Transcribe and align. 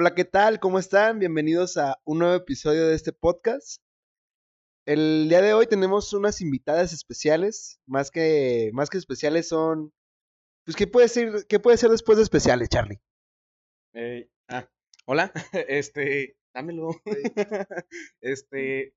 Hola, 0.00 0.14
¿qué 0.14 0.24
tal? 0.24 0.60
¿Cómo 0.60 0.78
están? 0.78 1.18
Bienvenidos 1.18 1.76
a 1.76 2.00
un 2.04 2.20
nuevo 2.20 2.34
episodio 2.34 2.86
de 2.86 2.94
este 2.94 3.12
podcast. 3.12 3.82
El 4.86 5.28
día 5.28 5.42
de 5.42 5.52
hoy 5.52 5.66
tenemos 5.66 6.14
unas 6.14 6.40
invitadas 6.40 6.94
especiales, 6.94 7.78
más 7.84 8.10
que, 8.10 8.70
más 8.72 8.88
que 8.88 8.96
especiales 8.96 9.48
son... 9.48 9.92
Pues, 10.64 10.74
¿qué 10.78 10.86
puede 10.86 11.06
ser, 11.08 11.44
qué 11.50 11.60
puede 11.60 11.76
ser 11.76 11.90
después 11.90 12.16
de 12.16 12.22
especiales, 12.22 12.70
Charlie? 12.70 12.98
Eh, 13.92 14.30
ah, 14.48 14.70
hola, 15.04 15.34
este, 15.68 16.34
dámelo. 16.54 16.92
este, 18.22 18.94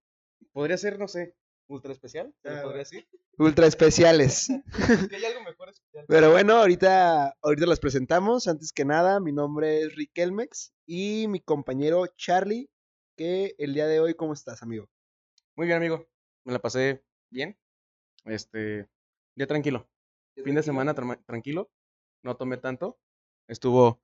podría 0.53 0.77
ser, 0.77 0.99
no 0.99 1.09
sé, 1.09 1.35
ultra 1.67 1.91
especial, 1.91 2.33
¿se 2.41 2.49
Ah, 2.49 2.61
podría 2.61 2.79
decir? 2.79 3.07
Ultra 3.37 3.65
especiales. 3.65 4.49
Hay 5.11 5.25
algo 5.25 5.41
mejor 5.43 5.69
especial. 5.69 6.05
Pero 6.07 6.31
bueno, 6.31 6.57
ahorita, 6.57 7.35
ahorita 7.41 7.65
las 7.65 7.79
presentamos. 7.79 8.47
Antes 8.47 8.71
que 8.71 8.85
nada, 8.85 9.19
mi 9.19 9.31
nombre 9.31 9.81
es 9.81 9.95
Riquelmex 9.95 10.73
y 10.85 11.27
mi 11.27 11.39
compañero 11.39 12.05
Charlie, 12.15 12.69
que 13.17 13.55
el 13.57 13.73
día 13.73 13.87
de 13.87 13.99
hoy, 13.99 14.13
¿cómo 14.13 14.33
estás, 14.33 14.61
amigo? 14.61 14.87
Muy 15.55 15.65
bien, 15.67 15.77
amigo. 15.77 16.07
Me 16.45 16.53
la 16.53 16.59
pasé 16.59 17.03
bien. 17.31 17.57
Este, 18.25 18.87
día 19.35 19.47
tranquilo. 19.47 19.89
Fin 20.43 20.55
de 20.55 20.63
semana 20.63 20.93
tranquilo. 20.93 21.71
No 22.23 22.37
tomé 22.37 22.57
tanto. 22.57 22.99
Estuvo, 23.47 24.01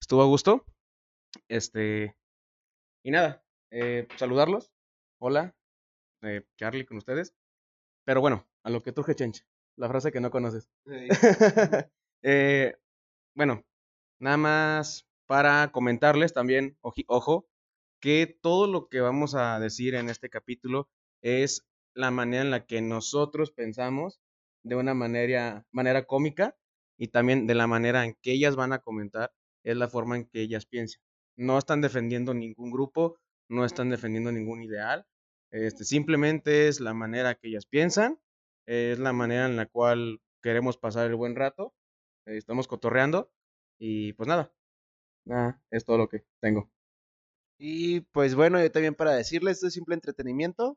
estuvo 0.00 0.22
a 0.22 0.26
gusto. 0.26 0.64
Este, 1.48 2.16
y 3.04 3.10
nada, 3.10 3.44
eh, 3.70 4.06
saludarlos. 4.16 4.72
Hola, 5.20 5.54
eh, 6.24 6.46
Charlie 6.56 6.86
con 6.86 6.96
ustedes. 6.96 7.34
Pero 8.04 8.20
bueno, 8.20 8.46
a 8.62 8.70
lo 8.70 8.82
que 8.82 8.92
truje 8.92 9.14
chenche. 9.14 9.44
La 9.76 9.88
frase 9.88 10.12
que 10.12 10.20
no 10.20 10.30
conoces. 10.30 10.68
Eh, 12.26 12.74
bueno, 13.36 13.66
nada 14.18 14.38
más 14.38 15.06
para 15.26 15.70
comentarles 15.72 16.32
también, 16.32 16.78
ojo, 16.80 17.46
que 18.00 18.38
todo 18.40 18.66
lo 18.66 18.88
que 18.88 19.00
vamos 19.00 19.34
a 19.34 19.60
decir 19.60 19.94
en 19.94 20.08
este 20.08 20.30
capítulo 20.30 20.88
es 21.22 21.66
la 21.94 22.10
manera 22.10 22.42
en 22.42 22.50
la 22.50 22.66
que 22.66 22.80
nosotros 22.80 23.50
pensamos 23.50 24.20
de 24.62 24.76
una 24.76 24.94
manera, 24.94 25.66
manera 25.70 26.06
cómica 26.06 26.56
y 26.98 27.08
también 27.08 27.46
de 27.46 27.54
la 27.54 27.66
manera 27.66 28.04
en 28.04 28.16
que 28.22 28.32
ellas 28.32 28.56
van 28.56 28.72
a 28.72 28.78
comentar 28.78 29.32
es 29.64 29.76
la 29.76 29.88
forma 29.88 30.16
en 30.16 30.24
que 30.24 30.40
ellas 30.40 30.66
piensan. 30.66 31.02
No 31.36 31.58
están 31.58 31.80
defendiendo 31.80 32.34
ningún 32.34 32.70
grupo, 32.70 33.18
no 33.48 33.64
están 33.64 33.90
defendiendo 33.90 34.32
ningún 34.32 34.62
ideal, 34.62 35.06
este, 35.54 35.84
simplemente 35.84 36.68
es 36.68 36.80
la 36.80 36.94
manera 36.94 37.36
que 37.36 37.48
ellas 37.48 37.66
piensan, 37.66 38.20
es 38.66 38.98
la 38.98 39.12
manera 39.12 39.46
en 39.46 39.56
la 39.56 39.66
cual 39.66 40.20
queremos 40.42 40.76
pasar 40.78 41.06
el 41.06 41.14
buen 41.14 41.36
rato, 41.36 41.74
eh, 42.26 42.36
estamos 42.36 42.66
cotorreando 42.66 43.30
y 43.78 44.14
pues 44.14 44.28
nada, 44.28 44.52
nada, 45.24 45.62
es 45.70 45.84
todo 45.84 45.98
lo 45.98 46.08
que 46.08 46.24
tengo. 46.40 46.70
Y 47.58 48.00
pues 48.00 48.34
bueno, 48.34 48.60
yo 48.60 48.70
también 48.72 48.94
para 48.96 49.12
decirles, 49.12 49.58
esto 49.58 49.68
es 49.68 49.74
simple 49.74 49.94
entretenimiento. 49.94 50.76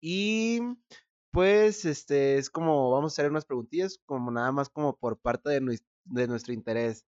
Y 0.00 0.60
pues 1.32 1.84
este 1.86 2.38
es 2.38 2.50
como 2.50 2.90
vamos 2.90 3.12
a 3.12 3.14
hacer 3.14 3.30
unas 3.30 3.46
preguntillas, 3.46 3.98
como 4.06 4.30
nada 4.30 4.52
más 4.52 4.68
como 4.68 4.96
por 4.96 5.18
parte 5.18 5.50
de, 5.50 5.80
de 6.04 6.28
nuestro 6.28 6.52
interés. 6.52 7.06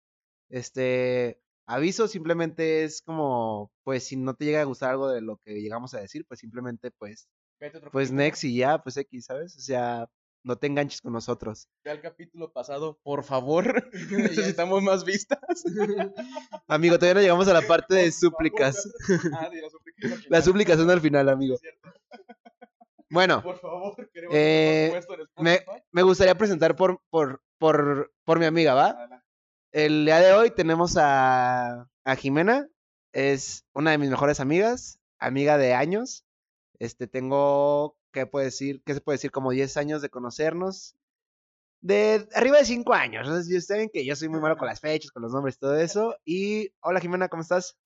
Este 0.50 1.40
aviso 1.66 2.08
simplemente 2.08 2.84
es 2.84 3.02
como, 3.02 3.70
pues 3.84 4.04
si 4.04 4.16
no 4.16 4.34
te 4.34 4.44
llega 4.44 4.60
a 4.60 4.64
gustar 4.64 4.90
algo 4.90 5.08
de 5.08 5.20
lo 5.20 5.38
que 5.38 5.60
llegamos 5.60 5.94
a 5.94 6.00
decir, 6.00 6.24
pues 6.26 6.40
simplemente 6.40 6.90
pues, 6.90 7.28
pues 7.92 8.10
next 8.10 8.44
y 8.44 8.56
ya, 8.56 8.78
pues 8.82 8.96
X, 8.96 9.26
¿sabes? 9.26 9.56
O 9.56 9.60
sea, 9.60 10.08
no 10.42 10.56
te 10.56 10.66
enganches 10.66 11.00
con 11.00 11.12
nosotros. 11.12 11.68
Ve 11.84 11.90
al 11.90 12.00
capítulo 12.00 12.52
pasado, 12.52 12.98
por 13.02 13.24
favor, 13.24 13.88
necesitamos 14.56 14.82
más 14.82 15.04
vistas. 15.04 15.38
Amigo, 16.66 16.98
todavía 16.98 17.14
no 17.14 17.20
llegamos 17.20 17.48
a 17.48 17.54
la 17.54 17.62
parte 17.62 17.94
de 17.94 18.12
súplicas. 18.12 18.88
Ah, 19.34 19.48
sí, 19.52 19.60
las 19.60 19.72
súplicas. 20.44 20.66
Las 20.66 20.78
son 20.78 20.90
al 20.90 21.00
final, 21.00 21.28
amigo. 21.28 21.56
Bueno. 23.10 23.42
Por 23.42 23.58
favor, 23.58 24.10
queremos 24.12 24.36
Eh, 24.38 25.00
me-. 25.36 25.64
Me 25.90 26.02
gustaría 26.02 26.36
presentar 26.36 26.76
por, 26.76 27.00
por, 27.10 27.42
por, 27.58 28.12
por 28.24 28.38
mi 28.38 28.46
amiga, 28.46 28.74
¿va? 28.74 28.90
Adelante. 28.90 29.26
El 29.72 30.04
día 30.04 30.18
de 30.18 30.32
hoy 30.32 30.50
tenemos 30.50 30.96
a, 30.96 31.88
a 32.04 32.16
Jimena, 32.16 32.66
es 33.12 33.64
una 33.72 33.92
de 33.92 33.98
mis 33.98 34.10
mejores 34.10 34.40
amigas, 34.40 34.98
amiga 35.20 35.58
de 35.58 35.74
años. 35.74 36.24
Este, 36.80 37.06
tengo, 37.06 37.96
¿qué 38.12 38.26
puedo 38.26 38.44
decir? 38.44 38.82
¿Qué 38.84 38.94
se 38.94 39.00
puede 39.00 39.14
decir? 39.14 39.30
Como 39.30 39.52
10 39.52 39.76
años 39.76 40.02
de 40.02 40.08
conocernos. 40.08 40.96
De 41.82 42.28
arriba 42.34 42.58
de 42.58 42.64
5 42.64 42.92
años. 42.94 43.28
¿no? 43.28 43.40
Ya 43.40 43.60
saben 43.60 43.90
que 43.92 44.04
yo 44.04 44.16
soy 44.16 44.28
muy 44.28 44.40
malo 44.40 44.56
con 44.56 44.66
las 44.66 44.80
fechas, 44.80 45.12
con 45.12 45.22
los 45.22 45.32
nombres 45.32 45.58
todo 45.58 45.76
eso. 45.76 46.16
Y 46.24 46.72
hola 46.80 46.98
Jimena, 46.98 47.28
¿cómo 47.28 47.42
estás? 47.42 47.76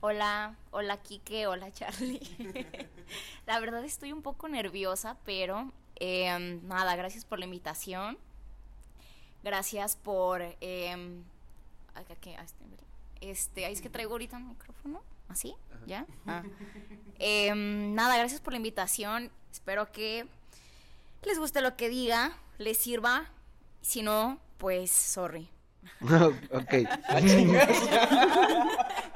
Hola, 0.00 0.56
hola 0.70 0.96
Kike, 1.02 1.46
hola 1.46 1.70
Charlie. 1.72 2.20
la 3.46 3.60
verdad 3.60 3.84
estoy 3.84 4.12
un 4.12 4.22
poco 4.22 4.48
nerviosa, 4.48 5.18
pero 5.26 5.70
em, 5.96 6.66
nada, 6.66 6.96
gracias 6.96 7.26
por 7.26 7.38
la 7.38 7.44
invitación. 7.44 8.18
Gracias 9.42 9.96
por... 9.96 10.42
ah, 10.42 10.54
este, 10.60 12.36
este, 13.20 13.64
ahí 13.64 13.72
es 13.72 13.80
que 13.80 13.90
traigo 13.90 14.12
ahorita 14.12 14.36
un 14.36 14.48
micrófono. 14.48 15.02
¿Así? 15.28 15.54
¿Ya? 15.86 16.06
Ah. 16.26 16.42
Em, 17.18 17.94
nada, 17.94 18.16
gracias 18.18 18.40
por 18.40 18.52
la 18.52 18.58
invitación. 18.58 19.30
Espero 19.50 19.90
que 19.90 20.26
les 21.22 21.38
guste 21.38 21.60
lo 21.60 21.76
que 21.76 21.88
diga, 21.88 22.36
les 22.58 22.78
sirva. 22.78 23.30
Si 23.80 24.02
no, 24.02 24.40
pues 24.58 24.90
sorry. 24.90 25.48
ok. 26.02 26.70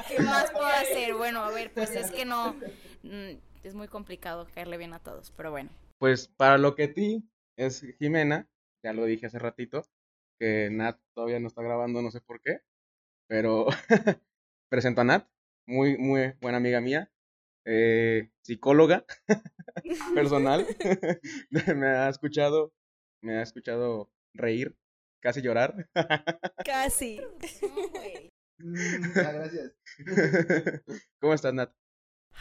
¿Qué 0.08 0.18
más 0.20 0.50
puedo 0.50 0.66
hacer? 0.66 1.14
Bueno, 1.14 1.42
a 1.42 1.50
ver, 1.50 1.72
pues 1.72 1.90
es 1.90 2.10
que 2.10 2.24
no. 2.24 2.54
mm, 3.02 3.36
Es 3.62 3.74
muy 3.74 3.88
complicado 3.88 4.46
caerle 4.54 4.78
bien 4.78 4.94
a 4.94 4.98
todos, 4.98 5.32
pero 5.36 5.50
bueno. 5.50 5.70
Pues 5.98 6.28
para 6.28 6.58
lo 6.58 6.74
que 6.74 6.88
ti 6.88 7.24
es 7.56 7.84
Jimena, 7.98 8.46
ya 8.82 8.92
lo 8.92 9.04
dije 9.04 9.26
hace 9.26 9.38
ratito, 9.38 9.84
que 10.38 10.68
Nat 10.70 11.00
todavía 11.14 11.40
no 11.40 11.48
está 11.48 11.62
grabando, 11.62 12.02
no 12.02 12.10
sé 12.10 12.20
por 12.20 12.40
qué, 12.40 12.60
pero 13.28 13.66
presento 14.70 15.00
a 15.00 15.04
Nat, 15.04 15.28
muy, 15.66 15.98
muy 15.98 16.34
buena 16.40 16.58
amiga 16.58 16.80
mía, 16.80 17.10
eh, 17.64 18.30
psicóloga 18.42 19.04
personal, 20.14 20.66
me 21.50 21.86
ha 21.86 22.08
escuchado, 22.08 22.72
me 23.22 23.38
ha 23.38 23.42
escuchado 23.42 24.10
reír, 24.34 24.76
casi 25.20 25.42
llorar. 25.42 25.88
Casi. 26.64 27.20
Mm, 28.58 29.14
ya, 29.14 29.32
gracias. 29.32 29.72
¿Cómo 31.20 31.34
estás, 31.34 31.52
Nat? 31.52 31.72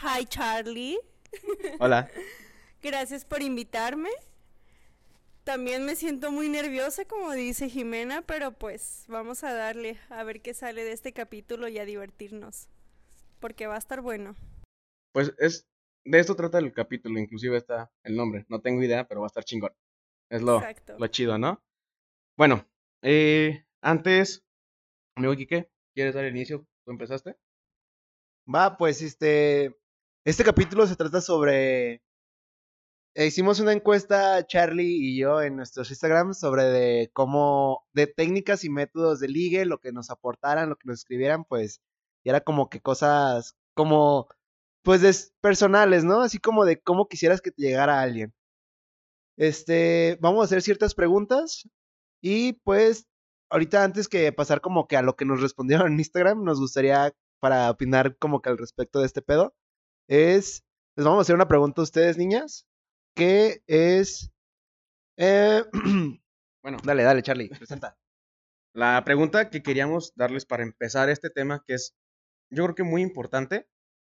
Hi 0.01 0.25
Charlie, 0.25 1.00
Hola. 1.79 2.09
gracias 2.81 3.25
por 3.25 3.41
invitarme. 3.41 4.09
También 5.45 5.85
me 5.85 5.95
siento 5.95 6.31
muy 6.31 6.50
nerviosa, 6.50 7.06
como 7.06 7.31
dice 7.33 7.69
Jimena, 7.69 8.23
pero 8.23 8.51
pues 8.51 9.06
vamos 9.07 9.44
a 9.44 9.53
darle 9.53 10.00
a 10.09 10.23
ver 10.23 10.41
qué 10.41 10.56
sale 10.56 10.83
de 10.83 10.91
este 10.91 11.13
capítulo 11.13 11.67
y 11.67 11.78
a 11.78 11.85
divertirnos, 11.85 12.67
porque 13.39 13.67
va 13.67 13.75
a 13.75 13.78
estar 13.78 14.01
bueno. 14.01 14.35
Pues 15.13 15.35
es, 15.38 15.67
de 16.03 16.19
esto 16.19 16.35
trata 16.35 16.57
el 16.57 16.73
capítulo, 16.73 17.19
inclusive 17.19 17.57
está 17.57 17.91
el 18.03 18.16
nombre, 18.16 18.47
no 18.50 18.59
tengo 18.59 18.81
idea, 18.81 19.07
pero 19.07 19.22
va 19.22 19.28
a 19.28 19.29
estar 19.29 19.44
chingón. 19.44 19.72
Es 20.31 20.41
lo, 20.41 20.57
Exacto. 20.57 20.95
lo 20.97 21.06
chido, 21.07 21.38
¿no? 21.38 21.63
Bueno, 22.35 22.67
eh, 23.03 23.67
antes, 23.81 24.44
amigo 25.16 25.35
Quique, 25.35 25.69
¿quieres 25.94 26.16
dar 26.16 26.25
el 26.25 26.35
inicio? 26.35 26.66
¿Tú 26.83 26.91
empezaste? 26.91 27.38
Va, 28.51 28.77
pues 28.77 29.03
este. 29.03 29.77
Este 30.25 30.44
capítulo 30.44 30.88
se 30.88 30.95
trata 30.95 31.22
sobre. 31.22 32.01
Eh, 33.15 33.25
hicimos 33.27 33.59
una 33.59 33.73
encuesta, 33.73 34.45
Charlie 34.47 34.97
y 35.01 35.19
yo, 35.19 35.41
en 35.41 35.56
nuestros 35.56 35.89
Instagram 35.89 36.33
sobre 36.33 36.63
de 36.65 37.09
cómo. 37.13 37.85
de 37.94 38.07
técnicas 38.07 38.63
y 38.63 38.69
métodos 38.69 39.19
de 39.19 39.27
ligue, 39.29 39.65
lo 39.65 39.79
que 39.79 39.91
nos 39.91 40.09
aportaran, 40.12 40.69
lo 40.69 40.75
que 40.77 40.88
nos 40.88 41.00
escribieran, 41.00 41.45
pues. 41.45 41.81
Y 42.23 42.29
era 42.29 42.41
como 42.41 42.69
que 42.69 42.81
cosas. 42.81 43.56
como. 43.75 44.27
pues 44.83 45.01
des- 45.01 45.33
personales, 45.41 46.03
¿no? 46.03 46.21
Así 46.21 46.39
como 46.39 46.65
de 46.65 46.79
cómo 46.81 47.07
quisieras 47.07 47.41
que 47.41 47.51
te 47.51 47.63
llegara 47.63 48.01
alguien. 48.01 48.33
Este. 49.38 50.18
Vamos 50.21 50.41
a 50.41 50.45
hacer 50.45 50.61
ciertas 50.61 50.95
preguntas. 50.95 51.68
Y 52.21 52.53
pues. 52.63 53.07
Ahorita 53.50 53.83
antes 53.83 54.07
que 54.09 54.31
pasar 54.33 54.59
como 54.59 54.88
que 54.88 54.97
a 54.97 55.03
lo 55.03 55.15
que 55.15 55.23
nos 55.25 55.39
respondieron 55.41 55.88
en 55.94 56.00
Instagram, 56.00 56.44
nos 56.44 56.59
gustaría 56.59 57.13
para 57.39 57.69
opinar 57.69 58.18
como 58.18 58.41
que 58.41 58.50
al 58.50 58.57
respecto 58.57 59.00
de 59.00 59.06
este 59.06 59.21
pedo, 59.21 59.56
es, 60.09 60.63
les 60.97 61.06
vamos 61.06 61.19
a 61.19 61.21
hacer 61.21 61.35
una 61.35 61.47
pregunta 61.47 61.81
a 61.81 61.83
ustedes, 61.83 62.18
niñas, 62.18 62.65
que 63.15 63.63
es, 63.67 64.31
eh, 65.17 65.63
Bueno, 66.62 66.79
dale, 66.83 67.03
dale, 67.03 67.21
Charlie, 67.21 67.50
presenta. 67.50 67.97
la 68.73 69.03
pregunta 69.06 69.50
que 69.50 69.62
queríamos 69.63 70.13
darles 70.15 70.45
para 70.45 70.63
empezar 70.63 71.09
este 71.09 71.29
tema, 71.29 71.63
que 71.65 71.75
es, 71.75 71.95
yo 72.50 72.63
creo 72.63 72.75
que 72.75 72.83
muy 72.83 73.01
importante, 73.01 73.67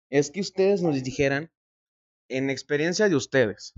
es 0.09 0.31
que 0.31 0.39
ustedes 0.41 0.81
nos 0.81 1.01
dijeran, 1.03 1.51
en 2.29 2.49
experiencia 2.49 3.07
de 3.09 3.15
ustedes, 3.15 3.73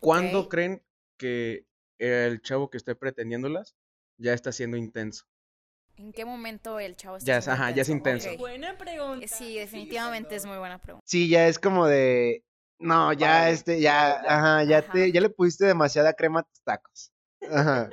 ¿cuándo 0.00 0.48
creen 0.48 0.82
que 1.18 1.66
el 1.98 2.40
chavo 2.42 2.70
que 2.70 2.78
esté 2.78 2.94
pretendiéndolas 2.94 3.76
ya 4.18 4.32
está 4.32 4.50
siendo 4.50 4.76
intenso? 4.76 5.26
¿En 5.96 6.12
qué 6.12 6.24
momento 6.24 6.80
el 6.80 6.96
chavo 6.96 7.18
está 7.18 7.26
Ya 7.26 7.38
es- 7.38 7.44
siendo 7.44 7.62
ajá, 7.62 7.70
ya 7.72 7.82
es 7.82 7.88
intenso. 7.90 8.36
Buena 8.38 8.78
pregunta. 8.78 9.28
Sí, 9.28 9.56
definitivamente 9.58 10.34
es 10.36 10.46
muy 10.46 10.56
buena 10.56 10.78
pregunta. 10.80 11.04
Sí, 11.06 11.28
ya 11.28 11.46
es 11.46 11.58
como 11.58 11.86
de. 11.86 12.42
No, 12.80 13.12
ya 13.12 13.50
este, 13.50 13.80
ya, 13.80 14.20
ajá, 14.26 14.64
ya 14.64 14.78
Ajá. 14.78 14.92
te, 14.92 15.12
ya 15.12 15.20
le 15.20 15.28
pusiste 15.28 15.66
demasiada 15.66 16.14
crema 16.14 16.40
a 16.40 16.42
tus 16.44 16.62
tacos. 16.62 17.12
Ajá. 17.52 17.90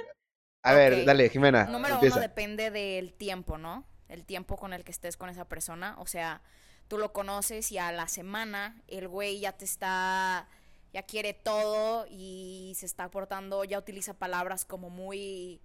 A 0.63 0.73
ver, 0.73 1.05
dale, 1.05 1.29
Jimena. 1.29 1.65
Número 1.65 1.95
empieza. 1.95 2.15
uno 2.15 2.21
depende 2.21 2.71
del 2.71 3.13
tiempo, 3.13 3.57
¿no? 3.57 3.85
El 4.07 4.25
tiempo 4.25 4.55
con 4.57 4.73
el 4.73 4.83
que 4.85 4.91
estés 4.91 5.17
con 5.17 5.29
esa 5.29 5.45
persona. 5.45 5.95
O 5.99 6.07
sea, 6.07 6.41
tú 6.87 6.97
lo 6.97 7.11
conoces 7.11 7.71
y 7.71 7.77
a 7.77 7.91
la 7.91 8.07
semana 8.07 8.81
el 8.87 9.09
güey 9.09 9.41
ya 9.41 9.51
te 9.51 9.65
está, 9.65 10.47
ya 10.93 11.03
quiere 11.03 11.33
todo 11.33 12.05
y 12.09 12.73
se 12.77 12.85
está 12.85 13.11
portando, 13.11 13.65
ya 13.65 13.77
utiliza 13.79 14.13
palabras 14.13 14.63
como 14.63 14.89
muy 14.89 15.61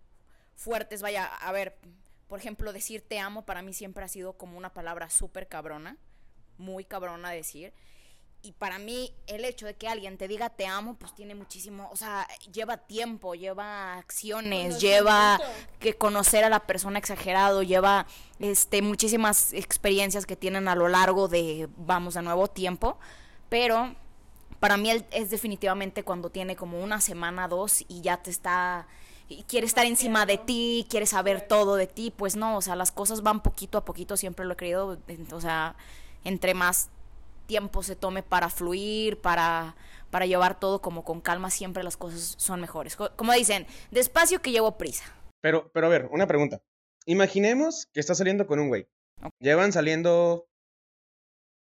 fuertes. 0.57 1.01
Vaya, 1.01 1.27
a 1.27 1.53
ver, 1.53 1.79
por 2.27 2.41
ejemplo, 2.41 2.73
decir 2.73 3.07
te 3.07 3.21
amo 3.21 3.45
para 3.45 3.63
mí 3.63 3.73
siempre 3.73 4.05
ha 4.05 4.09
sido 4.09 4.33
como 4.35 4.59
una 4.59 4.73
palabra 4.73 5.11
súper 5.11 5.47
cabrona, 5.49 5.97
muy 6.59 6.85
cabrona 6.85 7.31
decir. 7.31 7.73
Y 8.45 8.53
para 8.53 8.79
mí 8.79 9.13
el 9.29 9.45
hecho 9.45 9.67
de 9.67 9.75
que 9.75 9.87
alguien 9.87 10.19
te 10.19 10.27
diga 10.27 10.51
te 10.51 10.67
amo, 10.67 10.95
pues 10.95 11.15
tiene 11.15 11.37
muchísimo, 11.37 11.89
o 11.93 11.97
sea, 11.97 12.27
lleva 12.53 12.77
tiempo, 12.77 13.37
lleva 13.37 13.95
acciones, 13.99 14.81
lleva 14.81 15.41
que 15.79 15.95
conocer 15.95 16.43
a 16.43 16.49
la 16.49 16.67
persona 16.67 16.99
exagerado, 16.99 17.63
lleva 17.63 18.07
este 18.41 18.83
muchísimas 18.83 19.53
experiencias 19.53 20.27
que 20.27 20.35
tienen 20.35 20.67
a 20.67 20.75
lo 20.75 20.89
largo 20.89 21.29
de, 21.29 21.69
vamos, 21.77 22.15
de 22.15 22.23
nuevo 22.23 22.49
tiempo, 22.49 22.99
pero 23.49 23.95
para 24.59 24.77
mí 24.77 24.91
es 25.13 25.31
definitivamente 25.31 26.03
cuando 26.03 26.31
tiene 26.31 26.57
como 26.57 26.83
una 26.83 27.01
semana, 27.01 27.47
dos 27.47 27.85
y 27.87 28.01
ya 28.01 28.17
te 28.17 28.31
está 28.31 28.89
y 29.29 29.45
quiere 29.45 29.67
estar 29.67 29.87
encima 29.87 30.27
de 30.27 30.39
ti, 30.39 30.87
quiere 30.91 31.07
saber 31.07 31.47
todo 31.47 31.77
de 31.77 31.87
ti, 31.87 32.13
pues 32.15 32.37
no, 32.37 32.57
o 32.57 32.61
sea, 32.61 32.77
las 32.77 32.91
cosas 32.91 33.23
van 33.23 33.41
poquito 33.41 33.79
a 33.79 33.85
poquito, 33.85 34.17
siempre 34.17 34.45
lo 34.45 34.55
he 34.55 34.57
creído, 34.57 34.99
o 35.33 35.41
sea, 35.41 35.77
entre 36.25 36.55
más 36.55 36.91
tiempo 37.53 37.83
se 37.83 37.97
tome 37.97 38.23
para 38.23 38.49
fluir, 38.49 39.21
para, 39.21 39.77
para 40.11 40.25
llevar 40.25 40.59
todo 40.59 40.81
como 40.81 41.05
con 41.05 41.21
calma, 41.21 41.51
siempre 41.51 41.83
las 41.83 41.99
cosas 41.99 42.35
son 42.39 42.63
mejores. 42.63 42.97
Co- 42.97 43.15
Como 43.15 43.35
dicen, 43.35 43.67
despacio 43.91 44.41
que 44.41 44.53
llevo 44.53 44.79
prisa. 44.79 45.05
Pero, 45.43 45.71
pero 45.75 45.87
a 45.87 45.91
ver, 45.91 46.09
una 46.11 46.27
pregunta. 46.27 46.63
Imaginemos 47.05 47.87
que 47.93 48.01
estás 48.01 48.17
saliendo 48.17 48.47
con 48.47 48.59
un 48.59 48.69
güey. 48.69 48.89
Llevan 49.39 49.71
saliendo 49.73 50.47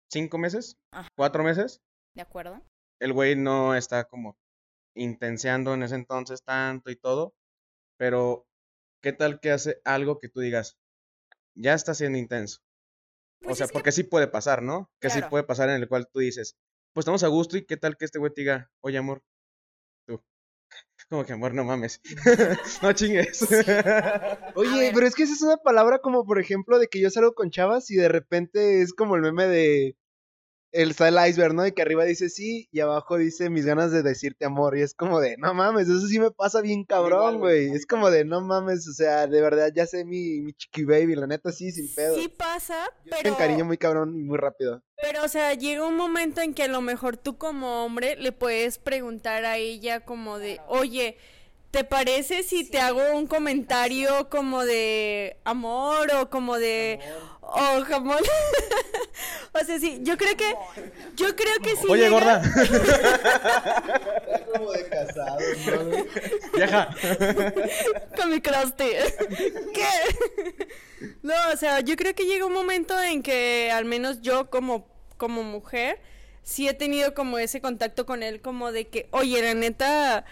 cinco 0.10 0.38
meses, 0.38 0.78
Ajá. 0.94 1.10
cuatro 1.18 1.44
meses. 1.44 1.82
¿De 2.16 2.22
acuerdo? 2.22 2.62
El 3.02 3.12
güey 3.12 3.36
no 3.36 3.76
está 3.76 4.06
como 4.06 4.38
intenseando 4.96 5.74
en 5.74 5.84
ese 5.84 5.96
entonces 5.96 6.42
tanto 6.44 6.90
y 6.90 6.96
todo. 6.96 7.34
Pero, 7.98 8.46
¿qué 9.04 9.12
tal 9.12 9.42
que 9.42 9.52
hace 9.52 9.82
algo 9.84 10.20
que 10.20 10.30
tú 10.30 10.40
digas, 10.40 10.78
ya 11.54 11.74
está 11.74 11.94
siendo 11.94 12.18
intenso? 12.18 12.62
Pues 13.42 13.54
o 13.54 13.56
sea, 13.56 13.68
que- 13.68 13.74
porque 13.74 13.92
sí 13.92 14.04
puede 14.04 14.28
pasar, 14.28 14.62
¿no? 14.62 14.90
Que 15.00 15.10
sí 15.10 15.22
puede 15.30 15.44
pasar 15.44 15.70
en 15.70 15.76
el 15.82 15.88
cual 15.88 16.08
tú 16.12 16.20
dices, 16.20 16.56
pues 16.94 17.04
estamos 17.04 17.24
a 17.24 17.28
gusto 17.28 17.58
y 17.58 17.66
qué 17.66 17.78
tal 17.78 17.98
que 17.98 18.06
este 18.06 18.20
güey 18.20 18.32
te 18.34 18.42
diga, 18.42 18.72
oye 18.82 18.98
amor, 18.98 19.24
tú. 20.08 20.24
Como 21.10 21.26
que 21.26 21.34
amor, 21.34 21.54
no 21.54 21.64
mames. 21.64 22.00
no 22.82 22.94
chingues. 22.94 23.42
Oye, 24.56 24.92
pero 24.94 25.06
es 25.08 25.16
que 25.16 25.24
esa 25.24 25.34
es 25.34 25.42
una 25.42 25.58
palabra 25.58 26.00
como, 26.00 26.26
por 26.26 26.40
ejemplo, 26.40 26.80
de 26.80 26.88
que 26.88 27.02
yo 27.02 27.10
salgo 27.10 27.34
con 27.34 27.50
chavas 27.50 27.90
y 27.92 27.96
de 27.96 28.08
repente 28.08 28.82
es 28.82 28.94
como 28.94 29.16
el 29.16 29.22
meme 29.22 29.48
de. 29.48 29.98
El, 30.72 30.92
está 30.92 31.08
el 31.10 31.30
iceberg, 31.30 31.54
¿no? 31.54 31.68
Y 31.68 31.74
que 31.74 31.82
arriba 31.82 32.06
dice 32.06 32.30
sí 32.30 32.70
y 32.72 32.80
abajo 32.80 33.18
dice 33.18 33.50
mis 33.50 33.66
ganas 33.66 33.92
de 33.92 34.04
decirte 34.04 34.46
amor. 34.46 34.78
Y 34.78 34.82
es 34.82 34.94
como 34.94 35.20
de, 35.20 35.36
no 35.38 35.54
mames, 35.54 35.90
eso 35.90 36.08
sí 36.08 36.20
me 36.20 36.32
pasa 36.32 36.62
bien 36.62 36.86
cabrón, 36.86 37.40
güey. 37.40 37.72
Es 37.72 37.86
como 37.86 38.10
de, 38.10 38.26
no 38.26 38.42
mames, 38.42 38.88
o 38.88 38.94
sea, 38.94 39.28
de 39.28 39.42
verdad 39.42 39.72
ya 39.76 39.86
sé 39.86 40.06
mi, 40.06 40.42
mi 40.42 40.54
chiqui 40.54 40.86
baby, 40.86 41.16
la 41.16 41.28
neta 41.28 41.52
sí, 41.52 41.72
sin 41.72 41.94
pedo. 41.94 42.16
Sí 42.16 42.30
pasa, 42.30 42.86
Yo 43.06 43.12
pero... 43.12 43.30
encariño 43.30 43.66
muy 43.66 43.78
cabrón 43.78 44.16
y 44.18 44.24
muy 44.24 44.38
rápido. 44.38 44.82
Pero, 45.02 45.24
o 45.24 45.28
sea, 45.28 45.54
llega 45.56 45.86
un 45.86 45.98
momento 45.98 46.42
en 46.42 46.54
que 46.54 46.64
a 46.64 46.68
lo 46.68 46.82
mejor 46.82 47.18
tú 47.18 47.38
como 47.38 47.84
hombre 47.84 48.16
le 48.18 48.32
puedes 48.32 48.78
preguntar 48.78 49.46
a 49.46 49.58
ella 49.58 50.02
como 50.02 50.38
de, 50.38 50.62
oye, 50.68 51.18
¿te 51.72 51.84
parece 51.84 52.44
si 52.44 52.70
te 52.70 52.80
hago 52.80 53.02
un 53.16 53.28
comentario 53.28 54.30
como 54.30 54.64
de 54.64 55.38
amor 55.44 56.12
o 56.14 56.30
como 56.30 56.58
de... 56.58 57.00
o 57.54 57.84
jamón? 57.86 58.20
o 59.54 59.60
sea, 59.66 59.80
sí, 59.80 60.00
yo 60.02 60.18
creo 60.18 60.36
que... 60.38 60.56
Yo 61.16 61.36
creo 61.36 61.56
que 61.62 61.76
sí. 61.76 61.86
oye, 61.90 62.10
llega- 62.10 62.12
gorda, 62.12 62.42
como 64.54 64.72
de 64.72 64.90
casados, 64.90 65.44
¿no? 65.66 66.06
vieja. 66.56 66.90
con 68.18 68.30
mi 68.30 68.42
crusty. 68.42 68.86
¿Qué? 69.74 69.88
No, 71.22 71.34
o 71.54 71.58
sea, 71.58 71.80
yo 71.82 71.96
creo 71.96 72.14
que 72.16 72.26
llega 72.26 72.46
un 72.46 72.54
momento 72.54 73.00
en 73.02 73.24
que 73.24 73.72
al 73.72 73.86
menos 73.86 74.22
yo 74.22 74.50
como, 74.50 74.88
como 75.18 75.44
mujer 75.44 76.00
sí 76.44 76.68
he 76.68 76.74
tenido 76.74 77.14
como 77.14 77.38
ese 77.38 77.62
contacto 77.62 78.06
con 78.06 78.24
él 78.24 78.42
como 78.42 78.72
de 78.72 78.88
que, 78.88 79.08
oye, 79.12 79.42
la 79.42 79.54
neta, 79.54 80.26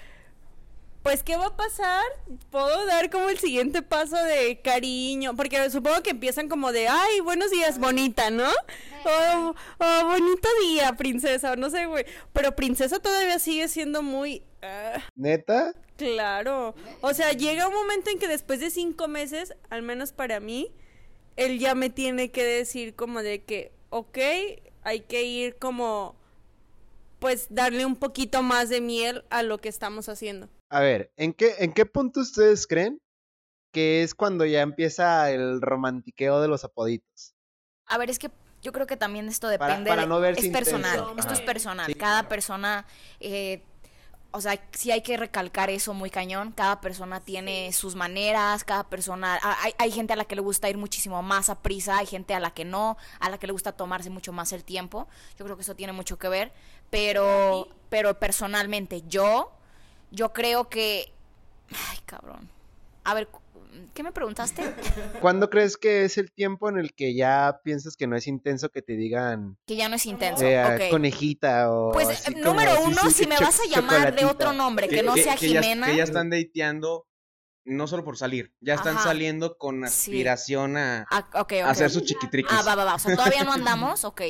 pues 1.04 1.24
¿qué 1.24 1.38
va 1.38 1.48
a 1.48 1.56
pasar? 1.56 2.04
¿Puedo 2.50 2.86
dar 2.86 3.10
como 3.10 3.30
el 3.30 3.40
siguiente 3.40 3.81
paso 3.81 4.22
de 4.22 4.62
cariño? 4.62 5.36
Porque 5.36 5.69
supongo 5.69 6.04
que 6.04 6.12
empiezan 6.12 6.50
como 6.50 6.72
de, 6.72 6.88
ay, 6.88 7.19
buenos 7.22 7.51
días, 7.51 7.80
bonita, 7.80 8.30
¿no? 8.30 8.50
O 9.06 9.56
oh, 9.80 10.06
bonito 10.06 10.50
día, 10.62 10.94
princesa, 10.98 11.54
o 11.54 11.56
no 11.56 11.69
sé, 11.69 11.86
güey. 11.86 12.06
Pero 12.34 12.56
princesa 12.56 13.00
todavía 13.00 13.40
sigue 13.40 13.68
siendo 13.69 14.04
muy... 14.04 14.44
ah, 14.62 15.01
¿Neta? 15.16 15.74
Claro. 15.98 16.75
O 17.02 17.13
sea, 17.13 17.31
llega 17.31 17.68
un 17.68 17.74
momento 17.74 18.10
en 18.10 18.19
que 18.19 18.28
después 18.28 18.60
de 18.60 18.69
cinco 18.69 19.07
meses, 19.07 19.54
al 19.69 19.81
menos 19.81 20.12
para 20.12 20.40
mí, 20.40 20.72
él 21.38 21.60
ya 21.60 21.75
me 21.75 21.90
tiene 21.90 22.31
que 22.31 22.44
decir 22.44 22.95
como 22.95 23.24
de 23.24 23.44
que, 23.44 23.72
ok, 23.90 24.18
hay 24.84 25.00
que 25.02 25.24
ir 25.24 25.57
como, 25.57 26.16
pues 27.19 27.48
darle 27.50 27.86
un 27.86 27.95
poquito 27.95 28.44
más 28.44 28.69
de 28.69 28.81
miel 28.81 29.24
a 29.30 29.44
lo 29.44 29.60
que 29.60 29.69
estamos 29.69 30.10
haciendo. 30.10 30.50
A 30.69 30.80
ver, 30.81 31.12
¿en 31.18 31.33
qué, 31.33 31.56
¿en 31.60 31.74
qué 31.74 31.86
punto 31.86 32.19
ustedes 32.19 32.68
creen 32.68 33.01
que 33.71 34.04
es 34.04 34.13
cuando 34.16 34.45
ya 34.45 34.62
empieza 34.62 35.31
el 35.31 35.62
romantiqueo 35.62 36.42
de 36.42 36.48
los 36.48 36.63
apoditos? 36.63 37.33
A 37.88 37.98
ver, 37.98 38.10
es 38.10 38.19
que 38.19 38.30
yo 38.62 38.71
creo 38.71 38.86
que 38.88 38.98
también 38.98 39.27
esto 39.30 39.48
Para- 39.57 39.68
depende. 39.74 39.89
para 39.89 40.01
de- 40.04 40.07
no 40.07 40.19
verse 40.19 40.48
es 40.48 40.54
personal. 40.54 41.00
intenso. 41.00 41.19
Esto 41.19 41.33
es 41.33 41.42
personal. 41.42 41.86
Sí, 41.88 41.94
cada 41.95 42.19
claro. 42.21 42.30
persona. 42.30 42.86
eh, 43.19 43.63
o 44.31 44.42
sea, 44.42 44.63
sí 44.74 44.92
hay 44.92 45.01
que 45.01 45.18
recalcar 45.18 45.71
eso 45.71 45.95
muy 45.95 46.11
cañón. 46.11 46.52
Cada 46.52 46.81
persona 46.81 47.19
tiene 47.19 47.73
sus 47.73 47.95
maneras, 47.95 48.64
cada 48.64 48.88
persona... 48.88 49.40
Hay, 49.42 49.73
hay 49.80 49.92
gente 49.92 50.14
a 50.14 50.16
la 50.16 50.26
que 50.26 50.35
le 50.35 50.42
gusta 50.42 50.69
ir 50.69 50.78
muchísimo 50.78 51.23
más 51.23 51.49
a 51.49 51.64
prisa, 51.64 51.97
hay 51.97 52.06
gente 52.06 52.35
a 52.35 52.40
la 52.40 52.52
que 52.52 52.64
no, 52.64 52.95
a 53.19 53.31
la 53.31 53.40
que 53.40 53.47
le 53.47 53.54
gusta 53.54 53.71
tomarse 53.71 54.11
mucho 54.11 54.31
más 54.31 54.54
el 54.54 54.64
tiempo. 54.64 55.07
Yo 55.40 55.45
creo 55.45 55.56
que 55.57 55.64
eso 55.64 55.76
tiene 55.76 55.94
mucho 55.94 56.19
que 56.19 56.30
ver. 56.30 56.52
Pero, 56.92 57.69
pero 57.90 58.19
personalmente, 58.19 59.02
yo, 59.07 59.52
yo 60.11 60.33
creo 60.33 60.69
que... 60.69 61.11
Ay, 61.92 61.99
cabrón. 62.06 62.49
A 63.04 63.13
ver, 63.13 63.28
¿qué 63.94 64.04
me 64.04 64.11
preguntaste? 64.11 64.61
¿Cuándo 65.21 65.49
crees 65.49 65.78
que 65.78 66.04
es 66.04 66.18
el 66.18 66.31
tiempo 66.31 66.69
en 66.69 66.78
el 66.78 66.94
que 66.94 67.16
ya 67.16 67.59
piensas 67.63 67.95
que 67.95 68.07
no 68.07 68.16
es 68.16 68.28
intenso 68.28 68.69
que 68.69 68.81
te 68.81 68.94
digan 68.94 69.57
Que 69.66 69.75
ya 69.75 69.89
no 69.89 69.95
es 69.95 70.06
intenso. 70.06 70.44
eh, 70.44 70.63
ok. 70.85 70.89
conejita 70.92 71.71
o 71.71 71.92
Pues 71.92 72.07
así 72.09 72.31
eh, 72.31 72.33
como 72.42 72.45
número 72.56 72.81
uno, 72.83 73.01
sí, 73.06 73.11
si 73.11 73.28
me 73.28 73.37
vas 73.39 73.59
a 73.59 73.66
llamar 73.68 74.16
de 74.16 74.25
otro 74.25 74.54
nombre 74.54 74.87
que, 74.87 75.04
no 75.04 75.16
sea 75.16 75.37
Jimena, 75.37 75.87
que 75.87 75.97
ya 75.97 76.04
están 76.04 76.30
dateando, 76.30 77.07
no 77.66 77.87
solo 77.87 78.04
por 78.04 78.18
salir, 78.18 78.54
ya 78.61 78.75
están 78.75 78.95
Ajá. 78.95 79.04
saliendo 79.06 79.57
con 79.57 79.80
Sí. 79.87 80.11
aspiración 80.11 80.78
a, 80.78 81.06
ah, 81.09 81.30
a 81.33 81.69
hacer 81.69 81.89
sus 81.92 82.04
chiquitriquis. 82.04 82.51
Ah, 82.51 82.63
va, 82.63 82.75
va, 82.75 82.85
va. 82.85 82.95
O 82.95 82.99
sea, 82.99 83.16
todavía 83.16 83.44
no 83.44 83.54
andamos, 83.54 84.04
ok. 84.06 84.21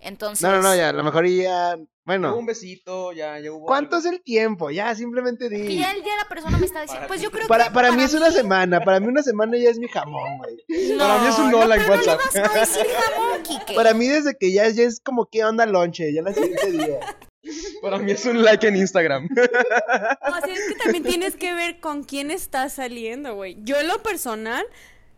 Entonces. 0.00 0.42
No, 0.42 0.50
no, 0.56 0.62
no, 0.62 0.76
ya, 0.76 0.90
a 0.90 0.92
lo 0.92 1.02
mejor 1.02 1.26
ya, 1.26 1.76
Ya 1.76 1.76
bueno, 2.04 2.30
hubo 2.32 2.38
un 2.38 2.46
besito, 2.46 3.12
ya, 3.12 3.38
ya 3.40 3.50
hubo 3.50 3.66
¿cuánto 3.66 3.96
algo. 3.96 4.08
es 4.08 4.14
el 4.14 4.22
tiempo? 4.22 4.70
Ya, 4.70 4.94
simplemente 4.94 5.48
Que 5.48 5.56
di. 5.56 5.78
ya 5.78 5.90
el 5.90 6.02
día 6.04 6.12
la 6.16 6.28
persona 6.28 6.56
me 6.58 6.66
está 6.66 6.82
diciendo. 6.82 7.08
Pues 7.08 7.20
yo 7.20 7.30
creo 7.32 7.48
Para, 7.48 7.64
que. 7.64 7.70
para 7.72 7.90
mí 7.92 8.02
es 8.04 8.14
una 8.14 8.30
semana, 8.30 8.80
para 8.80 9.00
mí 9.00 9.08
una 9.08 9.22
semana 9.22 9.56
ya 9.58 9.70
es 9.70 9.78
mi 9.80 9.88
jamón, 9.88 10.38
güey. 10.38 10.96
Para 10.98 11.18
mí 11.18 11.28
es 11.28 11.38
un 11.38 11.50
no, 11.50 11.58
hola 11.60 11.74
en 11.76 11.82
pero 11.82 11.96
no 11.96 12.02
le 12.02 12.08
WhatsApp. 12.08 12.20
vas 12.34 12.56
a 12.56 12.60
decir 12.60 12.86
jamón, 12.94 13.42
Quique. 13.42 13.74
Para 13.74 13.94
mí 13.94 14.06
desde 14.06 14.36
que 14.38 14.52
ya, 14.52 14.68
ya 14.68 14.84
es 14.84 15.00
como 15.00 15.26
que 15.26 15.44
onda 15.44 15.66
lonche, 15.66 16.12
ya 16.12 16.22
la 16.22 16.32
siguiente 16.32 16.70
día. 16.70 17.00
Para 17.82 17.98
mí 17.98 18.10
es 18.12 18.24
un 18.26 18.42
like 18.44 18.66
en 18.66 18.76
Instagram. 18.76 19.28
O 19.32 19.34
sea, 20.44 20.52
es 20.54 20.68
que 20.68 20.74
también 20.82 21.04
tienes 21.04 21.36
que 21.36 21.52
ver 21.54 21.80
con 21.80 22.02
quién 22.04 22.30
estás 22.30 22.74
saliendo, 22.74 23.34
güey. 23.36 23.56
Yo 23.62 23.78
en 23.80 23.86
lo 23.88 24.02
personal, 24.02 24.64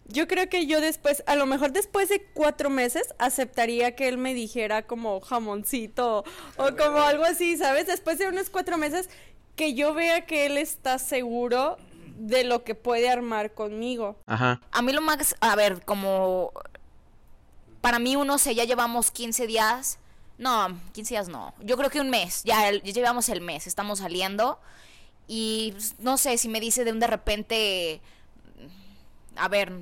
yo 0.08 0.26
creo 0.26 0.48
que 0.48 0.66
yo 0.66 0.80
después, 0.80 1.22
a 1.26 1.34
lo 1.36 1.46
mejor 1.46 1.72
después 1.72 2.08
de 2.08 2.22
cuatro 2.34 2.70
meses, 2.70 3.14
aceptaría 3.18 3.94
que 3.94 4.08
él 4.08 4.18
me 4.18 4.34
dijera 4.34 4.86
como 4.86 5.20
jamoncito 5.20 6.24
o 6.56 6.76
como 6.76 6.98
algo 7.00 7.24
así, 7.24 7.56
¿sabes? 7.56 7.86
Después 7.86 8.18
de 8.18 8.28
unos 8.28 8.50
cuatro 8.50 8.76
meses, 8.78 9.08
que 9.56 9.74
yo 9.74 9.92
vea 9.94 10.24
que 10.26 10.46
él 10.46 10.56
está 10.56 10.98
seguro 10.98 11.76
de 12.16 12.44
lo 12.44 12.64
que 12.64 12.74
puede 12.74 13.08
armar 13.10 13.52
conmigo. 13.54 14.16
Ajá. 14.26 14.60
A 14.72 14.82
mí 14.82 14.92
lo 14.92 15.00
más. 15.00 15.36
A 15.40 15.54
ver, 15.56 15.84
como. 15.84 16.52
Para 17.80 17.98
mí, 17.98 18.16
uno 18.16 18.38
sé, 18.38 18.54
ya 18.54 18.64
llevamos 18.64 19.10
15 19.10 19.46
días. 19.46 19.98
No, 20.36 20.78
15 20.92 21.14
días 21.14 21.28
no. 21.28 21.54
Yo 21.60 21.76
creo 21.76 21.90
que 21.90 22.00
un 22.00 22.10
mes. 22.10 22.42
Ya, 22.44 22.68
el- 22.68 22.82
ya 22.82 22.92
llevamos 22.92 23.28
el 23.28 23.40
mes. 23.40 23.66
Estamos 23.66 23.98
saliendo. 24.00 24.58
Y 25.26 25.72
pues, 25.72 25.94
no 25.98 26.16
sé 26.16 26.38
si 26.38 26.48
me 26.48 26.60
dice 26.60 26.84
de 26.84 26.92
un 26.92 26.98
de 27.00 27.06
repente. 27.06 28.00
A 29.36 29.48
ver. 29.48 29.72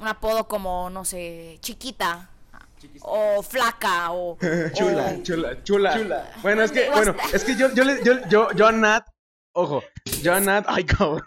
Un 0.00 0.06
apodo 0.08 0.46
como, 0.48 0.90
no 0.90 1.04
sé, 1.04 1.58
chiquita. 1.60 2.30
O 3.02 3.42
flaca, 3.42 4.12
o... 4.12 4.38
Chula. 4.74 5.14
o- 5.18 5.22
Chula, 5.22 5.62
chula. 5.64 5.94
Chula. 5.98 6.32
Bueno, 6.42 6.62
es 6.62 6.70
que, 6.72 6.88
bueno, 6.90 7.14
es 7.32 7.44
que 7.44 7.56
yo, 7.56 7.72
yo, 7.74 7.84
le- 7.84 8.04
yo, 8.04 8.12
yo, 8.28 8.52
yo 8.52 8.66
a 8.68 8.72
Nat, 8.72 9.04
ojo, 9.52 9.82
yo 10.22 10.32
a 10.34 10.40
Nat, 10.40 10.64
ay, 10.68 10.84
cabrón. 10.84 11.22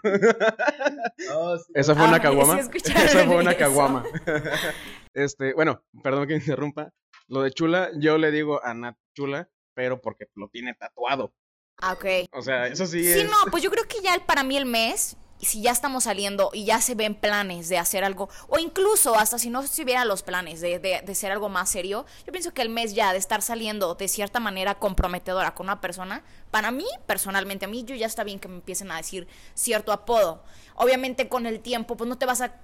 Oh, 1.34 1.56
sí. 1.58 1.72
Esa 1.74 1.94
fue 1.94 2.04
una 2.06 2.16
sí 2.16 2.22
caguama. 2.22 2.58
Esa 2.60 3.24
fue 3.26 3.36
una 3.36 3.50
eso. 3.50 3.58
caguama. 3.58 4.04
Este, 5.14 5.52
bueno, 5.52 5.82
perdón 6.02 6.26
que 6.26 6.34
me 6.34 6.40
interrumpa. 6.40 6.90
Lo 7.28 7.42
de 7.42 7.50
chula, 7.52 7.90
yo 7.96 8.16
le 8.16 8.30
digo 8.30 8.64
a 8.64 8.72
Nat 8.72 8.96
chula, 9.14 9.48
pero 9.74 10.00
porque 10.00 10.26
lo 10.36 10.48
tiene 10.48 10.72
tatuado. 10.74 11.34
Ah, 11.82 11.92
ok. 11.92 12.04
O 12.32 12.40
sea, 12.40 12.66
eso 12.66 12.86
sí, 12.86 13.02
Sí, 13.04 13.20
es. 13.20 13.24
no, 13.30 13.36
pues 13.50 13.62
yo 13.62 13.70
creo 13.70 13.84
que 13.86 14.00
ya 14.02 14.14
el- 14.14 14.22
para 14.22 14.42
mí 14.42 14.56
el 14.56 14.64
mes, 14.66 15.16
si 15.46 15.60
ya 15.60 15.70
estamos 15.70 16.04
saliendo 16.04 16.50
y 16.52 16.64
ya 16.64 16.80
se 16.80 16.94
ven 16.94 17.14
planes 17.14 17.68
de 17.68 17.78
hacer 17.78 18.04
algo, 18.04 18.28
o 18.48 18.58
incluso 18.58 19.16
hasta 19.16 19.38
si 19.38 19.50
no 19.50 19.62
se 19.62 19.84
vieran 19.84 20.08
los 20.08 20.22
planes 20.22 20.60
de, 20.60 20.78
de, 20.78 21.02
de 21.02 21.14
ser 21.14 21.32
algo 21.32 21.48
más 21.48 21.68
serio, 21.70 22.06
yo 22.26 22.32
pienso 22.32 22.54
que 22.54 22.62
el 22.62 22.68
mes 22.68 22.94
ya 22.94 23.12
de 23.12 23.18
estar 23.18 23.42
saliendo 23.42 23.94
de 23.94 24.08
cierta 24.08 24.40
manera 24.40 24.76
comprometedora 24.76 25.54
con 25.54 25.66
una 25.66 25.80
persona, 25.80 26.22
para 26.50 26.70
mí, 26.70 26.86
personalmente, 27.06 27.64
a 27.64 27.68
mí 27.68 27.84
yo 27.84 27.94
ya 27.94 28.06
está 28.06 28.24
bien 28.24 28.38
que 28.38 28.48
me 28.48 28.56
empiecen 28.56 28.90
a 28.90 28.96
decir 28.96 29.26
cierto 29.54 29.92
apodo. 29.92 30.42
Obviamente 30.74 31.28
con 31.28 31.46
el 31.46 31.60
tiempo, 31.60 31.96
pues 31.96 32.08
no 32.08 32.18
te 32.18 32.26
vas 32.26 32.40
a... 32.40 32.54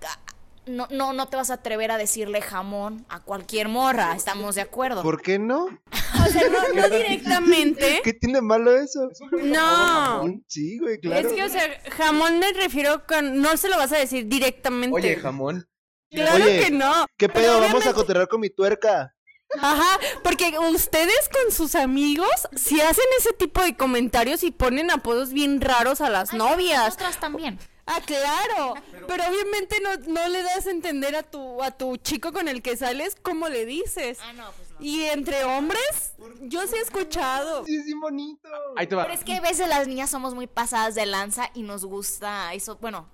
No, 0.69 0.87
no, 0.91 1.13
no 1.13 1.27
te 1.29 1.37
vas 1.37 1.51
a 1.51 1.55
atrever 1.55 1.91
a 1.91 1.99
decirle 1.99 2.41
jamón 2.41 3.07
a 3.09 3.21
cualquier 3.21 3.69
morra, 3.69 4.15
estamos 4.15 4.55
de 4.55 4.63
acuerdo. 4.63 5.03
¿Por 5.03 5.23
qué 5.23 5.39
no? 5.39 5.65
O 5.65 6.27
sea, 6.31 6.43
no, 6.49 6.81
no 6.81 6.89
directamente. 6.97 8.01
¿Qué 8.05 8.13
tiene 8.13 8.41
malo 8.41 8.77
eso? 8.77 9.09
No. 9.33 10.25
Sí, 10.47 10.79
güey, 10.79 10.99
claro. 11.01 11.29
Es 11.29 11.35
que, 11.35 11.43
o 11.43 11.49
sea, 11.49 11.63
jamón 11.91 12.39
me 12.39 12.53
refiero 12.53 13.07
con. 13.07 13.41
No 13.41 13.57
se 13.57 13.69
lo 13.69 13.77
vas 13.77 13.93
a 13.93 13.99
decir 13.99 14.27
directamente. 14.27 14.95
Oye, 14.95 15.17
jamón. 15.17 15.69
Claro 16.11 16.45
Oye, 16.45 16.61
que 16.61 16.71
no. 16.71 17.07
¿Qué 17.17 17.29
Pero 17.29 17.59
pedo? 17.59 17.61
Vamos 17.61 17.87
a 17.87 17.93
cotorrear 17.93 18.29
con 18.29 18.41
mi 18.41 18.51
tuerca. 18.51 19.15
Ajá, 19.61 19.99
porque 20.23 20.59
ustedes 20.59 21.29
con 21.33 21.53
sus 21.53 21.75
amigos, 21.75 22.29
si 22.55 22.81
hacen 22.81 23.05
ese 23.19 23.33
tipo 23.33 23.63
de 23.63 23.77
comentarios 23.77 24.43
y 24.43 24.51
ponen 24.51 24.91
apodos 24.91 25.33
bien 25.33 25.61
raros 25.61 26.01
a 26.01 26.11
las 26.11 26.35
novias. 26.35 26.85
Nosotras 26.85 27.19
también. 27.19 27.59
Ah, 27.91 28.01
claro. 28.05 28.75
Pero 29.07 29.25
obviamente 29.29 29.81
no, 29.81 29.97
no 30.13 30.29
le 30.29 30.43
das 30.43 30.67
a 30.67 30.71
entender 30.71 31.17
a 31.17 31.23
tu, 31.23 31.63
a 31.63 31.71
tu 31.71 31.97
chico 31.97 32.33
con 32.33 32.47
el 32.49 32.61
que 32.63 32.77
sales 32.77 33.17
cómo 33.21 33.49
le 33.49 33.65
dices. 33.65 34.19
Ah, 34.23 34.33
no, 34.35 34.51
pues 34.57 34.71
no. 34.71 34.77
Y 34.81 35.05
entre 35.05 35.45
hombres, 35.45 36.13
yo 36.43 36.67
sí 36.67 36.77
he 36.77 36.81
escuchado. 36.81 37.65
Sí, 37.65 37.83
sí, 37.83 37.95
bonito. 37.95 38.49
Ahí 38.77 38.87
te 38.87 38.95
va. 38.95 39.05
Pero 39.05 39.15
es 39.15 39.25
que 39.25 39.35
a 39.37 39.41
veces 39.41 39.69
las 39.69 39.89
niñas 39.89 40.11
somos 40.11 40.35
muy 40.35 40.47
pasadas 40.47 40.95
de 40.95 41.07
lanza 41.07 41.51
y 41.55 41.63
nos 41.63 41.85
gusta 41.85 42.53
eso. 42.55 42.77
Bueno, 42.77 43.09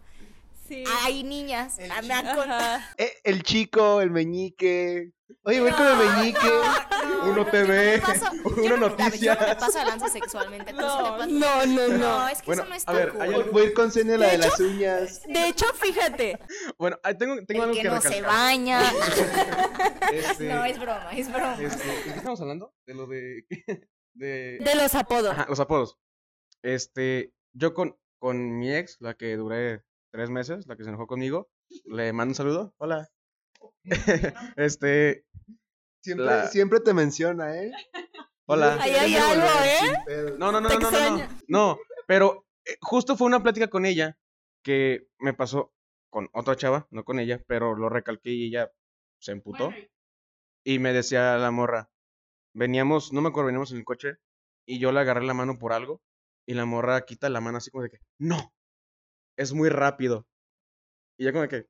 Sí. 0.68 0.82
hay 1.02 1.22
niñas. 1.22 1.76
me 1.78 2.12
han 2.14 2.34
con- 2.34 2.50
Ajá. 2.50 2.94
Eh, 2.98 3.12
el 3.24 3.42
chico, 3.42 4.00
el 4.00 4.10
meñique. 4.10 5.12
Oye, 5.44 5.60
voy 5.60 5.70
con 5.72 5.86
el 5.86 5.96
meñique. 5.96 6.50
Uno 7.24 7.46
TV, 7.46 8.02
no 8.06 8.56
yo 8.56 8.64
uno 8.64 8.76
no 8.76 8.96
me- 8.96 9.02
a 9.02 9.08
ver, 9.08 9.18
Yo 9.18 9.34
no 9.34 9.40
me 9.40 9.46
noticias. 9.46 9.56
paso 9.56 9.78
de 9.78 9.84
lanza 9.86 10.08
sexualmente. 10.08 10.72
¿tú 10.72 10.78
sí 10.80 10.84
No, 10.84 11.26
no, 11.26 11.66
no, 11.66 11.88
no. 11.88 11.98
No, 11.98 12.28
es 12.28 12.40
que 12.40 12.46
Bueno, 12.46 12.62
eso 12.62 12.68
no 12.68 12.74
es 12.76 12.88
a 12.88 12.92
ver, 12.92 13.08
cool. 13.10 13.20
hay 13.22 13.30
Voy- 13.50 13.62
a 13.62 13.64
ir 13.66 13.74
con 13.74 13.90
Celia, 13.90 14.18
la 14.18 14.26
De 14.26 14.32
de 14.32 14.38
las 14.38 14.54
hecho- 14.60 14.64
uñas. 14.68 15.22
De 15.26 15.48
hecho, 15.48 15.66
fíjate. 15.74 16.38
Bueno, 16.78 16.98
ahí 17.02 17.16
tengo, 17.16 17.36
tengo 17.46 17.62
El 17.64 17.70
algo 17.70 17.74
que 17.74 17.82
que 17.82 17.88
no 17.88 18.00
se 18.00 18.20
baña. 18.22 18.80
Este, 20.12 20.48
No, 20.52 20.64
es 20.64 20.78
broma, 20.78 21.10
es 21.12 21.32
broma. 21.32 21.56
este, 21.60 21.86
¿De 21.88 22.02
qué 22.04 22.10
estamos 22.10 22.40
hablando? 22.40 22.74
De 22.86 22.94
lo 22.94 23.06
de. 23.06 23.46
de... 24.14 24.58
De 24.60 24.74
los 24.76 24.94
apodos. 24.94 25.32
Ajá, 25.32 25.46
los 25.48 25.60
apodos. 25.60 25.96
Este, 26.62 27.32
yo 27.54 27.72
con, 27.74 27.96
con 28.18 28.58
mi 28.58 28.74
ex, 28.74 28.98
la 29.00 29.14
que 29.14 29.36
duré 29.36 29.82
tres 30.12 30.28
meses, 30.30 30.66
la 30.66 30.76
que 30.76 30.84
se 30.84 30.90
enojó 30.90 31.06
conmigo, 31.06 31.48
le 31.86 32.12
mando 32.12 32.32
un 32.32 32.36
saludo. 32.36 32.74
Hola. 32.76 33.08
este, 34.56 35.24
Siempre, 36.02 36.26
La- 36.26 36.48
siempre 36.48 36.80
te 36.80 36.92
menciona, 36.92 37.56
¿eh? 37.56 37.72
hola. 38.46 38.76
Ahí 38.80 38.92
hay 38.92 39.14
algo, 39.16 39.46
¿eh? 39.64 40.34
No, 40.38 40.52
no, 40.52 40.60
no, 40.60 40.68
no, 40.68 40.78
no, 40.78 40.90
no, 40.90 41.28
no. 41.48 41.78
pero 42.06 42.46
eh, 42.66 42.76
justo 42.82 43.16
fue 43.16 43.26
una 43.26 43.42
plática 43.42 43.68
con 43.68 43.86
ella 43.86 44.18
que 44.62 45.08
me 45.18 45.32
pasó 45.32 45.72
con 46.10 46.28
otra 46.34 46.56
chava, 46.56 46.86
no 46.90 47.04
con 47.04 47.20
ella, 47.20 47.42
pero 47.46 47.74
lo 47.74 47.88
recalqué 47.88 48.30
y 48.30 48.48
ella 48.48 48.70
se 49.18 49.32
emputó. 49.32 49.72
Y 50.62 50.78
me 50.78 50.92
decía 50.92 51.36
la 51.38 51.50
morra, 51.50 51.90
veníamos, 52.54 53.12
no 53.12 53.22
me 53.22 53.30
acuerdo, 53.30 53.46
veníamos 53.46 53.72
en 53.72 53.78
el 53.78 53.84
coche 53.84 54.16
y 54.66 54.78
yo 54.78 54.92
le 54.92 55.00
agarré 55.00 55.24
la 55.24 55.34
mano 55.34 55.58
por 55.58 55.72
algo 55.72 56.02
y 56.46 56.54
la 56.54 56.66
morra 56.66 57.04
quita 57.06 57.30
la 57.30 57.40
mano 57.40 57.58
así 57.58 57.70
como 57.70 57.84
de 57.84 57.90
que, 57.90 58.00
no, 58.18 58.52
es 59.38 59.54
muy 59.54 59.70
rápido. 59.70 60.26
Y 61.18 61.24
yo 61.24 61.32
como 61.32 61.42
de 61.42 61.48
que, 61.48 61.66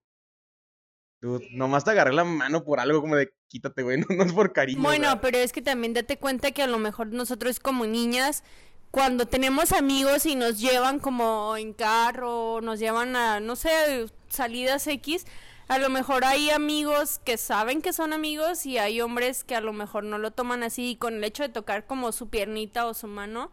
dude, 1.24 1.48
nomás 1.52 1.84
te 1.84 1.90
agarré 1.90 2.12
la 2.12 2.24
mano 2.24 2.64
por 2.64 2.80
algo 2.80 3.00
como 3.00 3.16
de, 3.16 3.32
quítate, 3.48 3.82
güey, 3.82 3.98
no, 4.08 4.14
no 4.14 4.24
es 4.24 4.32
por 4.32 4.52
cariño. 4.52 4.82
Bueno, 4.82 5.08
¿verdad?". 5.08 5.20
pero 5.22 5.38
es 5.38 5.52
que 5.52 5.62
también 5.62 5.94
date 5.94 6.18
cuenta 6.18 6.52
que 6.52 6.62
a 6.62 6.66
lo 6.66 6.78
mejor 6.78 7.08
nosotros 7.08 7.58
como 7.60 7.86
niñas, 7.86 8.44
cuando 8.90 9.26
tenemos 9.26 9.72
amigos 9.72 10.26
y 10.26 10.36
nos 10.36 10.60
llevan 10.60 11.00
como 11.00 11.56
en 11.56 11.72
carro, 11.72 12.60
nos 12.60 12.78
llevan 12.78 13.16
a, 13.16 13.40
no 13.40 13.56
sé, 13.56 14.06
salidas 14.28 14.86
X, 14.86 15.26
a 15.66 15.78
lo 15.78 15.88
mejor 15.88 16.24
hay 16.24 16.50
amigos 16.50 17.20
que 17.24 17.38
saben 17.38 17.80
que 17.80 17.94
son 17.94 18.12
amigos 18.12 18.66
y 18.66 18.76
hay 18.76 19.00
hombres 19.00 19.44
que 19.44 19.56
a 19.56 19.62
lo 19.62 19.72
mejor 19.72 20.04
no 20.04 20.18
lo 20.18 20.30
toman 20.30 20.62
así 20.62 20.90
y 20.90 20.96
con 20.96 21.14
el 21.14 21.24
hecho 21.24 21.42
de 21.42 21.48
tocar 21.48 21.86
como 21.86 22.12
su 22.12 22.28
piernita 22.28 22.86
o 22.86 22.92
su 22.92 23.06
mano, 23.06 23.50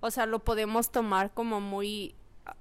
o 0.00 0.10
sea, 0.10 0.24
lo 0.24 0.38
podemos 0.38 0.90
tomar 0.90 1.32
como 1.34 1.60
muy... 1.60 2.14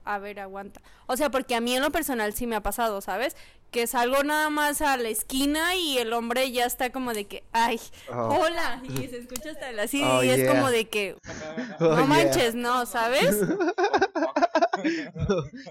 a- 0.06 0.20
ver, 0.20 0.40
aguanta. 0.40 0.82
O 1.08 1.18
sea, 1.18 1.30
porque 1.32 1.56
a 1.56 1.62
mí 1.62 1.76
en 1.76 1.82
lo 1.82 1.92
personal 1.92 2.34
sí 2.34 2.48
me 2.48 2.56
ha 2.56 2.62
pasado, 2.64 3.02
¿sabes? 3.02 3.36
Que 3.72 3.86
salgo 3.86 4.24
nada 4.24 4.50
más 4.50 4.82
a 4.82 4.98
la 4.98 5.10
esquina 5.10 5.76
y 5.76 6.00
el 6.00 6.14
hombre 6.14 6.52
ya 6.52 6.66
está 6.66 6.92
como 6.92 7.14
de 7.14 7.26
que, 7.26 7.44
ay, 7.52 7.80
Oh. 8.12 8.40
hola, 8.42 8.82
y 8.84 9.08
se 9.08 9.20
escucha 9.20 9.52
hasta 9.52 9.72
la 9.72 9.84
así 9.84 10.02
Oh, 10.04 10.24
y 10.24 10.30
es 10.30 10.48
como 10.50 10.70
de 10.72 10.90
que, 10.90 11.16
Oh, 11.80 11.90
no 11.90 11.98
yeah. 11.98 12.06
manches, 12.06 12.56
no, 12.56 12.86
¿sabes? 12.86 13.38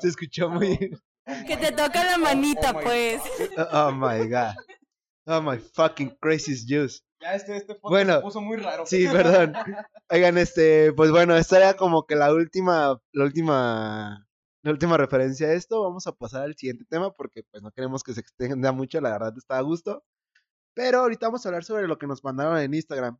Se 0.00 0.08
escuchó 0.08 0.48
muy. 0.48 0.76
Que 1.46 1.56
te 1.56 1.72
toca 1.72 2.04
la 2.04 2.18
manita, 2.18 2.72
pues. 2.72 3.20
Oh 3.72 3.92
my 3.92 4.26
god. 4.28 4.54
Oh 5.26 5.42
my 5.42 5.58
fucking 5.74 6.16
crazy 6.20 6.54
juice. 6.66 7.00
Ya 7.20 7.34
este, 7.34 7.56
este 7.56 7.74
podcast 7.74 7.90
Bueno, 7.90 8.16
se 8.16 8.22
puso 8.22 8.40
muy 8.40 8.56
raro. 8.56 8.86
Sí, 8.86 9.06
perdón. 9.08 9.52
Oigan, 10.10 10.38
este, 10.38 10.92
pues 10.92 11.10
bueno, 11.10 11.36
esta 11.36 11.56
era 11.56 11.74
como 11.74 12.06
que 12.06 12.14
la 12.14 12.32
última, 12.32 13.00
la 13.12 13.24
última, 13.24 14.28
la 14.62 14.70
última 14.70 14.96
referencia 14.96 15.48
a 15.48 15.52
esto. 15.52 15.82
Vamos 15.82 16.06
a 16.06 16.12
pasar 16.12 16.42
al 16.42 16.56
siguiente 16.56 16.84
tema 16.88 17.12
porque 17.12 17.42
pues 17.50 17.62
no 17.62 17.72
queremos 17.72 18.04
que 18.04 18.14
se 18.14 18.20
extienda 18.20 18.70
mucho, 18.72 19.00
la 19.00 19.10
verdad 19.10 19.34
está 19.36 19.58
a 19.58 19.62
gusto. 19.62 20.04
Pero 20.74 21.00
ahorita 21.00 21.26
vamos 21.26 21.44
a 21.44 21.48
hablar 21.48 21.64
sobre 21.64 21.88
lo 21.88 21.98
que 21.98 22.06
nos 22.06 22.22
mandaron 22.22 22.56
en 22.58 22.72
Instagram. 22.72 23.18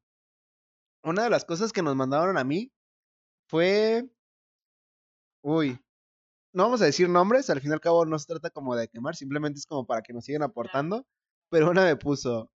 Una 1.03 1.25
de 1.25 1.31
las 1.31 1.45
cosas 1.45 1.73
que 1.73 1.83
nos 1.83 1.97
mandaron 1.97 2.39
a 2.39 2.45
mí 2.45 2.73
fue, 3.49 4.09
uy, 5.43 5.81
no 6.53 6.65
vamos 6.65 6.83
a 6.83 6.87
decir 6.87 7.09
nombres, 7.09 7.51
al 7.51 7.61
fin 7.61 7.71
y 7.71 7.75
al 7.75 7.81
cabo 7.81 8.05
no 8.07 8.19
se 8.19 8.27
trata 8.27 8.51
como 8.51 8.77
de 8.77 8.89
quemar, 8.89 9.17
simplemente 9.17 9.59
es 9.59 9.67
como 9.67 9.87
para 9.87 10.03
que 10.03 10.13
nos 10.13 10.25
sigan 10.25 10.43
aportando. 10.43 11.07
Pero 11.51 11.71
una 11.71 11.85
me 11.85 11.97
puso, 11.97 12.51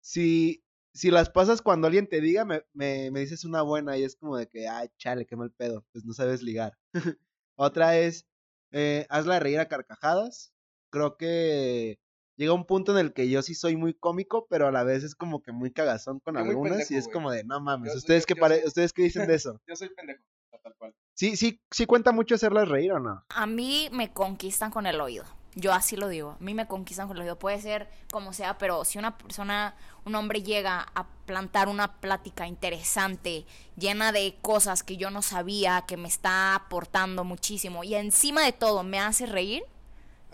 si, 0.00 0.64
si 0.92 1.10
las 1.10 1.30
pasas 1.30 1.62
cuando 1.62 1.86
alguien 1.86 2.08
te 2.08 2.20
diga, 2.20 2.44
me, 2.44 2.62
me, 2.72 3.10
me 3.10 3.20
dices 3.20 3.44
una 3.44 3.62
buena 3.62 3.96
y 3.96 4.04
es 4.04 4.16
como 4.16 4.36
de 4.36 4.48
que, 4.48 4.68
ay, 4.68 4.88
chale, 4.98 5.26
qué 5.26 5.36
mal 5.36 5.50
pedo, 5.52 5.84
pues 5.92 6.04
no 6.04 6.12
sabes 6.12 6.42
ligar. 6.42 6.76
Otra 7.56 7.96
es, 7.98 8.26
eh, 8.72 9.06
hazla 9.08 9.38
reír 9.40 9.60
a 9.60 9.68
carcajadas. 9.68 10.52
Creo 10.90 11.16
que 11.16 12.00
llega 12.36 12.52
un 12.52 12.64
punto 12.66 12.92
en 12.92 12.98
el 13.06 13.12
que 13.12 13.28
yo 13.28 13.42
sí 13.42 13.54
soy 13.54 13.76
muy 13.76 13.94
cómico, 13.94 14.46
pero 14.48 14.66
a 14.66 14.72
la 14.72 14.82
vez 14.82 15.04
es 15.04 15.14
como 15.14 15.42
que 15.42 15.52
muy 15.52 15.70
cagazón 15.72 16.18
con 16.20 16.34
Yo 16.34 16.40
algunas 16.40 16.90
y 16.90 16.96
es 16.96 17.04
güey. 17.04 17.12
como 17.12 17.30
de, 17.30 17.44
no 17.44 17.60
mames, 17.60 17.92
Yo 17.92 17.98
¿ustedes, 17.98 18.26
qué 18.26 18.34
yo 18.34 18.40
pare- 18.40 18.58
soy- 18.60 18.68
¿ustedes 18.68 18.92
qué 18.92 19.02
dicen 19.02 19.26
de 19.28 19.34
eso? 19.36 19.60
Yo 19.68 19.76
soy 19.76 19.90
pendejo, 19.90 20.22
tal 20.62 20.74
cual. 20.76 20.94
Sí, 21.14 21.36
sí, 21.36 21.60
sí 21.70 21.86
cuenta 21.86 22.12
mucho 22.12 22.34
hacerlas 22.34 22.68
reír 22.68 22.92
o 22.92 22.98
no. 22.98 23.24
A 23.28 23.46
mí 23.46 23.88
me 23.92 24.12
conquistan 24.12 24.70
con 24.70 24.86
el 24.86 25.00
oído. 25.00 25.24
Yo 25.54 25.72
así 25.72 25.96
lo 25.96 26.08
digo. 26.08 26.36
A 26.40 26.42
mí 26.44 26.54
me 26.54 26.66
conquistan 26.66 27.08
con 27.08 27.16
el 27.16 27.22
oído. 27.22 27.38
Puede 27.38 27.60
ser 27.60 27.88
como 28.12 28.32
sea, 28.32 28.56
pero 28.58 28.84
si 28.84 28.98
una 28.98 29.18
persona, 29.18 29.74
un 30.04 30.14
hombre 30.14 30.42
llega 30.42 30.86
a 30.94 31.06
plantar 31.26 31.68
una 31.68 32.00
plática 32.00 32.46
interesante, 32.46 33.44
llena 33.76 34.12
de 34.12 34.36
cosas 34.42 34.82
que 34.82 34.96
yo 34.96 35.10
no 35.10 35.22
sabía, 35.22 35.84
que 35.86 35.96
me 35.96 36.08
está 36.08 36.54
aportando 36.54 37.24
muchísimo 37.24 37.84
y 37.84 37.94
encima 37.94 38.42
de 38.44 38.52
todo 38.52 38.82
me 38.82 39.00
hace 39.00 39.26
reír, 39.26 39.64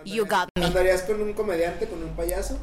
you 0.05 0.27
got 0.27 0.49
me. 0.59 0.67
¿Andarías 0.67 1.03
con 1.03 1.21
un 1.21 1.33
comediante, 1.33 1.89
con 1.89 2.03
un 2.03 2.15
payaso? 2.15 2.59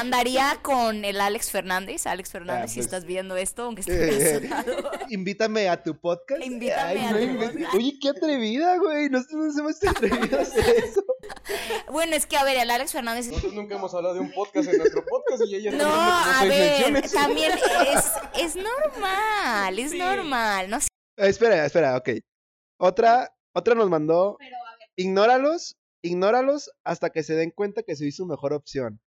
Andaría 0.00 0.58
con 0.62 1.04
el 1.04 1.20
Alex 1.20 1.50
Fernández. 1.50 2.06
Alex 2.06 2.30
Fernández, 2.30 2.64
Ah, 2.64 2.68
si 2.68 2.74
pues. 2.76 2.86
estás 2.86 3.04
viendo 3.04 3.36
esto, 3.36 3.62
aunque 3.64 3.82
Eh, 3.86 4.08
estés 4.08 4.48
casado. 4.50 4.90
Invítame 5.10 5.68
a 5.68 5.82
tu 5.82 5.98
podcast. 5.98 6.42
Invítame 6.44 7.06
a 7.06 7.10
tu 7.12 7.18
inventes. 7.18 7.52
podcast. 7.52 7.74
Oye, 7.74 7.98
qué 8.00 8.08
atrevida, 8.10 8.76
güey. 8.78 9.08
No 9.10 9.22
se 9.22 9.62
me 9.62 9.70
hace 9.70 9.88
atrevido 9.88 10.38
a 10.38 10.42
hacer 10.42 10.64
eso. 10.84 11.02
Bueno, 11.90 12.14
es 12.16 12.26
que 12.26 12.36
a 12.36 12.44
ver, 12.44 12.56
el 12.56 12.70
Alex 12.70 12.92
Fernández 12.92 13.26
Nosotros 13.28 13.54
nunca 13.54 13.74
hemos 13.76 13.94
hablado 13.94 14.14
de 14.14 14.20
un 14.20 14.32
podcast 14.32 14.68
en 14.68 14.78
nuestro 14.78 15.04
podcast 15.04 15.42
y 15.46 15.56
ella 15.56 15.72
No, 15.72 15.84
como 15.84 15.92
a 15.94 16.44
ver, 16.44 16.92
menciones. 16.92 17.12
también 17.12 17.52
es, 17.52 18.04
es 18.40 18.56
normal, 18.56 19.78
es 19.78 19.90
Sí. 19.92 19.98
normal. 19.98 20.70
No 20.70 20.80
sé, 20.80 20.88
Eh, 21.18 21.28
espera, 21.28 21.64
espera, 21.64 21.96
ok. 21.96 22.10
Otra, 22.78 23.34
otra 23.54 23.74
nos 23.74 23.88
mandó. 23.90 24.36
Ignóralos 24.96 25.76
ignóralos 26.02 26.70
hasta 26.84 27.10
que 27.10 27.24
se 27.24 27.34
den 27.34 27.50
cuenta 27.50 27.82
que 27.82 27.96
soy 27.96 28.12
su 28.12 28.26
mejor 28.26 28.52
opción. 28.52 29.00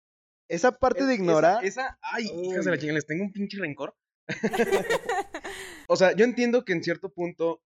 Esa 0.50 0.72
parte 0.78 1.06
de 1.06 1.14
ignorar. 1.16 1.64
Esa, 1.64 1.82
esa- 1.86 2.00
ay, 2.02 2.26
hijas 2.44 2.66
de 2.66 2.72
la 2.72 2.78
chingada, 2.78 2.96
les 2.96 3.06
tengo 3.06 3.24
un 3.24 3.32
pinche 3.32 3.58
rencor. 3.60 3.96
o 5.88 5.96
sea, 5.96 6.12
yo 6.14 6.26
entiendo 6.26 6.66
que 6.66 6.74
en 6.74 6.84
cierto 6.84 7.10
punto 7.14 7.62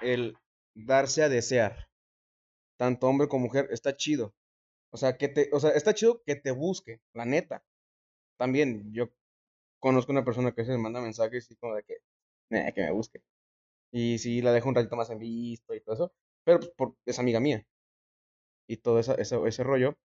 el 0.00 0.36
darse 0.74 1.22
a 1.22 1.28
desear, 1.28 1.88
tanto 2.78 3.06
hombre 3.06 3.28
como 3.28 3.44
mujer, 3.46 3.68
está 3.70 3.96
chido. 3.96 4.34
O 4.90 4.96
sea, 4.96 5.16
que 5.16 5.28
te, 5.28 5.48
o 5.52 5.60
sea, 5.60 5.70
está 5.70 5.94
chido 5.94 6.22
que 6.24 6.36
te 6.36 6.50
busque, 6.50 7.00
la 7.14 7.24
neta. 7.24 7.64
También 8.38 8.92
yo 8.92 9.10
conozco 9.80 10.12
una 10.12 10.24
persona 10.24 10.52
que 10.52 10.64
se 10.64 10.76
manda 10.76 11.00
mensajes 11.00 11.50
y 11.50 11.56
como 11.56 11.74
de 11.76 11.82
que, 11.84 11.96
"Nah, 12.50 12.72
que 12.72 12.82
me 12.82 12.92
busque. 12.92 13.22
Y 13.92 14.18
sí, 14.18 14.42
la 14.42 14.52
dejo 14.52 14.68
un 14.68 14.74
ratito 14.74 14.96
más 14.96 15.10
en 15.10 15.18
visto 15.18 15.74
y 15.74 15.80
todo 15.80 15.94
eso. 15.94 16.14
Pero 16.44 16.58
pues, 16.60 16.70
por, 16.76 16.96
es 17.06 17.18
amiga 17.18 17.40
mía. 17.40 17.66
Y 18.68 18.78
todo 18.78 18.98
esa, 18.98 19.14
esa- 19.14 19.46
ese 19.46 19.62
rollo. 19.64 19.96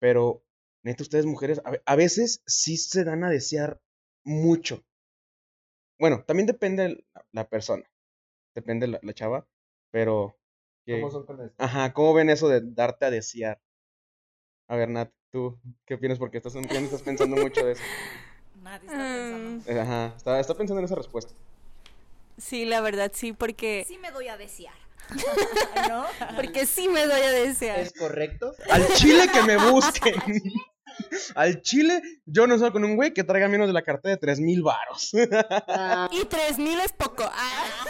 Pero, 0.00 0.44
neta, 0.82 1.02
ustedes 1.02 1.26
mujeres, 1.26 1.60
a, 1.64 1.70
ve- 1.70 1.82
a 1.84 1.96
veces 1.96 2.42
sí 2.46 2.76
se 2.76 3.04
dan 3.04 3.24
a 3.24 3.30
desear 3.30 3.80
mucho. 4.24 4.84
Bueno, 5.98 6.24
también 6.24 6.46
depende 6.46 6.82
de 6.88 7.04
la, 7.32 7.48
persona. 7.48 7.84
Depende 8.54 8.86
la, 8.86 8.98
la 9.02 9.12
chava. 9.12 9.46
Pero. 9.90 10.36
¿Cómo 10.86 11.10
son 11.10 11.24
con 11.26 11.40
eso? 11.40 11.54
Ajá, 11.58 11.92
¿cómo 11.92 12.14
ven 12.14 12.30
eso 12.30 12.48
de 12.48 12.62
darte 12.64 13.04
a 13.04 13.10
desear? 13.10 13.60
A 14.68 14.76
ver, 14.76 14.88
Nat, 14.88 15.12
¿tú 15.30 15.60
qué 15.84 15.94
opinas? 15.94 16.18
Porque 16.18 16.38
estás, 16.38 16.54
ya 16.54 16.60
no 16.62 16.86
estás 16.86 17.02
pensando 17.02 17.36
mucho 17.36 17.64
de 17.64 17.72
eso. 17.72 17.82
Nadie 18.62 18.86
está 18.86 18.98
pensando. 18.98 19.70
Eh, 19.70 19.80
Ajá, 19.80 20.14
está, 20.16 20.40
está 20.40 20.54
pensando 20.54 20.80
en 20.80 20.84
esa 20.86 20.94
respuesta. 20.96 21.34
Sí, 22.38 22.64
la 22.64 22.80
verdad 22.80 23.12
sí, 23.14 23.32
porque 23.32 23.84
Sí 23.86 23.98
me 23.98 24.10
doy 24.10 24.28
a 24.28 24.36
desear. 24.36 24.74
¿No? 25.88 26.06
porque 26.36 26.66
sí 26.66 26.88
me 26.88 27.06
doy 27.06 27.20
a 27.20 27.30
desear. 27.30 27.80
¿Es 27.80 27.92
correcto? 27.92 28.54
Al 28.70 28.86
chile 28.94 29.28
que 29.32 29.42
me 29.42 29.56
busquen. 29.70 30.14
Al 30.20 30.24
chile, 30.26 30.52
yo 32.26 32.46
no 32.46 32.58
salgo 32.58 32.72
con 32.74 32.84
un 32.84 32.96
güey 32.96 33.12
que 33.12 33.24
traiga 33.24 33.48
menos 33.48 33.66
de 33.66 33.72
la 33.72 33.82
cartera 33.82 34.14
de 34.14 34.20
3 34.20 34.40
mil 34.40 34.62
varos. 34.62 35.12
Y 35.12 36.24
tres 36.26 36.58
mil 36.58 36.78
es 36.80 36.92
poco. 36.92 37.24
Ah. 37.24 37.84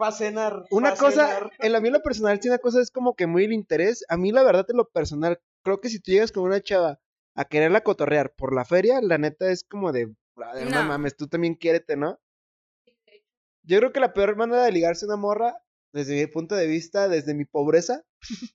Va 0.00 0.08
a 0.08 0.12
cenar. 0.12 0.64
Una 0.70 0.90
pa' 0.90 0.96
cosa, 0.96 1.26
cenar. 1.26 1.50
en 1.58 1.72
la 1.72 1.80
mí 1.80 1.88
en 1.88 1.94
lo 1.94 2.02
personal, 2.02 2.38
sí, 2.40 2.48
una 2.48 2.58
cosa 2.58 2.80
es 2.82 2.90
como 2.90 3.14
que 3.14 3.26
muy 3.26 3.44
el 3.44 3.52
interés. 3.52 4.04
A 4.08 4.16
mí, 4.16 4.30
la 4.30 4.42
verdad, 4.42 4.66
en 4.68 4.76
lo 4.76 4.88
personal, 4.88 5.40
creo 5.62 5.80
que 5.80 5.88
si 5.88 6.00
tú 6.00 6.10
llegas 6.10 6.32
con 6.32 6.44
una 6.44 6.60
chava 6.60 7.00
a 7.34 7.44
quererla 7.46 7.80
cotorrear 7.82 8.34
por 8.34 8.54
la 8.54 8.64
feria, 8.64 9.00
la 9.00 9.16
neta 9.18 9.50
es 9.50 9.64
como 9.64 9.92
de, 9.92 10.12
"Brother, 10.34 10.70
no 10.70 10.82
No. 10.82 10.88
mames, 10.88 11.16
tú 11.16 11.28
también 11.28 11.54
quiérete, 11.54 11.96
¿no? 11.96 12.18
Yo 13.62 13.78
creo 13.78 13.92
que 13.92 14.00
la 14.00 14.12
peor 14.12 14.36
manera 14.36 14.62
de 14.64 14.72
ligarse 14.72 15.04
a 15.06 15.08
una 15.08 15.16
morra, 15.16 15.56
desde 15.92 16.14
mi 16.14 16.26
punto 16.26 16.54
de 16.54 16.66
vista, 16.66 17.08
desde 17.08 17.34
mi 17.34 17.44
pobreza, 17.46 18.04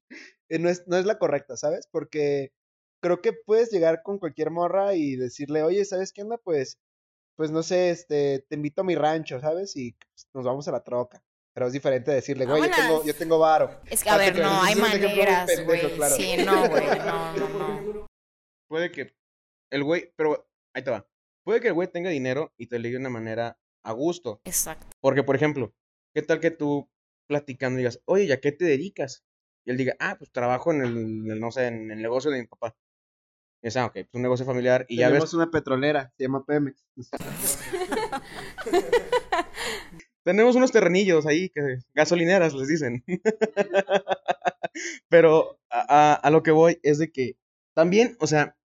eh, 0.49 0.59
no, 0.59 0.69
es, 0.69 0.87
no 0.87 0.97
es 0.97 1.05
la 1.05 1.17
correcta, 1.17 1.57
¿sabes? 1.57 1.87
Porque 1.91 2.53
creo 3.01 3.21
que 3.21 3.33
puedes 3.33 3.71
llegar 3.71 4.01
con 4.03 4.19
cualquier 4.19 4.51
morra 4.51 4.95
y 4.95 5.15
decirle, 5.15 5.63
oye, 5.63 5.83
¿sabes 5.83 6.13
qué 6.13 6.21
onda? 6.21 6.37
Pues, 6.37 6.79
pues 7.35 7.51
no 7.51 7.63
sé, 7.63 7.89
este, 7.89 8.45
te 8.47 8.55
invito 8.55 8.81
a 8.81 8.85
mi 8.85 8.95
rancho, 8.95 9.39
¿sabes? 9.41 9.75
Y 9.75 9.93
pues, 9.93 10.27
nos 10.33 10.45
vamos 10.45 10.67
a 10.67 10.71
la 10.71 10.83
troca. 10.83 11.23
Pero 11.53 11.67
es 11.67 11.73
diferente 11.73 12.11
decirle, 12.11 12.45
güey, 12.45 12.63
yo 12.63 12.69
tengo, 12.73 13.03
yo 13.03 13.15
tengo 13.15 13.39
varo. 13.39 13.81
Es 13.89 14.03
que, 14.03 14.09
a 14.09 14.17
ver, 14.17 14.29
Aparte, 14.29 14.43
no, 14.43 14.63
hay 14.63 14.75
maneras, 14.75 15.47
pendejo, 15.47 15.65
güey. 15.65 15.95
claro. 15.95 16.15
Sí, 16.15 16.37
no, 16.37 16.69
güey, 16.69 16.85
no, 16.99 17.35
no, 17.35 17.93
no. 17.93 18.07
Puede 18.69 18.89
que 18.89 19.13
el 19.69 19.83
güey, 19.83 20.13
pero 20.15 20.49
ahí 20.73 20.83
te 20.83 20.91
va. 20.91 21.05
Puede 21.43 21.59
que 21.59 21.67
el 21.67 21.73
güey 21.73 21.89
tenga 21.89 22.09
dinero 22.09 22.53
y 22.57 22.67
te 22.67 22.79
ligue 22.79 22.93
de 22.93 22.99
una 22.99 23.09
manera 23.09 23.59
a 23.83 23.91
gusto. 23.91 24.39
Exacto. 24.45 24.87
Porque, 25.01 25.23
por 25.23 25.35
ejemplo, 25.35 25.73
¿qué 26.13 26.21
tal 26.21 26.39
que 26.39 26.51
tú 26.51 26.89
platicando 27.27 27.77
digas, 27.77 27.99
oye, 28.05 28.25
¿y 28.25 28.31
a 28.31 28.39
qué 28.39 28.51
te 28.53 28.63
dedicas? 28.65 29.25
Y 29.65 29.71
él 29.71 29.77
diga, 29.77 29.95
ah, 29.99 30.15
pues 30.17 30.31
trabajo 30.31 30.71
en 30.71 30.81
el, 30.81 30.97
en 30.97 31.31
el, 31.31 31.39
no 31.39 31.51
sé, 31.51 31.67
en 31.67 31.91
el 31.91 32.01
negocio 32.01 32.31
de 32.31 32.41
mi 32.41 32.47
papá. 32.47 32.75
Es, 33.61 33.77
ah, 33.77 33.85
ok, 33.85 33.93
pues 33.93 34.09
un 34.13 34.23
negocio 34.23 34.45
familiar. 34.45 34.85
Y 34.89 34.97
ya 34.97 35.07
Tenemos 35.07 35.25
ves, 35.29 35.33
una 35.35 35.51
petrolera, 35.51 36.11
se 36.17 36.23
llama 36.23 36.43
Pemex. 36.45 36.83
tenemos 40.23 40.55
unos 40.55 40.71
terrenillos 40.71 41.25
ahí, 41.25 41.49
que 41.49 41.77
gasolineras 41.93 42.53
les 42.53 42.67
dicen. 42.67 43.03
Pero 45.09 45.59
a, 45.69 46.13
a- 46.13 46.15
a 46.15 46.29
lo 46.31 46.43
que 46.43 46.51
voy 46.51 46.79
es 46.83 46.97
de 46.97 47.11
que 47.11 47.37
también, 47.75 48.15
o 48.19 48.27
sea, 48.27 48.57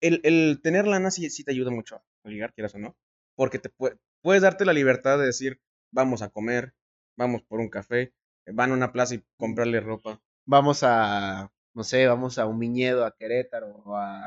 el, 0.00 0.20
el 0.24 0.60
tener 0.62 0.86
lana 0.86 1.10
sí, 1.10 1.30
sí 1.30 1.44
te 1.44 1.52
ayuda 1.52 1.70
mucho 1.70 2.02
a 2.24 2.28
ligar, 2.28 2.52
quieras 2.54 2.74
o 2.74 2.78
no. 2.78 2.96
Porque 3.36 3.58
te 3.58 3.70
pue- 3.72 3.98
puedes 4.22 4.42
darte 4.42 4.64
la 4.64 4.72
libertad 4.72 5.18
de 5.18 5.26
decir, 5.26 5.60
vamos 5.92 6.22
a 6.22 6.30
comer, 6.30 6.74
vamos 7.16 7.42
por 7.42 7.60
un 7.60 7.68
café, 7.70 8.12
van 8.46 8.72
a 8.72 8.74
una 8.74 8.92
plaza 8.92 9.14
y 9.14 9.24
comprarle 9.36 9.80
ropa. 9.80 10.20
Vamos 10.46 10.82
a, 10.82 11.52
no 11.74 11.84
sé, 11.84 12.06
vamos 12.06 12.38
a 12.38 12.46
un 12.46 12.58
viñedo, 12.58 13.04
a 13.04 13.14
Querétaro, 13.16 13.68
o 13.84 13.96
a, 13.96 14.20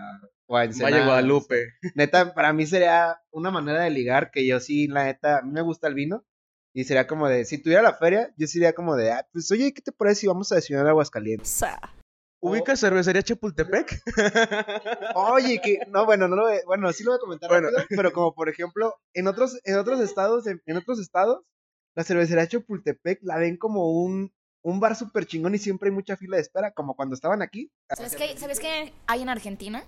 o 0.46 0.58
a 0.58 0.66
Ensenada, 0.66 0.96
Valle 0.96 1.06
Guadalupe. 1.06 1.68
Neta, 1.96 2.34
para 2.34 2.54
mí 2.54 2.66
sería 2.66 3.20
una 3.32 3.52
manera 3.52 3.82
de 3.84 3.90
ligar 3.90 4.32
que 4.32 4.46
yo 4.48 4.60
sí, 4.60 4.88
la 4.88 5.06
neta, 5.06 5.40
a 5.40 5.42
mí 5.42 5.52
me 5.52 5.62
gusta 5.62 5.88
el 5.88 5.94
vino. 5.94 6.26
Y 6.76 6.86
sería 6.86 7.06
como 7.06 7.28
de, 7.30 7.46
si 7.46 7.62
tuviera 7.62 7.84
la 7.84 7.94
feria, 7.94 8.34
yo 8.36 8.48
sería 8.48 8.74
como 8.74 8.96
de, 8.96 9.12
ah, 9.12 9.28
pues 9.32 9.52
oye, 9.52 9.74
¿qué 9.74 9.82
te 9.82 9.92
parece 9.92 10.22
si 10.22 10.28
vamos 10.28 10.52
a 10.52 10.56
desayunar 10.56 10.88
Aguascalientes? 10.88 11.50
sea, 11.50 11.80
¿Ubicas 12.42 12.80
cervecería 12.80 13.22
Chapultepec? 13.22 14.02
Oye, 15.16 15.62
que, 15.62 15.80
no, 15.88 16.06
bueno, 16.06 16.28
no 16.28 16.36
lo 16.36 16.44
voy- 16.44 16.60
bueno, 16.66 16.92
sí 16.92 17.04
lo 17.04 17.12
voy 17.12 17.18
a 17.18 17.20
comentar 17.22 17.50
Bueno. 17.50 17.70
rápido, 17.70 17.86
pero 17.96 18.12
como 18.12 18.34
por 18.34 18.50
ejemplo, 18.50 18.96
en 19.14 19.28
otros, 19.28 19.60
en 19.64 19.78
otros 19.78 20.00
estados, 20.02 20.48
en, 20.48 20.62
en 20.66 20.78
otros 20.78 21.00
estados, 21.00 21.44
la 21.96 22.04
cervecería 22.04 22.48
Chapultepec 22.48 23.20
la 23.22 23.38
ven 23.38 23.56
como 23.58 23.92
un, 23.92 24.34
un 24.64 24.80
bar 24.80 24.96
súper 24.96 25.26
chingón 25.26 25.54
y 25.56 25.60
siempre 25.60 25.90
hay 25.90 25.96
mucha 25.96 26.18
fila 26.18 26.38
de 26.38 26.42
espera, 26.42 26.72
como 26.72 26.96
cuando 26.96 27.16
estaban 27.16 27.42
aquí. 27.42 27.70
¿Sabes 27.96 28.16
qué, 28.16 28.38
¿Sabes 28.38 28.60
qué 28.60 28.94
hay 29.08 29.22
en 29.22 29.30
Argentina? 29.30 29.86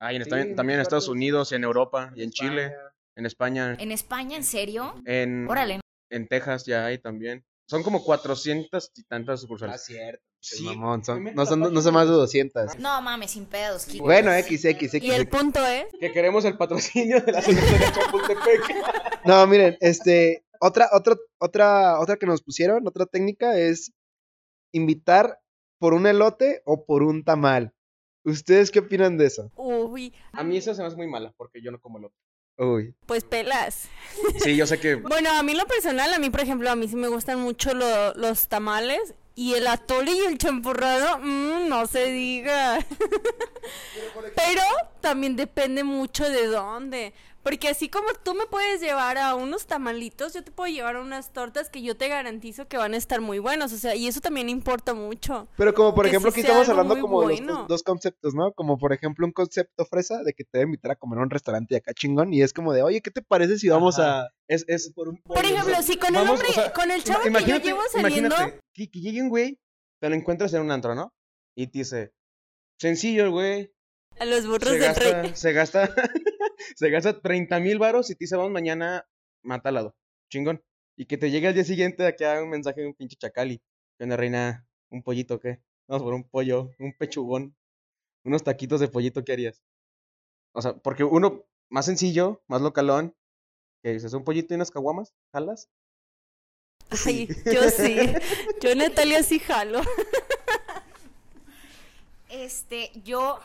Ah, 0.00 0.12
y 0.12 0.16
en 0.16 0.24
Sí, 0.24 0.30
también, 0.30 0.50
en 0.50 0.56
también 0.56 0.74
en 0.78 0.80
muchas 0.80 0.86
Estados. 0.88 1.08
Unidos, 1.08 1.52
y 1.52 1.56
en 1.56 1.64
Europa, 1.64 2.12
y 2.14 2.22
en 2.22 2.30
Chile, 2.30 2.72
en 3.16 3.26
España, 3.26 3.76
¿En 3.78 3.90
España? 3.92 4.36
¿En 4.36 4.44
serio? 4.44 4.94
en, 5.04 5.48
Órale. 5.48 5.80
en 6.10 6.28
Texas 6.28 6.64
ya 6.64 6.86
hay 6.86 6.98
también. 6.98 7.44
Son 7.68 7.82
como 7.82 8.02
400 8.02 8.92
y 8.96 9.02
tantas 9.04 9.40
Ah, 9.40 9.42
sucursales. 9.42 9.84
cierto. 9.84 10.22
Sí, 10.40 10.62
mamón, 10.64 11.04
son- 11.04 11.24
no, 11.34 11.44
son, 11.44 11.58
no 11.60 11.82
son 11.82 11.92
más 11.94 12.04
de 12.06 12.12
página. 12.12 12.16
200. 12.20 12.78
No 12.78 13.02
mames, 13.02 13.32
sin 13.32 13.44
pedos. 13.44 13.86
Bueno, 13.98 14.32
X, 14.32 14.64
X, 14.64 14.94
y 15.02 15.10
el 15.10 15.28
punto 15.28 15.66
es, 15.66 15.86
Que 16.00 16.12
queremos 16.12 16.44
el 16.44 16.56
patrocinio 16.56 17.20
de 17.20 17.32
la 17.32 17.42
cervecería 17.42 17.92
Chapultepec. 17.92 19.24
No, 19.24 19.44
miren, 19.48 19.76
este, 19.80 20.44
otra, 20.60 20.88
otra, 20.92 21.16
otra, 21.38 22.00
otra 22.00 22.16
que 22.16 22.26
nos 22.26 22.42
pusieron, 22.42 22.86
otra 22.86 23.06
técnica 23.06 23.58
es 23.58 23.92
invitar 24.72 25.38
por 25.78 25.94
un 25.94 26.06
elote 26.06 26.62
o 26.64 26.84
por 26.84 27.02
un 27.02 27.24
tamal. 27.24 27.72
¿Ustedes 28.24 28.70
qué 28.70 28.80
opinan 28.80 29.16
de 29.16 29.26
eso? 29.26 29.50
uy, 29.56 30.12
A 30.32 30.42
mí 30.44 30.56
esa 30.56 30.74
se 30.74 30.82
me 30.82 30.88
hace 30.88 30.96
muy 30.96 31.06
mala, 31.06 31.32
porque 31.36 31.62
yo 31.62 31.70
no 31.70 31.80
como 31.80 31.98
el 31.98 32.06
otro. 32.06 32.18
Uy. 32.60 32.92
pues 33.06 33.22
pelas. 33.22 33.88
Sí, 34.42 34.56
yo 34.56 34.66
sé 34.66 34.80
que 34.80 34.94
Bueno, 34.96 35.30
a 35.30 35.42
mí 35.44 35.54
lo 35.54 35.64
personal, 35.66 36.12
a 36.12 36.18
mí 36.18 36.28
por 36.28 36.40
ejemplo, 36.40 36.68
a 36.68 36.74
mí 36.76 36.88
sí 36.88 36.96
me 36.96 37.06
gustan 37.08 37.38
mucho 37.40 37.72
lo- 37.72 38.12
los 38.14 38.48
tamales 38.48 39.14
y 39.38 39.54
el 39.54 39.68
atole 39.68 40.10
y 40.10 40.18
el 40.18 40.36
champurrado, 40.36 41.18
mm, 41.18 41.68
no 41.68 41.86
se 41.86 42.06
diga. 42.10 42.84
Pero 44.34 44.62
también 45.00 45.36
depende 45.36 45.84
mucho 45.84 46.28
de 46.28 46.48
dónde. 46.48 47.14
Porque 47.44 47.68
así 47.68 47.88
como 47.88 48.08
tú 48.24 48.34
me 48.34 48.46
puedes 48.46 48.80
llevar 48.80 49.16
a 49.16 49.36
unos 49.36 49.66
tamalitos, 49.66 50.34
yo 50.34 50.42
te 50.42 50.50
puedo 50.50 50.72
llevar 50.72 50.96
a 50.96 51.00
unas 51.00 51.32
tortas 51.32 51.70
que 51.70 51.82
yo 51.82 51.96
te 51.96 52.08
garantizo 52.08 52.66
que 52.66 52.78
van 52.78 52.94
a 52.94 52.96
estar 52.96 53.20
muy 53.20 53.38
buenos. 53.38 53.72
O 53.72 53.76
sea, 53.76 53.94
y 53.94 54.08
eso 54.08 54.20
también 54.20 54.48
importa 54.48 54.92
mucho. 54.92 55.46
Pero 55.56 55.72
como 55.72 55.94
por 55.94 56.06
Que 56.06 56.08
ejemplo, 56.08 56.30
aquí 56.30 56.40
estamos 56.40 56.68
hablando 56.68 57.00
como 57.00 57.22
de 57.28 57.36
los 57.36 57.46
dos, 57.46 57.68
dos 57.68 57.82
conceptos, 57.84 58.34
¿no? 58.34 58.50
Como 58.54 58.76
por 58.76 58.92
ejemplo 58.92 59.24
un 59.24 59.30
concepto 59.32 59.84
fresa 59.84 60.24
de 60.24 60.32
que 60.32 60.42
te 60.42 60.58
debe 60.58 60.64
invitar 60.64 60.90
a 60.90 60.96
comer 60.96 61.20
a 61.20 61.22
un 61.22 61.30
restaurante 61.30 61.76
de 61.76 61.78
acá 61.78 61.94
chingón 61.94 62.34
y 62.34 62.42
es 62.42 62.52
como 62.52 62.72
de, 62.72 62.82
oye, 62.82 63.00
¿qué 63.02 63.12
te 63.12 63.22
parece 63.22 63.56
si 63.56 63.68
vamos 63.68 64.00
Ajá. 64.00 64.22
a... 64.22 64.28
es, 64.48 64.64
es 64.66 64.92
por 64.92 65.08
un 65.08 65.18
Por 65.22 65.44
ejemplo, 65.44 65.80
si 65.82 65.96
con 65.98 66.08
el 66.08 66.14
Vamos, 66.14 66.40
hombre, 66.40 66.48
o 66.48 66.52
sea, 66.52 66.72
con 66.72 66.90
el 66.90 67.04
chavo 67.04 67.22
que 67.22 67.44
yo 67.44 67.58
llevo 67.58 67.80
saliendo, 67.90 68.34
imagínate 68.34 68.60
que, 68.74 68.90
que 68.90 69.00
llegue 69.00 69.22
un 69.22 69.28
güey, 69.28 69.60
te 70.00 70.08
lo 70.08 70.14
encuentras 70.14 70.52
en 70.54 70.62
un 70.62 70.70
antro, 70.70 70.94
¿no? 70.94 71.12
Y 71.56 71.66
te 71.68 71.80
dice, 71.80 72.12
sencillo 72.78 73.24
el 73.24 73.30
güey, 73.30 73.72
a 74.18 74.24
los 74.24 74.46
burros 74.46 74.70
se 74.70 74.78
del 74.78 74.96
rey. 74.96 75.12
gasta, 75.12 75.36
se 75.36 75.52
gasta, 75.52 75.94
se 76.76 76.90
gasta 76.90 77.20
30 77.20 77.60
mil 77.60 77.78
varos 77.78 78.10
y 78.10 78.14
te 78.14 78.24
dice, 78.24 78.36
vamos 78.36 78.52
mañana, 78.52 79.06
mata 79.42 79.68
al 79.68 79.76
lado, 79.76 79.96
chingón. 80.30 80.62
Y 80.96 81.06
que 81.06 81.16
te 81.16 81.30
llegue 81.30 81.48
al 81.48 81.54
día 81.54 81.64
siguiente 81.64 82.04
a 82.04 82.16
que 82.16 82.24
haga 82.24 82.42
un 82.42 82.50
mensaje 82.50 82.80
de 82.80 82.88
un 82.88 82.94
pinche 82.94 83.16
chacali. 83.16 83.62
¿Qué 83.96 84.04
onda, 84.04 84.16
reina? 84.16 84.66
¿Un 84.90 85.02
pollito 85.02 85.34
o 85.34 85.40
qué? 85.40 85.62
Vamos 85.86 86.02
por 86.02 86.14
un 86.14 86.28
pollo, 86.28 86.70
un 86.78 86.92
pechugón, 86.96 87.56
unos 88.24 88.42
taquitos 88.42 88.80
de 88.80 88.88
pollito, 88.88 89.24
¿qué 89.24 89.32
harías? 89.32 89.62
O 90.52 90.62
sea, 90.62 90.74
porque 90.76 91.04
uno 91.04 91.46
más 91.70 91.86
sencillo, 91.86 92.42
más 92.48 92.60
localón, 92.62 93.14
que 93.82 93.92
dices, 93.92 94.12
un 94.12 94.24
pollito 94.24 94.54
y 94.54 94.56
unas 94.56 94.70
caguamas, 94.70 95.12
¿jalas? 95.32 95.68
Ay, 97.06 97.28
yo 97.52 97.68
sí. 97.70 97.96
Yo 98.62 98.74
Natalia 98.74 99.22
sí 99.22 99.38
jalo. 99.40 99.82
Este, 102.30 102.90
yo. 103.04 103.40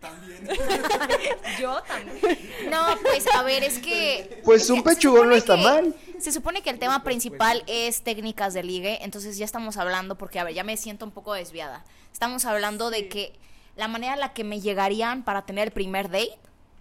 También. 0.00 0.48
yo 1.60 1.80
también. 1.82 2.38
No, 2.70 2.86
pues 3.02 3.24
a 3.32 3.42
ver, 3.44 3.62
es 3.62 3.78
que. 3.78 4.40
Pues 4.44 4.68
un 4.70 4.78
se 4.78 4.82
pechugón 4.82 5.28
no 5.28 5.36
supone 5.36 5.38
está 5.38 5.56
que- 5.56 5.62
mal. 5.62 5.94
Se 6.18 6.32
supone 6.32 6.62
que 6.62 6.70
el 6.70 6.80
tema 6.80 7.04
principal 7.04 7.62
es 7.68 8.02
técnicas 8.02 8.52
de 8.54 8.64
ligue, 8.64 8.98
entonces 9.02 9.38
ya 9.38 9.44
estamos 9.44 9.76
hablando, 9.76 10.18
porque 10.18 10.40
a 10.40 10.44
ver, 10.44 10.54
ya 10.54 10.64
me 10.64 10.76
siento 10.76 11.04
un 11.04 11.12
poco 11.12 11.34
desviada. 11.34 11.84
Estamos 12.12 12.44
hablando 12.46 12.90
de 12.90 13.08
que 13.08 13.38
la 13.76 13.86
manera 13.86 14.14
en 14.14 14.20
la 14.20 14.32
que 14.32 14.42
me 14.42 14.60
llegarían 14.60 15.22
para 15.24 15.46
tener 15.46 15.68
el 15.68 15.72
primer 15.72 16.10
date. 16.10 16.36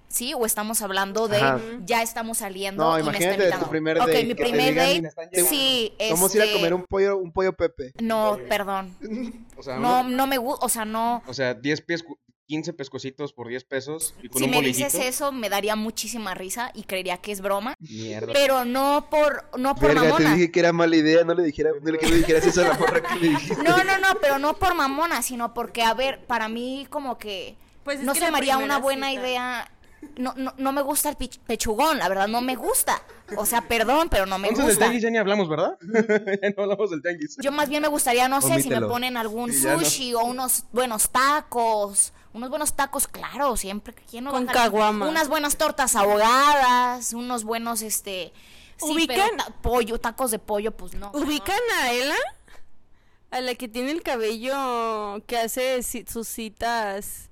¿Sí? 0.10 0.34
¿O 0.34 0.46
estamos 0.46 0.82
hablando 0.82 1.28
de 1.28 1.38
Ajá. 1.38 1.60
ya 1.86 2.02
estamos 2.02 2.38
saliendo 2.40 2.84
No, 2.84 2.92
y 3.00 3.04
me 3.04 3.10
está 3.10 3.12
imagínate 3.18 3.44
invitando? 3.44 3.66
tu 3.66 3.72
primer 3.72 3.98
Ok, 4.00 4.08
date, 4.08 4.22
mi 4.24 4.28
que 4.30 4.36
te 4.36 4.44
primer 4.44 4.70
digan, 4.94 5.14
date, 5.16 5.44
sí, 5.44 5.94
Vamos 6.12 6.34
a 6.34 6.38
ir 6.38 6.42
a 6.42 6.46
este, 6.46 6.56
comer 6.58 6.74
un 6.74 6.84
pollo, 6.86 7.18
un 7.18 7.32
pollo 7.32 7.54
Pepe. 7.54 7.92
No, 8.02 8.38
perdón. 8.48 8.96
O 9.58 9.64
sea, 9.64 9.76
No, 9.78 10.02
uno- 10.02 10.10
no 10.10 10.28
me 10.28 10.38
gusta, 10.38 10.66
o 10.66 10.70
sea, 10.70 10.86
no. 10.86 11.22
o 11.28 11.34
sea 11.34 11.54
10 11.54 11.82
pies, 11.82 12.06
15 12.48 12.72
pescocitos 12.72 13.34
por 13.34 13.50
10 13.50 13.66
pesos 13.66 14.16
y 14.24 14.30
con 14.30 14.40
Si 14.40 14.46
un 14.46 14.52
me 14.52 14.58
bolillito. 14.58 14.86
dices 14.86 15.06
eso, 15.06 15.34
me 15.34 15.50
daría 15.50 15.76
muchísima 15.76 16.34
risa 16.34 16.72
y 16.74 16.84
creería 16.84 17.18
que 17.18 17.34
es 17.34 17.42
broma. 17.42 17.74
Mierda. 17.80 18.32
Pero 18.32 18.64
no 18.64 19.10
por, 19.12 19.44
no 19.60 19.76
por 19.76 19.90
Verga, 19.90 20.02
te 20.04 20.08
mamona. 20.08 20.34
dije 20.36 20.50
que 20.54 20.60
era 20.62 20.72
mala 20.72 20.96
idea, 20.96 21.26
no 21.26 21.34
le 21.34 21.44
dijera, 21.44 21.72
no 21.82 21.92
le, 21.92 21.98
dijeras 21.98 22.46
eso 22.48 22.62
a 22.64 22.70
la 22.70 22.74
morra 22.76 23.02
que 23.02 23.16
le 23.20 23.28
dijiste. 23.32 23.62
No, 23.62 23.84
no, 23.84 23.98
no, 23.98 24.18
pero 24.22 24.40
no 24.40 24.54
por 24.56 24.74
mamona, 24.74 25.22
sino 25.22 25.54
porque, 25.54 25.84
a 25.84 25.94
ver, 25.94 26.26
para 26.26 26.48
mí 26.48 26.88
como 26.90 27.18
que 27.18 27.58
Pues 27.84 28.00
es 28.00 28.06
no 28.06 28.16
se 28.16 28.32
me 28.32 28.38
haría 28.38 28.58
una 28.58 28.78
buena 28.80 29.10
cita- 29.10 29.22
idea. 29.22 29.72
No, 30.18 30.34
no, 30.38 30.54
no 30.58 30.72
me 30.72 30.82
gusta 30.82 31.10
el 31.10 31.16
pechugón, 31.16 31.98
la 32.00 32.08
verdad, 32.10 32.28
no 32.28 32.42
me 32.42 32.56
gusta. 32.56 33.02
O 33.36 33.46
sea, 33.46 33.62
perdón, 33.68 34.10
pero 34.10 34.26
no 34.26 34.38
me 34.38 34.48
Entonces 34.50 34.68
del 34.68 34.76
gusta. 34.76 34.86
tianguis 34.86 35.04
ya 35.04 35.10
ni 35.10 35.18
hablamos, 35.18 35.50
¿verdad? 35.50 35.78
ya 36.42 36.50
no 36.56 36.64
hablamos 36.64 36.92
del 36.92 37.02
tianguis. 37.02 37.36
Yo 37.42 37.52
más 37.52 37.68
bien 37.70 37.82
me 37.82 37.88
gustaría, 37.88 38.28
no 38.28 38.42
sé, 38.42 38.62
si 38.62 38.70
me 38.70 38.82
ponen 38.82 39.18
algún 39.18 39.52
Sí, 39.52 39.62
ya 39.64 39.74
no. 39.76 39.80
sushi 39.84 40.14
o 40.14 40.24
unos 40.24 40.66
buenos 40.72 41.10
tacos. 41.10 42.14
Unos 42.34 42.50
buenos 42.52 42.76
tacos, 42.76 43.08
claro, 43.08 43.58
siempre. 43.58 43.96
¿quién 44.10 44.24
no 44.26 44.32
Con 44.32 44.46
caguama. 44.46 45.08
Unas 45.08 45.28
buenas 45.30 45.58
tortas 45.58 45.96
ahogadas, 45.96 47.14
unos 47.14 47.44
buenos, 47.44 47.82
este... 47.82 48.32
Sí, 48.80 49.06
pero 49.08 49.24
Ubican- 49.24 49.38
ta- 49.38 49.52
pollo, 49.64 50.00
tacos 50.00 50.30
de 50.30 50.38
pollo, 50.38 50.72
pues 50.78 50.94
no. 50.94 51.10
¿Ubican 51.16 51.58
a 51.82 51.92
Ela? 51.94 52.16
A 53.32 53.42
la 53.42 53.56
que 53.56 53.68
tiene 53.68 53.90
el 53.92 54.04
cabello 54.04 55.22
que 55.26 55.38
hace 55.40 55.82
sus 55.84 56.28
citas 56.28 57.27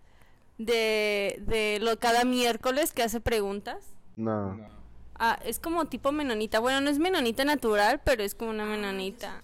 de, 0.57 1.41
de 1.45 1.79
lo 1.81 1.97
cada 1.99 2.23
miércoles 2.23 2.91
que 2.93 3.03
hace 3.03 3.19
preguntas. 3.19 3.83
No. 4.15 4.57
Ah, 5.17 5.39
es 5.45 5.59
como 5.59 5.85
tipo 5.85 6.11
menonita. 6.11 6.59
Bueno, 6.59 6.81
no 6.81 6.89
es 6.89 6.99
menonita 6.99 7.45
natural, 7.45 8.01
pero 8.03 8.23
es 8.23 8.35
como 8.35 8.51
una 8.51 8.65
menonita. 8.65 9.41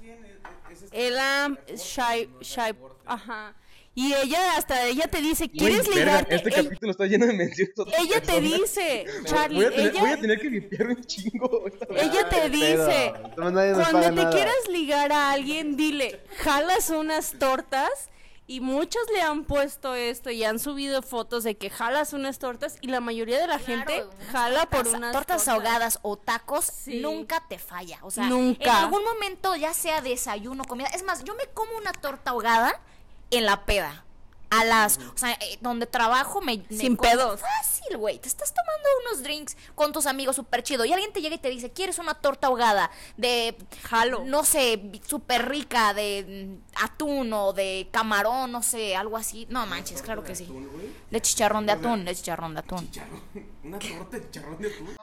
Ela 0.91 1.57
Shai, 1.75 2.29
Shai, 2.41 2.75
ajá. 3.05 3.55
Y 3.93 4.13
ella 4.13 4.55
hasta 4.55 4.85
ella 4.87 5.07
te 5.07 5.21
dice, 5.21 5.49
¿quieres 5.49 5.85
verga, 5.85 6.21
ligarte? 6.21 6.35
Este 6.35 6.49
capítulo 6.49 6.91
está 6.91 7.05
lleno 7.07 7.25
de 7.25 7.33
menciones. 7.33 7.73
ella 7.99 8.21
te 8.21 8.39
dice, 8.39 9.05
Charlie, 9.25 9.57
Voy 9.57 9.65
a, 9.65 9.69
tener, 9.69 9.91
ella, 9.91 9.99
voy 9.99 10.09
a 10.11 10.17
tener 10.17 10.39
que 10.39 10.49
limpiar 10.49 10.87
un 10.87 11.03
chingo. 11.03 11.65
ella 11.97 12.29
te 12.29 12.49
dice, 12.49 13.13
Cuando 13.35 13.59
te 13.61 14.11
nada. 14.11 14.29
quieras 14.29 14.55
ligar 14.69 15.11
a 15.11 15.31
alguien, 15.33 15.75
dile, 15.75 16.21
jalas 16.37 16.89
unas 16.89 17.33
tortas. 17.37 18.09
Y 18.51 18.59
muchos 18.59 19.01
le 19.13 19.21
han 19.21 19.45
puesto 19.45 19.95
esto 19.95 20.29
y 20.29 20.43
han 20.43 20.59
subido 20.59 21.01
fotos 21.01 21.45
de 21.45 21.55
que 21.55 21.69
jalas 21.69 22.11
unas 22.11 22.37
tortas 22.37 22.77
y 22.81 22.87
la 22.87 22.99
mayoría 22.99 23.39
de 23.39 23.47
la 23.47 23.59
gente 23.59 24.03
Claro, 24.03 24.11
jala 24.31 24.65
por 24.65 24.79
tortas- 24.83 24.93
unas 24.97 25.11
tortas 25.13 25.47
ahogadas 25.47 25.99
o 26.01 26.17
tacos 26.17 26.65
Sí. 26.65 26.99
nunca 26.99 27.41
te 27.47 27.57
falla. 27.59 27.99
O 28.01 28.11
sea, 28.11 28.25
Nunca. 28.25 28.63
en 28.65 28.69
algún 28.85 29.05
momento, 29.05 29.55
ya 29.55 29.73
sea 29.73 30.01
desayuno, 30.01 30.65
comida. 30.65 30.87
Es 30.87 31.03
más, 31.03 31.23
yo 31.23 31.33
me 31.35 31.45
como 31.53 31.77
una 31.77 31.93
torta 31.93 32.31
ahogada 32.31 32.77
en 33.29 33.45
la 33.45 33.63
peda. 33.65 34.03
A 34.51 34.63
las, 34.65 34.97
o 34.99 35.17
sea, 35.17 35.31
eh, 35.31 35.57
donde 35.61 35.85
trabajo 35.87 36.41
me, 36.41 36.57
me 36.69 36.77
Sin 36.77 36.95
como- 36.95 37.09
pedos. 37.09 37.39
Fácil, 37.39 37.97
güey. 37.97 38.19
Te 38.19 38.27
estás 38.27 38.53
tomando 38.53 38.89
unos 39.07 39.23
drinks 39.23 39.55
con 39.75 39.91
tus 39.93 40.05
amigos 40.05 40.35
súper 40.35 40.61
chido. 40.61 40.83
Y 40.85 40.91
alguien 40.93 41.11
te 41.13 41.21
llega 41.21 41.35
y 41.35 41.39
te 41.39 41.49
dice, 41.49 41.71
¿quieres 41.71 41.97
una 41.99 42.13
torta 42.15 42.47
ahogada 42.47 42.91
de, 43.17 43.57
Jalo. 43.83 44.23
no 44.25 44.43
sé, 44.43 44.91
súper 45.07 45.47
rica 45.49 45.93
de 45.93 46.59
mm, 46.59 46.83
atún 46.83 47.31
o 47.33 47.53
de 47.53 47.87
camarón, 47.91 48.51
no 48.51 48.61
sé, 48.61 48.95
algo 48.95 49.15
así? 49.17 49.47
No 49.49 49.65
manches, 49.65 50.01
claro 50.01 50.23
que 50.23 50.35
sí. 50.35 50.47
De 51.09 51.21
chicharrón 51.21 51.65
de 51.65 51.71
atún, 51.71 52.03
de 52.05 52.13
chicharrón 52.15 52.53
de 52.53 52.59
atún. 52.59 52.89
Una 53.63 53.79
torta 53.79 54.17
de 54.19 54.29
charrón 54.31 54.61
de 54.61 54.67
atún. 54.73 54.97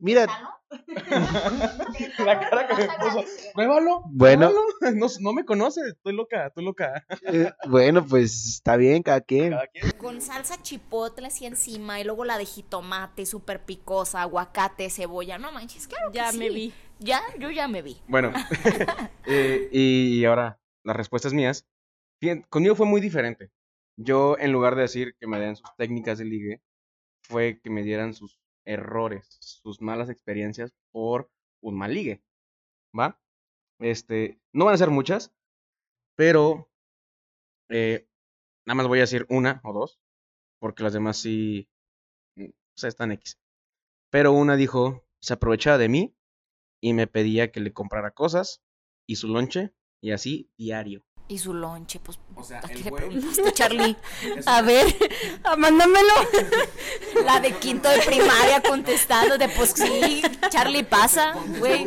Mira, 0.00 0.57
La 2.24 2.40
cara 2.40 2.66
que 2.68 2.74
me 2.74 2.86
puso. 2.86 3.24
Pruébalo. 3.54 4.02
Bueno. 4.06 4.52
No, 4.94 5.06
no 5.20 5.32
me 5.32 5.44
conoces. 5.44 5.84
Estoy 5.88 6.14
loca, 6.14 6.46
estoy 6.46 6.64
loca. 6.64 7.04
eh, 7.26 7.52
bueno, 7.68 8.04
pues 8.06 8.46
está 8.48 8.76
bien, 8.76 9.02
cada 9.02 9.20
quien. 9.20 9.50
Cada 9.50 9.66
quien. 9.66 9.90
Con 9.98 10.20
salsa 10.20 10.62
chipotle 10.62 11.26
así 11.26 11.46
encima 11.46 12.00
y 12.00 12.04
luego 12.04 12.24
la 12.24 12.38
de 12.38 12.44
jitomate 12.46 13.26
súper 13.26 13.64
picosa, 13.64 14.22
aguacate, 14.22 14.88
cebolla. 14.88 15.36
No 15.38 15.52
manches, 15.52 15.86
claro 15.88 16.10
que 16.10 16.16
Ya 16.18 16.32
sí. 16.32 16.38
me 16.38 16.48
vi. 16.50 16.72
Ya, 17.00 17.20
yo 17.38 17.50
ya 17.50 17.68
me 17.68 17.82
vi. 17.82 18.00
Bueno, 18.08 18.32
eh, 19.26 19.68
y 19.72 20.24
ahora 20.24 20.58
las 20.84 20.96
respuestas 20.96 21.32
mías. 21.34 21.66
Conmigo 22.48 22.74
fue 22.74 22.86
muy 22.86 23.00
diferente. 23.00 23.50
Yo, 23.96 24.36
en 24.38 24.52
lugar 24.52 24.74
de 24.74 24.82
decir 24.82 25.14
que 25.20 25.26
me 25.26 25.38
den 25.38 25.56
sus 25.56 25.68
técnicas 25.76 26.18
de 26.18 26.24
ligue, 26.24 26.60
fue 27.22 27.60
que 27.62 27.68
me 27.70 27.82
dieran 27.82 28.14
sus 28.14 28.38
errores, 28.68 29.38
sus 29.40 29.80
malas 29.80 30.10
experiencias 30.10 30.72
por 30.92 31.30
un 31.62 31.76
mal 31.76 31.94
ligue. 31.94 32.22
¿Va? 32.98 33.20
Este, 33.80 34.40
no 34.52 34.66
van 34.66 34.74
a 34.74 34.78
ser 34.78 34.90
muchas, 34.90 35.32
pero 36.16 36.70
eh, 37.70 38.06
nada 38.66 38.76
más 38.76 38.86
voy 38.88 38.98
a 38.98 39.02
decir 39.02 39.26
una 39.30 39.60
o 39.64 39.72
dos, 39.72 40.00
porque 40.60 40.82
las 40.82 40.92
demás 40.92 41.16
sí, 41.16 41.68
mm, 42.36 42.50
o 42.50 42.78
sea, 42.78 42.88
están 42.88 43.12
X. 43.12 43.38
Pero 44.10 44.32
una 44.32 44.56
dijo, 44.56 45.06
se 45.20 45.34
aprovechaba 45.34 45.78
de 45.78 45.88
mí 45.88 46.16
y 46.80 46.92
me 46.94 47.06
pedía 47.06 47.50
que 47.50 47.60
le 47.60 47.72
comprara 47.72 48.12
cosas 48.12 48.62
y 49.06 49.16
su 49.16 49.28
lonche 49.28 49.74
y 50.02 50.12
así 50.12 50.50
diario. 50.58 51.04
Y 51.30 51.36
su 51.38 51.52
lonche, 51.52 52.00
pues. 52.00 52.18
O 52.34 52.42
sea, 52.42 52.58
¿a 52.60 52.62
qué 52.68 52.74
el 52.74 52.84
le 52.84 52.90
güey- 52.90 53.52
Charlie? 53.52 53.96
A 54.46 54.62
ver, 54.62 54.86
mándamelo. 55.58 56.14
La 57.26 57.38
de 57.40 57.52
quinto 57.52 57.88
de 57.90 57.98
primaria 58.00 58.62
contestando 58.62 59.36
de 59.36 59.48
pues 59.50 59.70
sí, 59.76 60.22
Charlie 60.48 60.84
pasa, 60.84 61.34
güey. 61.58 61.86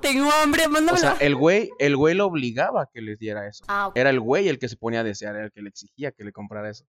Tengo 0.00 0.30
hambre, 0.30 0.66
O 0.66 0.70
mándamelo. 0.70 0.96
sea, 1.00 1.16
el 1.20 1.34
güey, 1.34 1.70
el 1.80 1.96
güey 1.96 2.14
lo 2.14 2.26
obligaba 2.26 2.82
a 2.82 2.86
que 2.92 3.00
les 3.00 3.18
diera 3.18 3.48
eso. 3.48 3.64
Ah, 3.66 3.88
ok. 3.88 3.96
Era 3.96 4.10
el 4.10 4.20
güey 4.20 4.48
el 4.48 4.58
que 4.60 4.68
se 4.68 4.76
ponía 4.76 5.00
a 5.00 5.04
desear, 5.04 5.34
era 5.34 5.46
el 5.46 5.50
que 5.52 5.62
le 5.62 5.68
exigía 5.70 6.12
que 6.12 6.22
le 6.22 6.32
comprara 6.32 6.70
eso. 6.70 6.84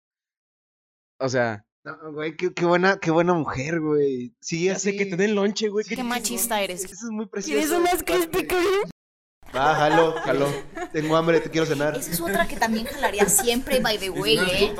O 1.19 1.29
sea, 1.31 1.65
No, 1.85 2.13
güey, 2.13 2.37
qué, 2.37 2.53
qué 2.53 2.67
buena, 2.67 2.99
qué 2.99 3.11
buena 3.11 3.33
mujer, 3.33 3.81
güey. 3.81 4.35
Sí, 4.41 4.65
ya 4.65 4.73
así. 4.73 4.91
sé 4.91 4.97
que 4.99 5.07
te 5.07 5.17
den 5.17 5.35
lonche, 5.35 5.69
güey. 5.69 5.87
Qué 5.87 6.03
machista 6.03 6.61
eres. 6.61 6.85
Eso 6.85 6.93
es 7.07 7.11
muy 7.11 7.27
precioso. 7.27 7.59
¿Quieres 7.59 7.71
unas 7.79 8.03
Krispy 8.03 8.47
Kreme? 8.47 8.91
Ah, 9.53 9.75
jalo, 9.75 10.13
jalo. 10.25 10.49
Tengo 10.93 11.17
hambre, 11.17 11.41
te 11.41 11.51
quiero 11.51 11.67
cenar. 11.67 11.97
Esa 11.97 12.11
es 12.11 12.21
otra 12.21 12.47
que 12.47 12.57
también 12.57 12.87
jalaría 12.87 13.27
siempre, 13.29 13.81
by 13.81 13.99
the 13.99 14.11
way, 14.11 14.39
¿eh? 14.39 14.75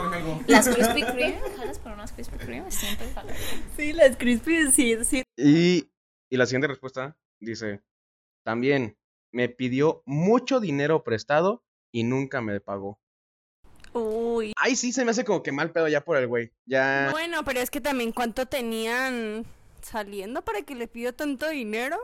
Las 0.47 0.69
Krispy 0.69 1.03
Kreme, 1.03 1.41
jalas 1.57 1.79
por 1.79 1.93
unas 1.93 2.13
Krispy 2.13 2.37
Kreme, 2.37 2.71
siempre 2.71 3.07
jalaría. 3.15 3.41
Sí, 3.77 3.93
las 3.93 4.17
Krispy, 4.17 4.73
sí, 4.73 4.97
sí. 5.05 5.23
Y, 5.37 5.91
y 6.31 6.37
la 6.37 6.47
siguiente 6.47 6.69
respuesta 6.69 7.17
dice, 7.41 7.83
también 8.45 8.99
me 9.33 9.49
pidió 9.49 10.03
mucho 10.05 10.61
dinero 10.61 11.05
prestado 11.05 11.65
y 11.93 12.05
nunca 12.05 12.41
me 12.41 12.61
pagó. 12.61 13.01
Uy. 13.93 14.53
Ay, 14.57 14.77
sí, 14.77 14.93
se 14.93 15.05
me 15.05 15.13
hace 15.13 15.25
como 15.25 15.43
que 15.43 15.53
mal 15.53 15.73
pedo 15.73 15.89
ya 15.89 16.03
por 16.03 16.19
el 16.19 16.27
güey. 16.27 16.53
Ya. 16.67 17.09
Bueno, 17.13 17.45
pero 17.45 17.61
es 17.61 17.71
que 17.71 17.81
también 17.81 18.13
cuánto 18.13 18.47
tenían 18.47 19.47
saliendo 19.81 20.43
para 20.43 20.63
que 20.63 20.75
le 20.75 20.87
pidió 20.87 21.15
tanto 21.15 21.49
dinero. 21.49 21.99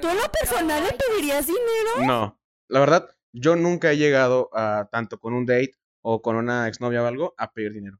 ¿Tú 0.00 0.08
en 0.08 0.16
lo 0.16 0.30
personal 0.30 0.82
le 0.84 0.92
pedirías 0.92 1.46
dinero? 1.46 2.06
No, 2.06 2.40
la 2.68 2.80
verdad, 2.80 3.10
yo 3.32 3.56
nunca 3.56 3.92
he 3.92 3.96
llegado 3.96 4.50
a 4.52 4.88
tanto 4.90 5.18
con 5.18 5.34
un 5.34 5.46
date 5.46 5.74
o 6.02 6.22
con 6.22 6.36
una 6.36 6.68
exnovia 6.68 7.02
o 7.02 7.06
algo 7.06 7.34
a 7.36 7.52
pedir 7.52 7.72
dinero. 7.72 7.98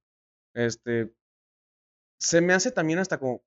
Este, 0.55 1.13
se 2.19 2.41
me 2.41 2.55
hace 2.55 2.71
también 2.71 2.99
hasta 2.99 3.19
como 3.19 3.43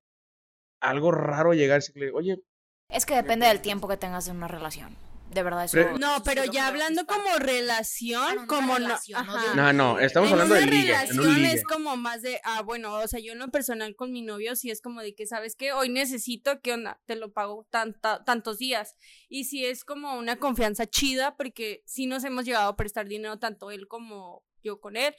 algo 0.81 1.11
raro 1.11 1.53
llegar 1.53 1.77
y 1.77 1.79
decirle, 1.79 2.11
oye, 2.11 2.43
Es 2.89 3.05
que 3.05 3.15
depende 3.15 3.47
del 3.47 3.61
tiempo 3.61 3.87
que 3.87 3.97
tengas 3.97 4.27
en 4.27 4.37
una 4.37 4.47
relación. 4.47 4.95
De 5.33 5.43
verdad, 5.43 5.65
eso. 5.65 5.77
Pero- 5.77 5.97
No, 5.97 6.21
pero 6.23 6.45
ya 6.45 6.67
hablando 6.67 7.05
como 7.05 7.23
relación, 7.39 8.35
no, 8.35 8.41
no, 8.41 8.47
como 8.47 8.73
no. 8.79 8.87
relación, 8.87 9.25
no 9.25 9.35
ajá. 9.35 9.49
de- 9.49 9.55
no, 9.55 9.73
no, 9.73 9.99
estamos 9.99 10.29
en 10.29 10.33
hablando 10.33 10.55
una 10.55 10.65
de 10.65 10.71
ligue, 10.71 10.93
en 10.93 10.99
un 10.99 11.03
relación 11.25 11.35
ligue. 11.35 11.53
es 11.53 11.63
como 11.63 11.97
más 11.97 12.21
de, 12.21 12.39
ah, 12.43 12.61
bueno, 12.61 12.93
o 12.93 13.07
sea, 13.07 13.19
yo 13.19 13.33
en 13.33 13.39
lo 13.39 13.49
personal 13.49 13.95
con 13.95 14.11
mi 14.11 14.21
novio 14.21 14.55
sí 14.55 14.69
es 14.71 14.81
como 14.81 15.01
de 15.01 15.15
que, 15.15 15.25
¿sabes 15.25 15.55
qué? 15.55 15.73
Hoy 15.73 15.89
necesito, 15.89 16.61
¿qué 16.61 16.73
onda? 16.73 17.01
Te 17.05 17.15
lo 17.15 17.31
pago 17.33 17.65
tanta, 17.69 18.23
tantos 18.23 18.57
días. 18.59 18.95
Y 19.29 19.45
sí 19.45 19.65
es 19.65 19.83
como 19.85 20.15
una 20.17 20.35
confianza 20.37 20.85
chida 20.85 21.35
porque 21.35 21.81
sí 21.85 22.05
nos 22.05 22.23
hemos 22.23 22.45
llegado 22.45 22.69
a 22.69 22.75
prestar 22.75 23.07
dinero 23.07 23.39
tanto 23.39 23.71
él 23.71 23.87
como 23.87 24.43
yo 24.63 24.79
con 24.79 24.95
él. 24.97 25.15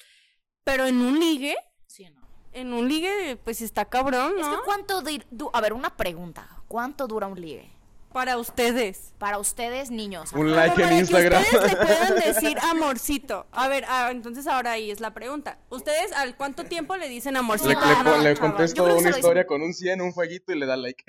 Pero 0.65 0.87
en 0.87 0.97
un 1.03 1.19
ligue, 1.21 1.57
Sí, 1.87 2.05
no. 2.09 2.23
en 2.53 2.73
un 2.73 2.89
ligue, 2.89 3.37
pues 3.45 3.61
está 3.61 3.85
cabrón, 3.85 4.33
Es 4.39 4.47
que 4.47 4.53
¿no? 4.53 4.63
cuánto. 4.65 5.03
du- 5.03 5.51
A 5.53 5.61
ver, 5.61 5.73
una 5.73 5.97
pregunta. 5.97 6.49
¿Cuánto 6.69 7.07
dura 7.07 7.27
un 7.27 7.41
ligue? 7.41 7.71
Para 8.15 8.39
ustedes. 8.39 9.13
Para 9.19 9.39
ustedes, 9.39 9.91
niños. 9.91 10.33
Un 10.33 10.47
ajá. 10.51 10.57
like 10.57 10.75
Pero 10.77 10.89
en 10.89 10.89
para 10.89 11.01
Instagram. 11.01 11.43
Que 11.43 11.57
ustedes 11.57 11.73
le 11.73 11.77
puedan 11.87 12.15
decir 12.15 12.59
amorcito. 12.61 13.47
A 13.51 13.67
ver, 13.69 13.85
ah, 13.89 14.09
entonces 14.13 14.47
ahora 14.47 14.71
ahí 14.73 14.91
es 14.93 15.01
la 15.01 15.13
pregunta. 15.13 15.59
¿Ustedes 15.69 16.13
al 16.13 16.37
cuánto 16.37 16.63
tiempo 16.65 16.97
le 16.97 17.09
dicen 17.09 17.37
amorcito? 17.37 17.71
Le, 17.71 18.19
le- 18.23 18.23
le 18.31 18.37
contesto 18.37 18.85
una 18.85 19.11
historia 19.11 19.47
con 19.47 19.63
un 19.63 19.75
100, 19.75 20.01
un 20.01 20.13
fueguito 20.15 20.53
y 20.53 20.59
le 20.61 20.65
da 20.67 20.77
like. 20.77 21.03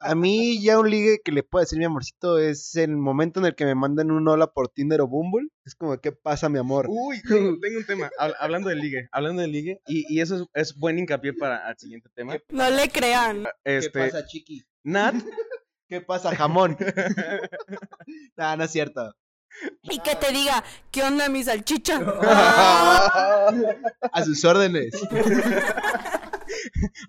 A 0.00 0.14
mí 0.16 0.60
ya 0.60 0.78
un 0.80 0.90
ligue 0.90 1.20
que 1.24 1.30
le 1.30 1.44
puedo 1.44 1.62
decir 1.62 1.78
mi 1.78 1.84
amorcito 1.84 2.38
es 2.38 2.74
el 2.74 2.96
momento 2.96 3.38
en 3.38 3.46
el 3.46 3.54
que 3.54 3.64
me 3.64 3.76
mandan 3.76 4.10
un 4.10 4.26
hola 4.26 4.48
por 4.48 4.68
Tinder 4.68 5.00
o 5.00 5.06
Bumble. 5.06 5.48
Es 5.64 5.76
como, 5.76 5.96
¿qué 6.00 6.10
pasa, 6.10 6.48
mi 6.48 6.58
amor? 6.58 6.86
Uy, 6.88 7.22
tengo, 7.22 7.56
tengo 7.60 7.78
un 7.78 7.86
tema. 7.86 8.10
Hab- 8.18 8.34
hablando 8.40 8.68
de 8.68 8.74
ligue, 8.74 9.08
hablando 9.12 9.42
de 9.42 9.48
ligue, 9.48 9.80
y, 9.86 10.12
y 10.12 10.20
eso 10.20 10.34
es, 10.36 10.42
es 10.54 10.76
buen 10.76 10.98
hincapié 10.98 11.32
para 11.34 11.70
el 11.70 11.78
siguiente 11.78 12.08
tema. 12.16 12.36
No 12.48 12.68
le 12.68 12.88
crean. 12.88 13.44
Este, 13.62 14.10
chiqui? 14.26 14.64
Nat, 14.84 15.14
¿Qué 15.92 16.00
pasa, 16.00 16.34
jamón? 16.34 16.74
no, 18.38 18.56
no 18.56 18.64
es 18.64 18.70
cierto. 18.70 19.14
Y 19.82 19.98
que 19.98 20.16
te 20.16 20.32
diga, 20.32 20.64
¿qué 20.90 21.02
onda 21.02 21.28
mi 21.28 21.44
salchicha? 21.44 21.98
A 24.10 24.24
sus 24.24 24.42
órdenes. 24.42 24.94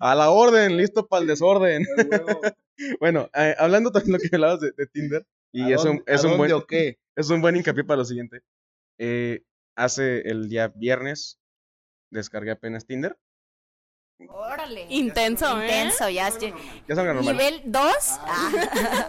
a 0.00 0.14
la 0.14 0.28
orden, 0.28 0.76
listo 0.76 1.06
para 1.06 1.22
el 1.22 1.28
desorden. 1.28 1.86
Bueno, 3.00 3.30
eh, 3.32 3.54
hablando 3.58 3.90
también 3.90 4.12
lo 4.12 4.18
que 4.18 4.28
hablabas 4.30 4.60
de, 4.60 4.72
de 4.72 4.86
Tinder, 4.86 5.26
y 5.50 5.72
¿A 5.72 5.76
es 5.76 5.84
un, 5.86 6.02
es, 6.04 6.22
a 6.22 6.28
un 6.28 6.36
buen, 6.36 6.52
qué? 6.68 6.98
es 7.16 7.30
un 7.30 7.40
buen 7.40 7.56
hincapié 7.56 7.84
para 7.84 7.96
lo 7.96 8.04
siguiente. 8.04 8.42
Eh, 8.98 9.44
hace 9.76 10.28
el 10.28 10.50
día 10.50 10.68
viernes 10.68 11.38
descargué 12.10 12.50
apenas 12.50 12.84
Tinder. 12.84 13.16
Órale. 14.28 14.86
Intenso, 14.88 15.60
¿eh? 15.60 15.64
Intenso, 15.64 16.08
ya. 16.08 16.28
es- 16.28 16.38
Ya. 16.38 17.12
Nivel 17.20 17.62
2. 17.64 17.92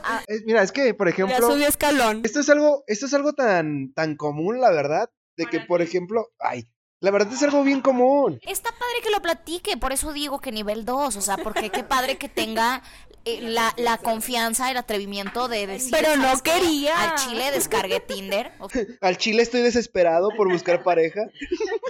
Ah, 0.07 0.21
Es- 0.27 0.43
mira, 0.45 0.61
es 0.63 0.71
que, 0.71 0.93
por 0.93 1.07
Ya 1.07 1.13
ejemplo, 1.13 1.51
subió 1.51 1.67
escalón. 1.67 2.21
esto 2.23 2.39
es 2.39 2.49
algo, 2.49 2.83
esto 2.87 3.05
es 3.07 3.13
algo 3.13 3.33
tan, 3.33 3.93
tan 3.93 4.15
común, 4.15 4.59
la 4.61 4.71
verdad, 4.71 5.09
de 5.37 5.45
que, 5.47 5.59
por 5.61 5.81
ejemplo, 5.81 6.27
ay, 6.39 6.67
la 7.05 7.11
verdad 7.11 7.31
es 7.31 7.43
algo 7.43 7.63
bien 7.63 7.81
común. 7.81 8.39
Está 8.41 8.71
padre 8.71 8.95
que 9.03 9.11
lo 9.11 9.21
platique, 9.21 9.77
por 9.77 9.93
eso 9.93 10.11
digo 10.11 10.39
que 10.41 10.51
nivel 10.51 10.85
2, 10.85 11.15
o 11.15 11.21
sea, 11.21 11.37
porque 11.37 11.69
qué 11.69 11.83
padre 11.83 12.17
que 12.17 12.29
tenga 12.29 12.81
eh, 13.25 13.41
la, 13.41 13.73
la 13.77 13.99
confianza, 13.99 14.71
el 14.71 14.77
atrevimiento 14.77 15.47
de 15.47 15.67
decir. 15.67 15.91
Pero 15.91 16.15
no 16.17 16.23
"¿Sabes 16.23 16.41
qué? 16.41 16.51
quería". 16.53 16.99
Al 17.11 17.15
chile 17.15 17.51
descargué 17.51 17.99
Tinder. 17.99 18.53
Al 19.01 19.17
chile 19.17 19.43
estoy 19.43 19.61
desesperado 19.61 20.29
por 20.35 20.51
buscar 20.51 20.81
pareja. 20.83 21.21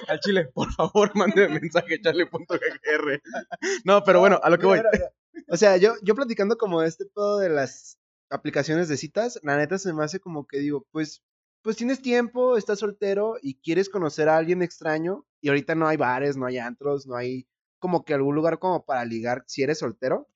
Al 0.09 0.19
chile, 0.19 0.49
por 0.53 0.73
favor, 0.73 1.11
mande 1.15 1.47
mensaje 1.47 2.01
charlie.gr. 2.01 3.21
No, 3.85 4.03
pero 4.03 4.19
bueno, 4.19 4.39
a 4.43 4.49
lo 4.49 4.57
que 4.59 4.65
voy. 4.65 4.81
O 5.47 5.55
sea, 5.55 5.77
yo, 5.77 5.93
yo 6.01 6.13
platicando 6.13 6.57
como 6.57 6.81
de 6.81 6.89
este 6.89 7.05
pedo 7.05 7.37
de 7.39 7.47
las 7.47 7.97
aplicaciones 8.29 8.89
de 8.89 8.97
citas, 8.97 9.39
la 9.43 9.55
neta 9.55 9.77
se 9.77 9.93
me 9.93 10.03
hace 10.03 10.19
como 10.19 10.45
que 10.45 10.57
digo, 10.59 10.85
pues, 10.91 11.21
pues 11.65 11.77
tienes 11.77 11.99
tiempo, 11.99 12.57
estás 12.57 12.77
soltero 12.77 13.37
y 13.41 13.55
quieres 13.55 13.89
conocer 13.89 14.29
a 14.29 14.37
alguien 14.37 14.61
extraño 14.61 15.25
y 15.41 15.49
ahorita 15.49 15.73
no 15.73 15.87
hay 15.87 15.97
bares, 15.97 16.37
no 16.37 16.45
hay 16.45 16.59
antros, 16.59 17.07
no 17.07 17.15
hay 17.15 17.47
como 17.79 18.05
que 18.05 18.13
algún 18.13 18.35
lugar 18.35 18.59
como 18.59 18.85
para 18.85 19.03
ligar 19.03 19.43
si 19.47 19.63
eres 19.63 19.79
soltero. 19.79 20.29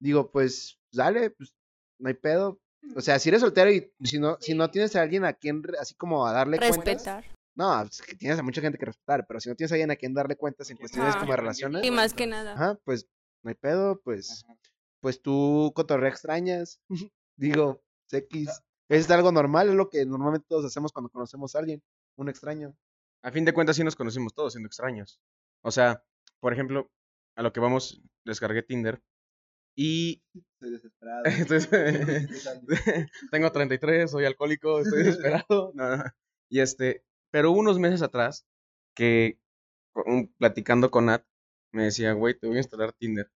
Digo, 0.00 0.30
pues, 0.30 0.78
dale, 0.92 1.30
pues, 1.30 1.52
no 1.98 2.06
hay 2.06 2.14
pedo. 2.14 2.60
O 2.94 3.00
sea, 3.00 3.18
si 3.18 3.28
eres 3.28 3.40
soltero 3.40 3.72
y 3.72 3.92
si 4.04 4.20
no, 4.20 4.36
si 4.40 4.54
no 4.54 4.70
tienes 4.70 4.94
a 4.94 5.02
alguien 5.02 5.24
a 5.24 5.32
quien 5.32 5.64
así 5.80 5.96
como 5.96 6.24
a 6.24 6.32
darle 6.32 6.58
cuentas. 6.58 6.76
Respetar. 6.84 7.24
No, 7.56 7.82
es 7.82 8.00
que 8.00 8.14
tienes 8.14 8.38
a 8.38 8.44
mucha 8.44 8.60
gente 8.60 8.78
que 8.78 8.86
respetar, 8.86 9.26
pero 9.26 9.40
si 9.40 9.48
no 9.48 9.56
tienes 9.56 9.72
a 9.72 9.74
alguien 9.74 9.90
a 9.90 9.96
quien 9.96 10.14
darle 10.14 10.36
cuentas 10.36 10.70
en 10.70 10.76
cuestiones 10.76 11.16
Ah. 11.16 11.18
como 11.18 11.32
de 11.32 11.38
relaciones. 11.38 11.84
Y 11.84 11.90
más 11.90 12.14
que 12.14 12.28
nada. 12.28 12.52
Ajá, 12.52 12.78
pues 12.84 13.08
no 13.42 13.48
hay 13.48 13.56
pedo, 13.56 14.00
pues, 14.04 14.44
pues 15.00 15.20
tú 15.20 15.72
cotorrea 15.74 16.08
extrañas. 16.08 16.80
Digo, 17.36 17.82
X. 18.12 18.62
Es 18.88 19.10
algo 19.10 19.32
normal, 19.32 19.68
es 19.68 19.74
lo 19.74 19.90
que 19.90 20.06
normalmente 20.06 20.46
todos 20.48 20.64
hacemos 20.64 20.92
cuando 20.92 21.10
conocemos 21.10 21.54
a 21.54 21.58
alguien, 21.58 21.82
un 22.16 22.28
extraño. 22.28 22.74
A 23.22 23.30
fin 23.30 23.44
de 23.44 23.52
cuentas, 23.52 23.76
sí 23.76 23.84
nos 23.84 23.96
conocimos 23.96 24.34
todos 24.34 24.52
siendo 24.52 24.66
extraños. 24.66 25.20
O 25.62 25.70
sea, 25.70 26.02
por 26.40 26.52
ejemplo, 26.52 26.90
a 27.36 27.42
lo 27.42 27.52
que 27.52 27.60
vamos, 27.60 28.00
descargué 28.24 28.62
Tinder 28.62 29.02
y 29.76 30.22
Estoy 30.60 30.72
desesperado. 30.72 31.22
Entonces, 31.24 31.68
tengo 33.30 33.52
33, 33.52 34.10
soy 34.10 34.24
alcohólico, 34.24 34.80
estoy 34.80 35.04
desesperado. 35.04 35.72
No, 35.74 35.96
no. 35.96 36.04
Y 36.50 36.60
este, 36.60 37.04
pero 37.30 37.52
unos 37.52 37.78
meses 37.78 38.02
atrás, 38.02 38.44
que 38.96 39.38
platicando 40.38 40.90
con 40.90 41.06
Nat, 41.06 41.24
me 41.72 41.84
decía, 41.84 42.12
güey, 42.12 42.38
te 42.38 42.46
voy 42.46 42.56
a 42.56 42.60
instalar 42.60 42.92
Tinder. 42.92 43.30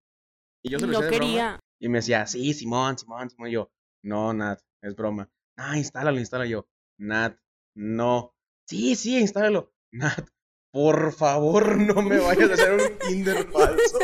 Y 0.63 0.71
yo 0.71 0.79
se 0.79 0.87
lo 0.87 0.93
No 0.93 0.99
broma, 0.99 1.11
quería. 1.11 1.59
Y 1.79 1.89
me 1.89 1.99
decía, 1.99 2.25
sí, 2.27 2.53
Simón, 2.53 2.97
Simón, 2.97 3.29
Simón. 3.29 3.49
Y 3.49 3.53
yo, 3.53 3.71
no, 4.03 4.33
Nat, 4.33 4.59
es 4.81 4.95
broma. 4.95 5.29
Ah, 5.57 5.77
instálalo, 5.77 6.19
instálalo. 6.19 6.49
Yo, 6.49 6.67
Nat, 6.99 7.37
no. 7.75 8.35
Sí, 8.67 8.95
sí, 8.95 9.19
instálalo. 9.19 9.73
Nat, 9.91 10.27
por 10.71 11.13
favor, 11.13 11.77
no 11.77 12.01
me 12.01 12.19
vayas 12.19 12.49
a 12.49 12.53
hacer 12.53 12.73
un 12.73 12.97
Tinder 13.07 13.47
falso. 13.51 13.99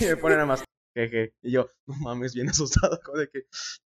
Y 0.00 0.04
me 0.06 0.16
pone 0.16 0.34
nada 0.34 0.46
más, 0.46 0.64
jeje. 0.96 1.34
Y 1.42 1.52
yo, 1.52 1.70
no 1.86 1.94
mames, 1.96 2.34
bien 2.34 2.48
asustado, 2.50 3.00
como 3.04 3.18
de 3.18 3.28
que, 3.28 3.46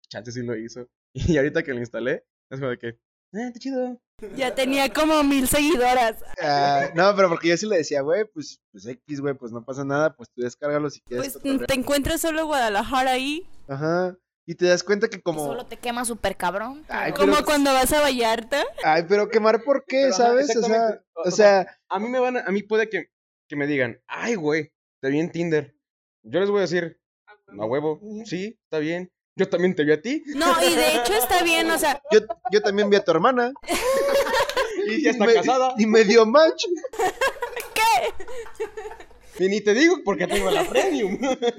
chance 0.10 0.32
sí 0.32 0.43
lo 0.43 0.56
hizo. 0.56 0.88
Y 1.13 1.38
ahorita 1.38 1.63
que 1.63 1.74
lo 1.74 1.80
instalé, 1.80 2.26
es 2.52 2.60
como 2.60 2.69
de 2.69 2.78
que, 2.78 2.88
eh, 2.89 3.48
está 3.48 3.60
chido. 3.60 4.02
Ya 4.36 4.54
tenía 4.54 4.91
como 4.91 5.24
mil 5.24 5.48
seguidoras. 5.48 6.24
Ah, 6.41 6.89
no, 6.93 7.15
pero 7.15 7.30
porque 7.30 7.48
yo 7.50 7.58
sí 7.58 7.67
le 7.67 7.78
decía, 7.78 8.02
güey, 8.02 8.26
pues, 8.26 8.60
pues 8.72 8.86
X, 8.86 9.22
güey, 9.22 9.34
pues 9.34 9.52
no 9.52 9.63
pasa 9.63 9.86
nada, 9.86 10.15
pues 10.15 10.30
tú 10.30 10.41
descárgalo 10.41 10.89
si 10.89 11.00
quieres. 11.02 11.34
Pues 11.34 11.38
cotorrear. 11.38 11.67
te 11.67 11.74
encuentras 11.76 12.22
solo 12.22 12.45
Guadalajara 12.45 13.12
ahí. 13.12 13.48
Ajá. 13.67 14.17
Y 14.50 14.56
te 14.56 14.66
das 14.66 14.84
cuenta 14.84 15.08
que 15.10 15.22
como. 15.22 15.46
Solo 15.46 15.68
te 15.68 15.78
quema 15.78 16.04
súper 16.06 16.36
cabrón. 16.36 16.84
Ay, 16.90 17.12
pero- 17.12 17.26
pero- 17.26 17.34
Como 17.36 17.46
cuando 17.46 17.72
vas 17.72 17.94
a 17.94 18.02
Vallarta. 18.02 18.64
Ay, 18.84 19.04
pero 19.08 19.30
quemar 19.30 19.62
por 19.64 19.86
qué, 19.86 20.06
Pero, 20.06 20.16
¿sabes? 20.16 20.56
O 20.58 20.64
sea. 20.64 21.04
O- 21.14 21.30
sea, 21.30 21.80
A 21.88 22.00
mí 22.00 22.10
me 22.10 22.18
van 22.18 22.38
a, 22.38 22.40
a 22.42 22.52
mí 22.52 22.64
puede 22.64 22.90
que, 22.90 23.12
que 23.48 23.56
me 23.56 23.68
digan, 23.68 24.02
ay, 24.08 24.34
güey, 24.34 24.74
te 25.02 25.10
vi 25.10 25.20
en 25.20 25.32
Tinder. 25.32 25.76
Yo 26.24 26.40
les 26.40 26.50
voy 26.50 26.58
a 26.58 26.62
decir, 26.62 27.00
a 27.28 27.66
huevo, 27.66 28.02
sí, 28.26 28.60
está 28.64 28.80
bien. 28.80 29.12
Yo 29.36 29.48
también 29.48 29.76
te 29.76 29.84
vi 29.84 29.92
a 29.92 30.02
ti. 30.02 30.24
No, 30.36 30.52
y 30.64 30.74
de 30.76 30.96
hecho 30.96 31.14
está 31.14 31.44
bien, 31.44 31.70
o 31.70 31.78
sea, 31.78 32.02
yo, 32.12 32.22
yo 32.52 32.62
también 32.64 32.90
vi 32.90 32.96
a 32.98 33.04
tu 33.04 33.12
hermana. 33.12 33.54
Y 34.88 35.04
ya 35.04 35.12
está 35.12 35.26
me- 35.28 35.36
casada. 35.36 35.76
Y 35.78 35.86
me 35.86 36.04
dio 36.04 36.26
match. 36.26 36.66
Y 39.39 39.47
ni 39.47 39.62
te 39.62 39.73
digo 39.73 40.02
porque 40.04 40.28
tengo 40.28 40.52
la 40.52 40.65
premium. 40.65 41.17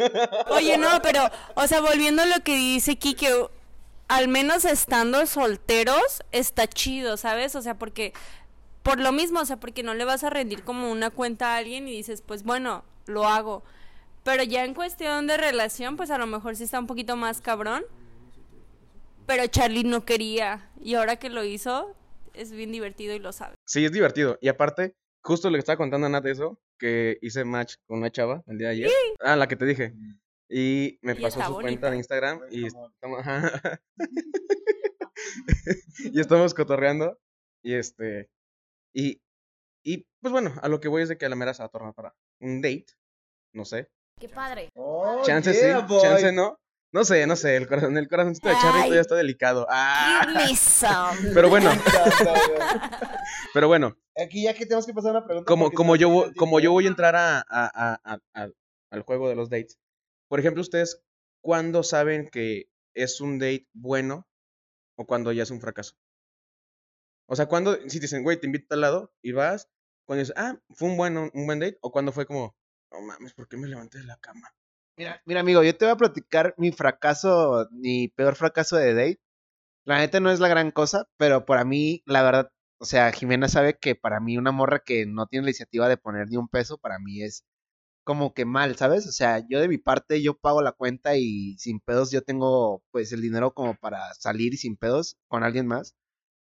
oye, 0.50 0.76
no, 0.76 0.88
pero, 1.02 1.22
o 1.54 1.66
sea, 1.66 1.80
volviendo 1.80 2.22
a 2.22 2.26
lo 2.26 2.44
que 2.44 2.54
dice 2.54 2.96
Kike, 2.96 3.48
al 4.08 4.28
menos 4.28 4.64
estando 4.66 5.24
solteros, 5.26 6.22
está 6.30 6.66
chido, 6.66 7.16
¿sabes? 7.16 7.54
O 7.56 7.62
sea, 7.62 7.78
porque, 7.78 8.12
por 8.82 9.00
lo 9.00 9.12
mismo, 9.12 9.40
o 9.40 9.44
sea, 9.46 9.58
porque 9.58 9.82
no 9.82 9.94
le 9.94 10.04
vas 10.04 10.24
a 10.24 10.30
rendir 10.30 10.62
como 10.62 10.90
una 10.90 11.10
cuenta 11.10 11.54
a 11.54 11.56
alguien 11.56 11.88
y 11.88 11.92
dices, 11.92 12.20
pues 12.20 12.42
bueno, 12.42 12.84
lo 13.06 13.26
hago. 13.26 13.62
Pero 14.24 14.42
ya 14.42 14.64
en 14.64 14.74
cuestión 14.74 15.26
de 15.26 15.38
relación, 15.38 15.96
pues 15.96 16.10
a 16.10 16.18
lo 16.18 16.26
mejor 16.26 16.56
sí 16.56 16.64
está 16.64 16.78
un 16.78 16.86
poquito 16.86 17.16
más 17.16 17.40
cabrón. 17.40 17.84
Pero 19.26 19.46
Charlie 19.46 19.84
no 19.84 20.04
quería. 20.04 20.70
Y 20.82 20.94
ahora 20.94 21.16
que 21.16 21.30
lo 21.30 21.44
hizo, 21.44 21.94
es 22.34 22.52
bien 22.52 22.72
divertido 22.72 23.14
y 23.14 23.18
lo 23.20 23.32
sabe. 23.32 23.54
Sí, 23.64 23.84
es 23.84 23.92
divertido. 23.92 24.38
Y 24.42 24.48
aparte, 24.48 24.96
justo 25.22 25.48
le 25.50 25.58
estaba 25.58 25.76
contando 25.76 26.08
Nat 26.08 26.26
eso, 26.26 26.58
que 26.80 27.18
hice 27.20 27.44
match 27.44 27.76
con 27.86 27.98
una 27.98 28.10
chava 28.10 28.42
el 28.48 28.58
día 28.58 28.68
de 28.68 28.74
ayer. 28.74 28.90
Ah, 29.20 29.36
la 29.36 29.46
que 29.46 29.56
te 29.56 29.66
dije. 29.66 29.94
Y 30.48 30.98
me 31.02 31.12
Y 31.12 31.20
pasó 31.20 31.40
su 31.40 31.52
bonita. 31.52 31.62
cuenta 31.62 31.90
de 31.90 31.96
Instagram 31.98 32.40
y 32.50 32.66
estamos, 32.66 33.24
y 36.12 36.20
estamos 36.20 36.54
cotorreando. 36.54 37.18
Y 37.62 37.74
este. 37.74 38.30
Y, 38.94 39.20
y 39.84 40.06
pues 40.20 40.32
bueno, 40.32 40.54
a 40.62 40.68
lo 40.68 40.80
que 40.80 40.88
voy 40.88 41.02
es 41.02 41.08
de 41.08 41.18
que 41.18 41.26
a 41.26 41.28
la 41.28 41.36
mera 41.36 41.54
se 41.54 41.62
va 41.62 41.66
a 41.66 41.70
tornar 41.70 41.94
para 41.94 42.14
un 42.40 42.60
date. 42.60 42.86
No 43.54 43.64
sé. 43.64 43.90
Qué 44.18 44.28
padre. 44.28 44.70
Oh, 44.74 45.22
Chance 45.24 45.52
yeah, 45.52 45.80
sí, 45.80 45.86
boy. 45.86 46.02
chance 46.02 46.32
no. 46.32 46.58
No 46.92 47.04
sé, 47.04 47.26
no 47.26 47.36
sé. 47.36 47.56
El 47.56 47.68
corazón, 47.68 47.96
el 47.96 48.08
corazoncito 48.08 48.48
de 48.48 48.54
Charlie 48.54 48.70
Ay. 48.74 48.82
todavía 48.82 49.00
está 49.00 49.14
delicado. 49.14 49.66
Ah, 49.70 50.22
Give 50.26 50.44
me 50.50 50.56
some. 50.56 51.30
pero 51.34 51.48
bueno, 51.48 51.70
pero 53.54 53.68
bueno. 53.68 53.96
Aquí 54.16 54.42
ya 54.44 54.54
que 54.54 54.64
tenemos 54.66 54.86
que 54.86 54.92
pasar 54.92 55.10
a 55.14 55.18
una 55.18 55.24
pregunta. 55.26 55.48
como, 55.48 55.70
como, 55.70 55.96
yo, 55.96 56.08
nos 56.08 56.16
vo- 56.16 56.20
acaba 56.20 56.30
el 56.30 56.36
como 56.36 56.60
yo 56.60 56.72
voy 56.72 56.84
a 56.86 56.88
entrar 56.88 57.16
a, 57.16 57.38
a- 57.38 57.44
a- 57.48 58.00
a- 58.04 58.20
a- 58.34 58.50
al 58.90 59.02
juego 59.02 59.28
de 59.28 59.36
los 59.36 59.50
dates, 59.50 59.78
por 60.28 60.40
ejemplo, 60.40 60.60
ustedes, 60.62 61.00
¿cuándo 61.42 61.82
saben 61.82 62.28
que 62.28 62.70
es 62.94 63.20
un 63.20 63.38
date 63.38 63.68
bueno 63.72 64.28
o 64.96 65.06
cuando 65.06 65.30
ya 65.32 65.44
es 65.44 65.50
un 65.50 65.60
fracaso? 65.60 65.94
O 67.28 67.36
sea, 67.36 67.46
cuando, 67.46 67.76
si 67.88 67.98
te 67.98 68.06
dicen, 68.06 68.24
güey, 68.24 68.38
te 68.40 68.46
invito 68.46 68.74
al 68.74 68.80
lado 68.80 69.14
y 69.22 69.30
vas, 69.32 69.68
cuando 70.06 70.20
dices, 70.20 70.34
ah, 70.36 70.58
fue 70.70 70.88
un 70.88 70.96
buen, 70.96 71.16
un 71.16 71.46
buen 71.46 71.60
date, 71.60 71.78
o 71.82 71.92
cuando 71.92 72.10
fue 72.10 72.26
como, 72.26 72.56
no 72.90 73.00
mames, 73.00 73.32
¿por 73.32 73.48
qué 73.48 73.56
me 73.56 73.68
levanté 73.68 73.98
de 73.98 74.04
la 74.04 74.16
cama? 74.16 74.52
Mira, 75.00 75.22
mira, 75.24 75.40
amigo, 75.40 75.62
yo 75.62 75.74
te 75.74 75.86
voy 75.86 75.92
a 75.92 75.96
platicar 75.96 76.54
mi 76.58 76.72
fracaso, 76.72 77.66
mi 77.72 78.08
peor 78.08 78.36
fracaso 78.36 78.76
de 78.76 78.92
date. 78.92 79.20
La 79.84 79.98
neta 79.98 80.20
no 80.20 80.30
es 80.30 80.40
la 80.40 80.48
gran 80.48 80.70
cosa, 80.72 81.06
pero 81.18 81.46
para 81.46 81.64
mí, 81.64 82.02
la 82.06 82.22
verdad, 82.22 82.52
o 82.78 82.84
sea, 82.86 83.12
Jimena 83.12 83.48
sabe 83.48 83.78
que 83.78 83.94
para 83.96 84.20
mí 84.20 84.38
una 84.38 84.52
morra 84.52 84.80
que 84.84 85.06
no 85.06 85.26
tiene 85.26 85.44
la 85.44 85.50
iniciativa 85.50 85.88
de 85.88 85.96
poner 85.98 86.28
ni 86.30 86.36
un 86.38 86.48
peso, 86.48 86.78
para 86.78 86.98
mí 87.00 87.22
es 87.22 87.44
como 88.04 88.34
que 88.34 88.44
mal, 88.46 88.76
¿sabes? 88.76 89.06
O 89.08 89.12
sea, 89.12 89.44
yo 89.48 89.60
de 89.60 89.68
mi 89.68 89.78
parte 89.78 90.22
yo 90.22 90.36
pago 90.38 90.62
la 90.62 90.72
cuenta 90.72 91.16
y 91.16 91.56
sin 91.58 91.80
pedos 91.80 92.10
yo 92.12 92.22
tengo 92.22 92.82
pues 92.92 93.12
el 93.12 93.22
dinero 93.22 93.54
como 93.54 93.76
para 93.76 94.14
salir 94.14 94.54
y 94.54 94.58
sin 94.58 94.76
pedos 94.76 95.18
con 95.28 95.44
alguien 95.44 95.66
más. 95.68 95.94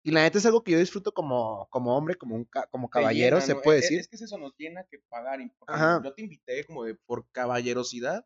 Y 0.03 0.11
la 0.13 0.23
neta 0.23 0.39
es 0.39 0.47
algo 0.47 0.63
que 0.65 0.73
yo 0.73 0.79
disfruto 0.79 1.13
como, 1.13 1.69
como 1.71 1.97
hombre, 1.97 2.15
como 2.17 2.35
un 2.35 2.49
como 2.71 2.89
caballero, 2.89 3.37
llena, 3.37 3.47
se 3.47 3.55
¿no? 3.55 3.61
puede 3.61 3.79
Es- 3.79 3.85
decir. 3.85 4.01
Es 4.01 4.09
que 4.09 4.17
es 4.17 4.23
eso, 4.23 4.39
nos 4.39 4.55
llena 4.57 4.85
que 4.91 4.99
pagar. 5.09 5.41
Ajá. 5.67 6.01
Yo 6.03 6.15
te 6.15 6.23
invité 6.23 6.65
como 6.65 6.85
de 6.85 6.95
por 6.95 7.29
caballerosidad, 7.33 8.25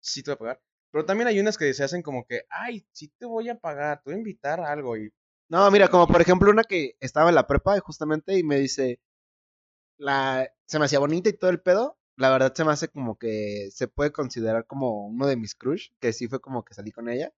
sí 0.00 0.22
te 0.22 0.30
voy 0.30 0.34
a 0.36 0.38
pagar. 0.38 0.62
Pero 0.92 1.04
también 1.04 1.28
hay 1.28 1.38
unas 1.38 1.56
que 1.56 1.72
se 1.72 1.84
hacen 1.84 2.02
como 2.02 2.24
que, 2.26 2.42
ay, 2.50 2.84
sí 2.92 3.12
te 3.18 3.26
voy 3.26 3.48
a 3.48 3.54
pagar, 3.58 3.98
te 4.02 4.10
voy 4.10 4.14
a 4.14 4.18
invitar 4.18 4.60
a 4.60 4.72
algo. 4.72 4.96
Y 4.96 5.10
No, 5.48 5.70
mira, 5.70 5.88
como 5.88 6.06
por 6.08 6.20
ejemplo 6.20 6.50
una 6.50 6.64
que 6.64 6.96
estaba 7.00 7.28
en 7.28 7.36
la 7.36 7.46
prepa 7.46 7.78
justamente 7.80 8.36
y 8.36 8.42
me 8.42 8.58
dice, 8.58 9.00
la, 9.98 10.48
se 10.66 10.78
me 10.78 10.86
hacía 10.86 10.98
bonita 10.98 11.28
y 11.28 11.34
todo 11.34 11.50
el 11.50 11.60
pedo. 11.60 11.98
La 12.16 12.30
verdad 12.30 12.52
se 12.54 12.64
me 12.64 12.72
hace 12.72 12.88
como 12.88 13.18
que 13.18 13.68
se 13.72 13.88
puede 13.88 14.12
considerar 14.12 14.66
como 14.66 15.06
uno 15.06 15.26
de 15.26 15.36
mis 15.36 15.54
crush, 15.54 15.90
que 16.00 16.12
sí 16.12 16.28
fue 16.28 16.40
como 16.40 16.64
que 16.64 16.74
salí 16.74 16.92
con 16.92 17.08
ella. 17.08 17.32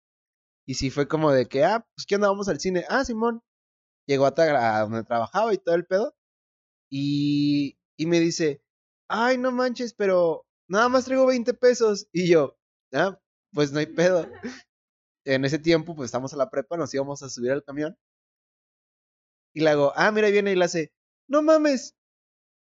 Y 0.66 0.74
sí 0.74 0.90
fue 0.90 1.08
como 1.08 1.32
de 1.32 1.46
que, 1.46 1.64
ah, 1.64 1.86
pues 1.94 2.06
¿qué 2.06 2.16
onda? 2.16 2.28
Vamos 2.28 2.48
al 2.48 2.60
cine. 2.60 2.84
Ah, 2.88 3.04
Simón. 3.04 3.42
Llegó 4.06 4.26
a, 4.26 4.34
a 4.36 4.80
donde 4.82 5.04
trabajaba 5.04 5.54
y 5.54 5.58
todo 5.58 5.74
el 5.74 5.86
pedo. 5.86 6.14
Y, 6.90 7.78
y 7.98 8.06
me 8.06 8.20
dice, 8.20 8.62
ay, 9.08 9.38
no 9.38 9.52
manches, 9.52 9.94
pero 9.94 10.46
nada 10.68 10.88
más 10.88 11.04
traigo 11.06 11.26
20 11.26 11.54
pesos. 11.54 12.08
Y 12.12 12.28
yo, 12.28 12.58
ah, 12.94 13.18
pues 13.52 13.72
no 13.72 13.80
hay 13.80 13.86
pedo. 13.86 14.28
En 15.24 15.44
ese 15.44 15.58
tiempo, 15.58 15.94
pues 15.94 16.06
estamos 16.08 16.32
a 16.34 16.36
la 16.36 16.50
prepa, 16.50 16.76
nos 16.76 16.92
íbamos 16.94 17.22
a 17.22 17.28
subir 17.28 17.52
al 17.52 17.62
camión. 17.64 17.96
Y 19.54 19.60
le 19.60 19.70
hago, 19.70 19.92
ah, 19.96 20.10
mira, 20.10 20.30
viene 20.30 20.52
y 20.52 20.56
le 20.56 20.64
hace, 20.64 20.92
no 21.28 21.42
mames, 21.42 21.94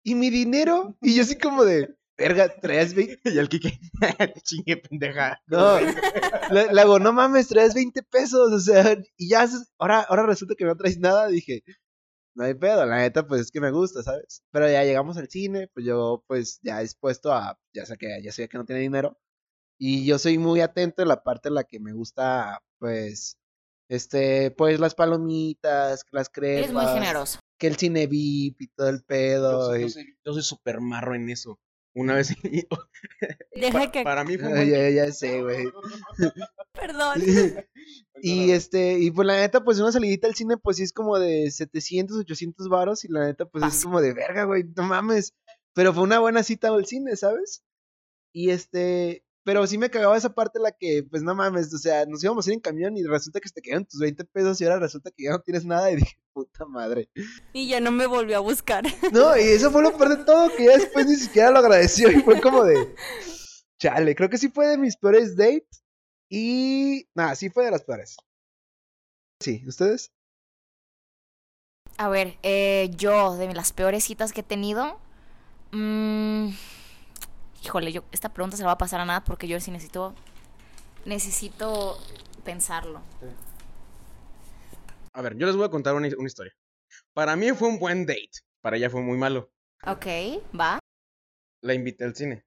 ¿y 0.05 0.14
mi 0.14 0.31
dinero? 0.31 0.97
Y 1.01 1.16
yo 1.16 1.23
así 1.23 1.38
como 1.38 1.64
de, 1.64 1.97
verga, 2.23 2.55
traes 2.61 2.95
20. 2.95 3.21
y 3.35 3.39
el 3.39 3.49
Kike, 3.49 3.79
te 4.19 4.41
chingue 4.43 4.77
pendeja. 4.79 5.41
No, 5.47 5.79
le, 6.51 6.73
le 6.73 6.81
hago, 6.81 6.99
no 6.99 7.13
mames, 7.13 7.49
traes 7.49 7.75
20 7.75 8.03
pesos, 8.05 8.53
o 8.53 8.61
sea, 8.61 8.97
y 9.17 9.29
ya, 9.29 9.49
ahora, 9.79 10.01
ahora 10.01 10.27
resulta 10.27 10.55
que 10.57 10.65
no 10.65 10.77
traes 10.77 10.99
nada. 10.99 11.29
Dije, 11.29 11.63
no 12.35 12.45
hay 12.45 12.55
pedo, 12.55 12.87
la 12.87 12.97
neta, 12.99 13.27
pues 13.27 13.43
es 13.43 13.51
que 13.51 13.61
me 13.61 13.71
gusta, 13.71 14.03
¿sabes? 14.03 14.43
Pero 14.51 14.69
ya 14.71 14.85
llegamos 14.85 15.17
al 15.19 15.29
cine, 15.29 15.69
pues 15.75 15.85
yo, 15.87 16.25
pues 16.27 16.59
ya 16.63 16.81
dispuesto 16.81 17.33
a, 17.33 17.59
ya 17.75 17.85
sé 17.87 17.97
que 17.99 18.21
ya 18.23 18.33
sabía 18.33 18.49
que 18.49 18.59
no 18.59 18.65
tiene 18.65 18.81
dinero. 18.83 19.19
Y 19.79 20.05
yo 20.07 20.19
soy 20.19 20.39
muy 20.39 20.61
atento 20.61 21.03
en 21.03 21.09
la 21.09 21.23
parte 21.25 21.49
en 21.49 21.55
la 21.57 21.65
que 21.65 21.81
me 21.81 21.93
gusta, 21.93 22.61
pues, 22.79 23.37
este, 23.91 24.51
pues 24.53 24.79
las 24.81 24.95
palomitas, 24.95 26.05
las 26.13 26.29
crepas. 26.31 26.65
Eres 26.71 26.73
muy 26.73 26.87
generoso. 26.87 27.39
Que 27.59 27.67
el 27.67 27.77
cine 27.77 28.07
VIP 28.07 28.63
y 28.63 28.69
todo 28.69 28.89
el 28.89 28.99
Yo 28.99 29.05
pedo. 29.07 29.67
soy, 29.67 29.79
y- 29.81 29.83
yo 29.83 29.89
soy- 29.91 30.17
yo 30.25 30.33
soy 30.35 30.43
súper 30.43 30.81
marro 30.81 31.15
en 31.15 31.29
eso. 31.31 31.59
Una 31.94 32.14
vez, 32.14 32.35
Deja 33.55 33.90
que. 33.92 34.02
para 34.02 34.24
mí 34.24 34.38
fue 34.38 34.48
un 34.48 34.57
Ay, 34.57 34.70
buen- 34.70 34.81
ya, 34.94 35.07
ya 35.07 35.12
sé, 35.12 35.42
güey. 35.42 35.64
Perdón. 36.72 37.14
Y 38.24 38.52
este, 38.52 39.00
y 39.00 39.11
pues 39.11 39.26
la 39.26 39.35
neta, 39.37 39.64
pues 39.64 39.81
una 39.81 39.90
salidita 39.90 40.28
al 40.28 40.37
cine, 40.37 40.57
pues 40.57 40.76
sí 40.76 40.85
es 40.85 40.92
como 40.92 41.18
de 41.18 41.50
700, 41.50 42.18
800 42.18 42.68
varos, 42.68 43.05
y 43.05 43.09
la 43.09 43.26
neta, 43.26 43.46
pues 43.46 43.64
es 43.64 43.83
como 43.83 44.00
de 44.00 44.12
verga, 44.12 44.44
güey, 44.44 44.62
no 44.76 44.85
mames. 44.85 45.35
Pero 45.74 45.92
fue 45.92 46.05
una 46.05 46.20
buena 46.20 46.44
cita 46.44 46.68
al 46.68 46.87
cine, 46.87 47.16
¿sabes? 47.16 47.64
Y 48.33 48.50
este, 48.50 49.24
pero 49.44 49.66
sí 49.66 49.76
me 49.78 49.90
cagaba 49.90 50.16
esa 50.16 50.35
parte 50.35 50.59
en 50.59 50.64
la 50.64 50.72
que, 50.72 51.05
pues 51.09 51.22
no 51.22 51.35
mames, 51.35 51.72
o 51.74 51.78
sea, 51.78 52.07
nos 52.07 52.22
íbamos 52.22 52.46
a 52.46 52.50
ir 52.50 52.55
en 52.55 52.61
camión 52.61 52.96
y 52.96 53.02
resulta 53.02 53.40
que 53.40 53.48
se 53.48 53.55
te 53.55 53.62
quedaron 53.62 53.85
tus 53.85 54.00
20 54.00 54.24
pesos 54.26 54.61
y 54.61 54.64
ahora 54.64 54.78
resulta 54.78 55.11
que 55.11 55.24
ya 55.24 55.31
no 55.31 55.40
tienes 55.40 55.64
nada 55.64 55.90
y 55.90 55.96
dije, 55.96 56.16
puta 56.33 56.64
madre. 56.64 57.09
Y 57.52 57.68
ya 57.68 57.81
no 57.81 57.90
me 57.90 58.07
volvió 58.07 58.37
a 58.37 58.40
buscar. 58.40 58.85
No, 59.12 59.37
y 59.37 59.42
eso 59.42 59.70
fue 59.70 59.83
lo 59.83 59.96
peor 59.96 60.16
de 60.16 60.24
todo, 60.24 60.48
que 60.57 60.64
ya 60.64 60.78
después 60.78 61.07
ni 61.07 61.16
siquiera 61.16 61.50
lo 61.50 61.59
agradeció 61.59 62.11
y 62.11 62.20
fue 62.20 62.40
como 62.40 62.64
de, 62.64 62.94
chale, 63.78 64.14
creo 64.14 64.31
que 64.31 64.38
sí 64.38 64.48
fue 64.48 64.68
de 64.68 64.78
mis 64.78 64.96
peores 64.96 65.37
dates 65.37 65.85
y, 66.31 67.09
nada, 67.14 67.35
sí 67.35 67.50
fue 67.50 67.64
de 67.64 67.72
las 67.72 67.83
peores. 67.83 68.16
Sí, 69.40 69.64
¿ustedes? 69.66 70.12
A 71.98 72.09
ver, 72.09 72.38
eh, 72.42 72.90
yo, 72.96 73.37
de 73.37 73.52
las 73.52 73.72
peores 73.72 74.05
citas 74.05 74.33
que 74.33 74.40
he 74.40 74.44
tenido. 74.44 74.98
mm, 75.72 76.50
híjole, 77.62 77.92
yo 77.92 78.05
esta 78.12 78.33
pregunta 78.33 78.57
se 78.57 78.62
la 78.62 78.68
va 78.68 78.72
a 78.72 78.79
pasar 78.79 79.01
a 79.01 79.05
nada 79.05 79.25
porque 79.25 79.48
yo 79.48 79.59
sí 79.61 79.70
necesito. 79.70 80.14
Necesito 81.05 81.98
pensarlo. 82.44 83.03
A 85.12 85.22
ver, 85.22 85.37
yo 85.37 85.46
les 85.46 85.57
voy 85.57 85.66
a 85.66 85.70
contar 85.70 85.94
una, 85.94 86.09
una 86.16 86.27
historia. 86.27 86.55
Para 87.12 87.35
mí 87.37 87.51
fue 87.53 87.68
un 87.68 87.79
buen 87.79 88.07
date. 88.07 88.31
Para 88.61 88.77
ella 88.77 88.88
fue 88.88 89.01
muy 89.01 89.18
malo. 89.18 89.51
Ok, 89.85 90.07
va. 90.59 90.79
La 91.62 91.75
invité 91.75 92.05
al 92.05 92.14
cine. 92.14 92.44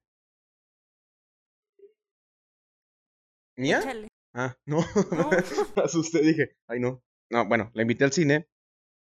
¿Mía? 3.56 3.80
Échale. 3.80 4.08
Ah, 4.34 4.56
no. 4.66 4.78
No. 5.12 5.30
Me 5.30 5.36
asusté, 5.84 6.20
dije, 6.20 6.56
ay 6.68 6.80
no. 6.80 7.02
No, 7.30 7.46
bueno, 7.46 7.70
la 7.74 7.82
invité 7.82 8.04
al 8.04 8.12
cine 8.12 8.48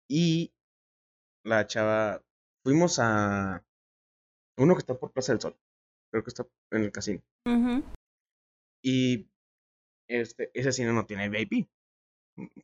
y 0.09 0.55
la 1.45 1.67
chava, 1.67 2.23
fuimos 2.63 2.99
a 2.99 3.65
uno 4.57 4.75
que 4.75 4.81
está 4.81 4.95
por 4.95 5.13
Plaza 5.13 5.33
del 5.33 5.41
Sol, 5.41 5.57
creo 6.15 6.23
que 6.23 6.31
está 6.31 6.47
en 6.71 6.85
el 6.85 6.93
casino. 6.93 7.21
Y 8.85 9.29
este, 10.09 10.53
ese 10.55 10.71
cine 10.71 10.93
no 10.93 11.07
tiene 11.07 11.29
VIP, 11.29 11.69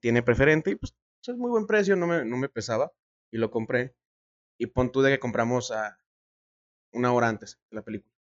tiene 0.00 0.22
preferente 0.22 0.70
y 0.70 0.76
pues 0.76 0.94
es 1.26 1.36
muy 1.36 1.50
buen 1.50 1.66
precio, 1.66 1.96
no 1.96 2.06
me, 2.06 2.24
no 2.24 2.36
me 2.36 2.48
pesaba 2.48 2.92
y 3.32 3.38
lo 3.38 3.50
compré. 3.50 3.96
Y 4.56 4.66
pon 4.66 4.92
tú 4.92 5.02
de 5.02 5.10
que 5.10 5.18
compramos 5.18 5.72
a 5.72 5.98
una 6.92 7.12
hora 7.12 7.28
antes 7.28 7.58
de 7.70 7.76
la 7.76 7.82
película. 7.82 8.14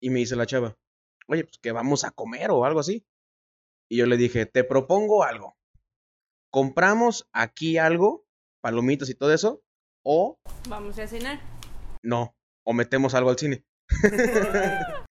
Y 0.00 0.08
me 0.08 0.20
dice 0.20 0.34
la 0.34 0.46
chava, 0.46 0.78
oye, 1.26 1.44
pues 1.44 1.58
que 1.58 1.72
vamos 1.72 2.04
a 2.04 2.10
comer 2.10 2.50
o 2.50 2.64
algo 2.64 2.80
así. 2.80 3.04
Y 3.90 3.98
yo 3.98 4.06
le 4.06 4.16
dije, 4.16 4.46
te 4.46 4.64
propongo 4.64 5.24
algo. 5.24 5.58
Compramos 6.50 7.28
aquí 7.32 7.76
algo, 7.76 8.26
palomitas 8.62 9.10
y 9.10 9.14
todo 9.14 9.34
eso, 9.34 9.62
o 10.02 10.38
Vamos 10.70 10.98
a 10.98 11.06
cenar. 11.06 11.38
no, 12.02 12.34
o 12.64 12.72
metemos 12.72 13.12
algo 13.14 13.28
al 13.28 13.38
cine. 13.38 13.66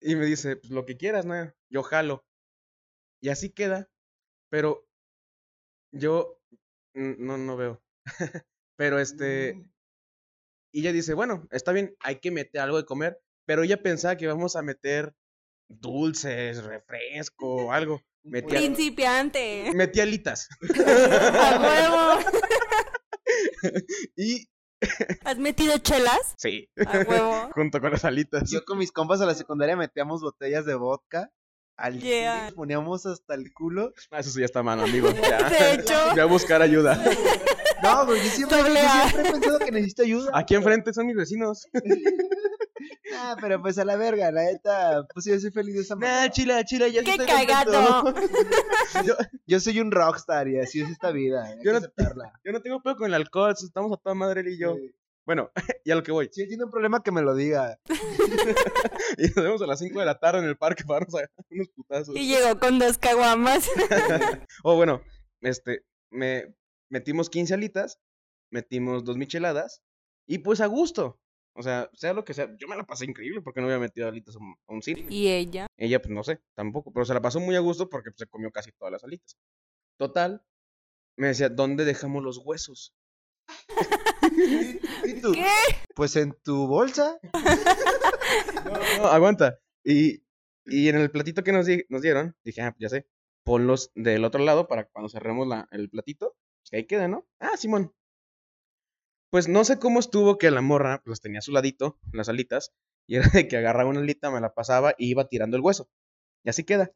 y 0.00 0.14
me 0.16 0.26
dice, 0.26 0.56
pues 0.56 0.70
lo 0.70 0.84
que 0.84 0.96
quieras, 0.96 1.26
¿no? 1.26 1.52
Yo 1.68 1.82
jalo. 1.82 2.24
Y 3.22 3.28
así 3.28 3.50
queda, 3.50 3.90
pero 4.50 4.88
yo 5.92 6.40
mm, 6.94 7.14
no, 7.18 7.38
no 7.38 7.56
veo. 7.56 7.82
pero 8.76 8.98
este, 8.98 9.62
y 10.72 10.80
ella 10.80 10.92
dice, 10.92 11.14
bueno, 11.14 11.46
está 11.50 11.72
bien, 11.72 11.96
hay 12.00 12.20
que 12.20 12.30
meter 12.30 12.60
algo 12.60 12.76
de 12.76 12.86
comer, 12.86 13.20
pero 13.46 13.62
ella 13.62 13.82
pensaba 13.82 14.16
que 14.16 14.24
íbamos 14.24 14.56
a 14.56 14.62
meter 14.62 15.14
dulces, 15.68 16.62
refresco, 16.64 17.72
algo. 17.72 18.02
Metí, 18.22 18.48
Principiante. 18.48 19.72
metí 19.74 20.00
alitas. 20.00 20.46
A 20.86 22.18
huevo. 22.20 22.40
y 24.14 24.46
¿Has 25.24 25.38
metido 25.38 25.76
chelas? 25.78 26.34
sí, 26.36 26.68
A 26.86 26.98
huevo. 27.06 27.50
junto 27.54 27.80
con 27.80 27.90
las 27.92 28.04
alitas. 28.04 28.50
Yo 28.50 28.64
con 28.64 28.78
mis 28.78 28.92
compas 28.92 29.20
a 29.20 29.26
la 29.26 29.34
secundaria 29.34 29.76
metíamos 29.76 30.20
botellas 30.22 30.64
de 30.64 30.74
vodka. 30.74 31.30
Al 31.76 31.98
Yeah. 32.00 32.52
poníamos 32.54 33.06
hasta 33.06 33.34
el 33.34 33.52
culo. 33.54 33.92
Ah, 34.10 34.20
Eso 34.20 34.30
sí 34.30 34.40
ya 34.40 34.44
está 34.46 34.62
mal, 34.62 34.80
amigo. 34.80 35.10
Ya. 35.12 35.48
De 35.48 35.74
hecho. 35.74 35.94
Voy 36.12 36.20
a 36.20 36.24
buscar 36.26 36.62
ayuda. 36.62 37.02
No, 37.82 38.02
pero 38.06 38.16
yo 38.22 38.28
siempre, 38.28 38.58
yo 38.58 38.64
siempre 38.66 39.22
he 39.26 39.32
pensado 39.32 39.58
que 39.58 39.72
necesito 39.72 40.02
ayuda. 40.02 40.30
Aquí 40.34 40.54
enfrente 40.54 40.92
son 40.92 41.06
mis 41.06 41.16
vecinos. 41.16 41.66
Ah, 43.14 43.36
pero 43.40 43.60
pues 43.60 43.78
a 43.78 43.84
la 43.84 43.96
verga, 43.96 44.30
la 44.32 44.44
neta, 44.44 45.06
pues 45.12 45.24
yo 45.26 45.38
soy 45.38 45.50
feliz 45.50 45.74
de 45.74 45.80
esa 45.82 45.96
manera. 45.96 46.30
chila, 46.30 46.64
chila, 46.64 46.88
ya 46.88 47.02
¡Qué 47.02 47.16
cagado! 47.18 48.14
Yo, 49.04 49.14
yo 49.46 49.60
soy 49.60 49.78
un 49.80 49.90
rockstar 49.92 50.48
y 50.48 50.58
así 50.58 50.80
es 50.80 50.90
esta 50.90 51.10
vida. 51.12 51.44
hay 51.44 51.56
Yo 51.58 51.62
que 51.62 51.70
no- 51.72 51.78
aceptarla. 51.78 52.32
Yo 52.44 52.52
no 52.52 52.60
tengo 52.60 52.82
pedo 52.82 52.96
con 52.96 53.06
el 53.06 53.14
alcohol, 53.14 53.54
estamos 53.56 53.92
a 53.92 53.96
toda 53.96 54.14
madre 54.14 54.40
él 54.40 54.48
y 54.48 54.58
yo. 54.58 54.74
Sí. 54.74 54.92
Bueno, 55.26 55.50
y 55.84 55.90
a 55.90 55.94
lo 55.94 56.02
que 56.02 56.10
voy. 56.12 56.28
Si 56.32 56.42
él 56.42 56.48
tiene 56.48 56.64
un 56.64 56.70
problema, 56.70 57.02
que 57.02 57.12
me 57.12 57.22
lo 57.22 57.34
diga. 57.34 57.78
Y 59.18 59.22
nos 59.26 59.34
vemos 59.36 59.62
a 59.62 59.66
las 59.66 59.78
5 59.78 59.98
de 60.00 60.06
la 60.06 60.18
tarde 60.18 60.40
en 60.40 60.46
el 60.46 60.56
parque 60.56 60.82
para 60.84 61.00
darnos 61.00 61.14
a- 61.22 61.28
unos 61.50 61.68
putazos. 61.68 62.16
Y 62.16 62.26
llegó 62.26 62.58
con 62.58 62.78
dos 62.78 62.98
caguamas. 62.98 63.68
O 64.64 64.74
bueno, 64.76 65.02
este, 65.42 65.84
me 66.10 66.54
metimos 66.88 67.30
15 67.30 67.54
alitas, 67.54 68.00
metimos 68.50 69.04
dos 69.04 69.16
micheladas 69.16 69.82
y 70.26 70.38
pues 70.38 70.60
a 70.60 70.66
gusto. 70.66 71.19
O 71.54 71.62
sea, 71.62 71.90
sea 71.92 72.12
lo 72.12 72.24
que 72.24 72.32
sea, 72.34 72.48
yo 72.58 72.68
me 72.68 72.76
la 72.76 72.84
pasé 72.84 73.04
increíble 73.04 73.42
porque 73.42 73.60
no 73.60 73.66
había 73.66 73.78
metido 73.78 74.08
alitas 74.08 74.36
a 74.36 74.38
un, 74.38 74.54
a 74.68 74.72
un 74.72 74.82
cine. 74.82 75.04
Y 75.10 75.28
ella. 75.28 75.66
Ella, 75.76 76.00
pues 76.00 76.10
no 76.14 76.22
sé, 76.22 76.40
tampoco, 76.54 76.92
pero 76.92 77.04
se 77.04 77.14
la 77.14 77.20
pasó 77.20 77.40
muy 77.40 77.56
a 77.56 77.60
gusto 77.60 77.88
porque 77.88 78.10
pues, 78.10 78.20
se 78.20 78.26
comió 78.26 78.50
casi 78.50 78.70
todas 78.72 78.92
las 78.92 79.04
alitas. 79.04 79.36
Total, 79.98 80.42
me 81.16 81.28
decía, 81.28 81.48
¿dónde 81.48 81.84
dejamos 81.84 82.22
los 82.22 82.38
huesos? 82.38 82.94
¿Y 85.04 85.20
tú? 85.20 85.32
¿Qué? 85.32 85.46
Pues 85.94 86.16
en 86.16 86.32
tu 86.42 86.66
bolsa. 86.66 87.18
No, 88.64 89.06
aguanta. 89.06 89.58
Y, 89.84 90.22
y 90.66 90.88
en 90.88 90.96
el 90.96 91.10
platito 91.10 91.42
que 91.42 91.50
nos, 91.52 91.66
di- 91.66 91.84
nos 91.88 92.02
dieron, 92.02 92.36
dije, 92.44 92.60
ah, 92.62 92.70
pues 92.72 92.80
ya 92.80 92.88
sé, 92.88 93.08
ponlos 93.44 93.90
del 93.94 94.24
otro 94.24 94.44
lado 94.44 94.68
para 94.68 94.84
cuando 94.84 95.08
cerremos 95.08 95.48
la, 95.48 95.66
el 95.72 95.88
platito, 95.90 96.36
pues 96.60 96.70
que 96.70 96.76
ahí 96.76 96.86
queda, 96.86 97.08
¿no? 97.08 97.26
Ah, 97.40 97.56
Simón. 97.56 97.92
Pues 99.30 99.48
no 99.48 99.64
sé 99.64 99.78
cómo 99.78 100.00
estuvo 100.00 100.38
que 100.38 100.50
la 100.50 100.60
morra, 100.60 101.02
pues 101.04 101.20
tenía 101.20 101.38
a 101.38 101.42
su 101.42 101.52
ladito, 101.52 101.98
las 102.12 102.28
alitas, 102.28 102.74
y 103.06 103.16
era 103.16 103.28
de 103.28 103.46
que 103.48 103.56
agarraba 103.56 103.88
una 103.90 104.00
alita, 104.00 104.30
me 104.30 104.40
la 104.40 104.54
pasaba 104.54 104.94
y 104.98 105.08
iba 105.10 105.28
tirando 105.28 105.56
el 105.56 105.62
hueso. 105.62 105.88
Y 106.44 106.50
así 106.50 106.64
queda. 106.64 106.92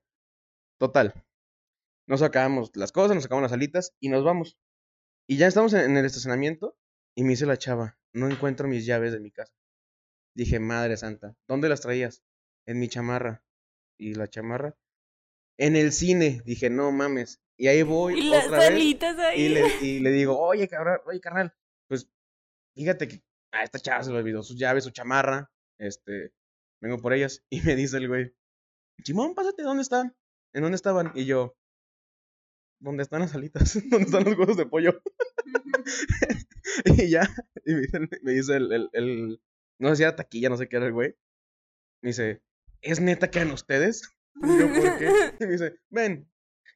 Total. 0.78 1.24
Nos 2.06 2.20
sacábamos 2.20 2.70
las 2.74 2.92
cosas, 2.92 3.14
nos 3.14 3.24
sacamos 3.24 3.42
las 3.42 3.52
alitas 3.52 3.94
y 4.00 4.08
nos 4.08 4.24
vamos. 4.24 4.58
Y 5.26 5.36
ya 5.36 5.46
estamos 5.46 5.72
en, 5.72 5.96
el 5.96 6.04
estacionamiento 6.04 6.76
y 7.14 7.22
me 7.22 7.30
dice 7.30 7.46
la 7.46 7.56
chava, 7.56 7.98
no 8.12 8.28
encuentro 8.28 8.68
mis 8.68 8.84
llaves 8.84 9.12
de 9.12 9.20
mi 9.20 9.30
casa. 9.30 9.54
Dije, 10.34 10.58
madre 10.58 10.96
santa, 10.96 11.36
¿dónde 11.46 11.68
las 11.68 11.80
traías? 11.80 12.22
En 12.66 12.78
mi 12.80 12.88
chamarra. 12.88 13.44
¿Y 13.96 14.14
la 14.14 14.28
chamarra? 14.28 14.76
En 15.56 15.76
el 15.76 15.92
cine. 15.92 16.42
Dije, 16.44 16.68
no 16.68 16.90
mames. 16.90 17.40
Y 17.56 17.68
ahí 17.68 17.82
voy 17.82 18.18
Y 18.18 18.30
las 18.30 18.46
otra 18.46 18.58
vez. 18.58 18.68
alitas 18.70 19.18
ahí. 19.18 19.42
Y 19.42 19.48
le, 19.50 19.68
y 19.80 20.00
le 20.00 20.10
digo, 20.10 20.38
oye, 20.38 20.66
cabrón, 20.68 20.98
oye, 21.06 21.20
carnal, 21.20 21.54
pues 21.86 22.10
fíjate 22.74 23.08
que 23.08 23.22
a 23.52 23.62
esta 23.62 23.78
chava 23.78 24.02
se 24.02 24.10
le 24.10 24.18
olvidó 24.18 24.42
sus 24.42 24.56
llaves, 24.58 24.84
su 24.84 24.90
chamarra, 24.90 25.50
este, 25.78 26.32
vengo 26.82 26.98
por 26.98 27.12
ellas. 27.12 27.42
Y 27.50 27.60
me 27.62 27.76
dice 27.76 27.96
el 27.98 28.08
güey, 28.08 28.34
Simón, 29.04 29.34
pásate, 29.34 29.62
¿dónde 29.62 29.82
están? 29.82 30.14
¿En 30.52 30.62
dónde 30.62 30.76
estaban? 30.76 31.12
Y 31.14 31.24
yo, 31.26 31.56
¿dónde 32.80 33.02
están 33.02 33.20
las 33.20 33.34
alitas? 33.34 33.74
¿Dónde 33.90 34.06
están 34.06 34.24
los 34.24 34.36
huevos 34.38 34.56
de 34.56 34.66
pollo? 34.66 35.00
y 36.84 37.10
ya, 37.10 37.22
y 37.64 37.74
me 37.74 37.80
dice, 37.80 37.98
me 38.22 38.32
dice 38.32 38.56
el, 38.56 38.72
el, 38.72 38.90
el- 38.92 39.42
no 39.80 39.88
sé 39.90 39.96
si 39.96 40.02
era 40.04 40.16
taquilla, 40.16 40.48
no 40.48 40.56
sé 40.56 40.68
qué 40.68 40.76
era 40.76 40.86
el 40.86 40.92
güey. 40.92 41.14
Me 42.02 42.10
dice, 42.10 42.42
¿es 42.80 43.00
neta 43.00 43.30
que 43.30 43.40
eran 43.40 43.52
ustedes? 43.52 44.02
Y 44.42 44.58
yo, 44.58 44.72
¿por 44.72 44.98
qué? 44.98 45.08
Y 45.40 45.44
me 45.46 45.52
dice, 45.52 45.78
ven. 45.90 46.30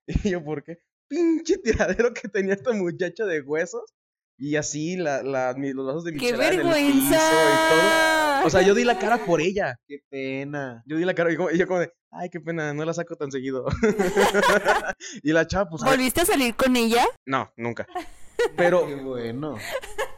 Y 0.07 0.31
yo, 0.31 0.43
¿por 0.43 0.65
qué? 0.65 0.83
Pinche 1.09 1.59
tiradero 1.59 2.13
que 2.15 2.29
tenía 2.29 2.55
esta 2.55 2.73
muchacha 2.73 3.25
de 3.25 3.41
huesos. 3.41 3.95
Y 4.41 4.55
así 4.57 4.97
la, 4.97 5.23
la, 5.23 5.53
los 5.53 5.87
vasos 5.87 6.05
de 6.05 6.13
mi 6.13 6.19
¡Qué 6.19 6.29
en 6.29 6.35
el 6.37 6.41
piso 6.41 6.53
y 6.53 6.57
todo. 6.63 6.71
vergüenza! 6.71 8.43
O 8.45 8.51
sea, 8.51 8.63
yo 8.63 8.75
di 8.75 8.85
la 8.85 8.99
cara 8.99 9.19
por 9.27 9.41
ella. 9.41 9.81
Qué 9.87 9.99
pena. 10.09 10.83
Yo 10.87 10.97
di 10.97 11.05
la 11.05 11.15
cara 11.15 11.33
y 11.33 11.59
yo 11.59 11.67
como 11.67 11.81
de, 11.81 11.93
ay, 12.13 12.31
qué 12.31 12.41
pena, 12.41 12.73
no 12.73 12.85
la 12.85 12.95
saco 12.95 13.17
tan 13.17 13.33
seguido. 13.33 13.67
y 15.25 15.33
la 15.33 15.47
chava, 15.47 15.69
pues, 15.69 15.83
¿Volviste 15.83 16.21
a 16.21 16.25
salir 16.25 16.55
con 16.55 16.77
ella? 16.77 17.05
no, 17.27 17.53
nunca. 17.57 17.87
Pero, 18.57 18.87
Qué 18.87 18.95
bueno. 18.97 19.57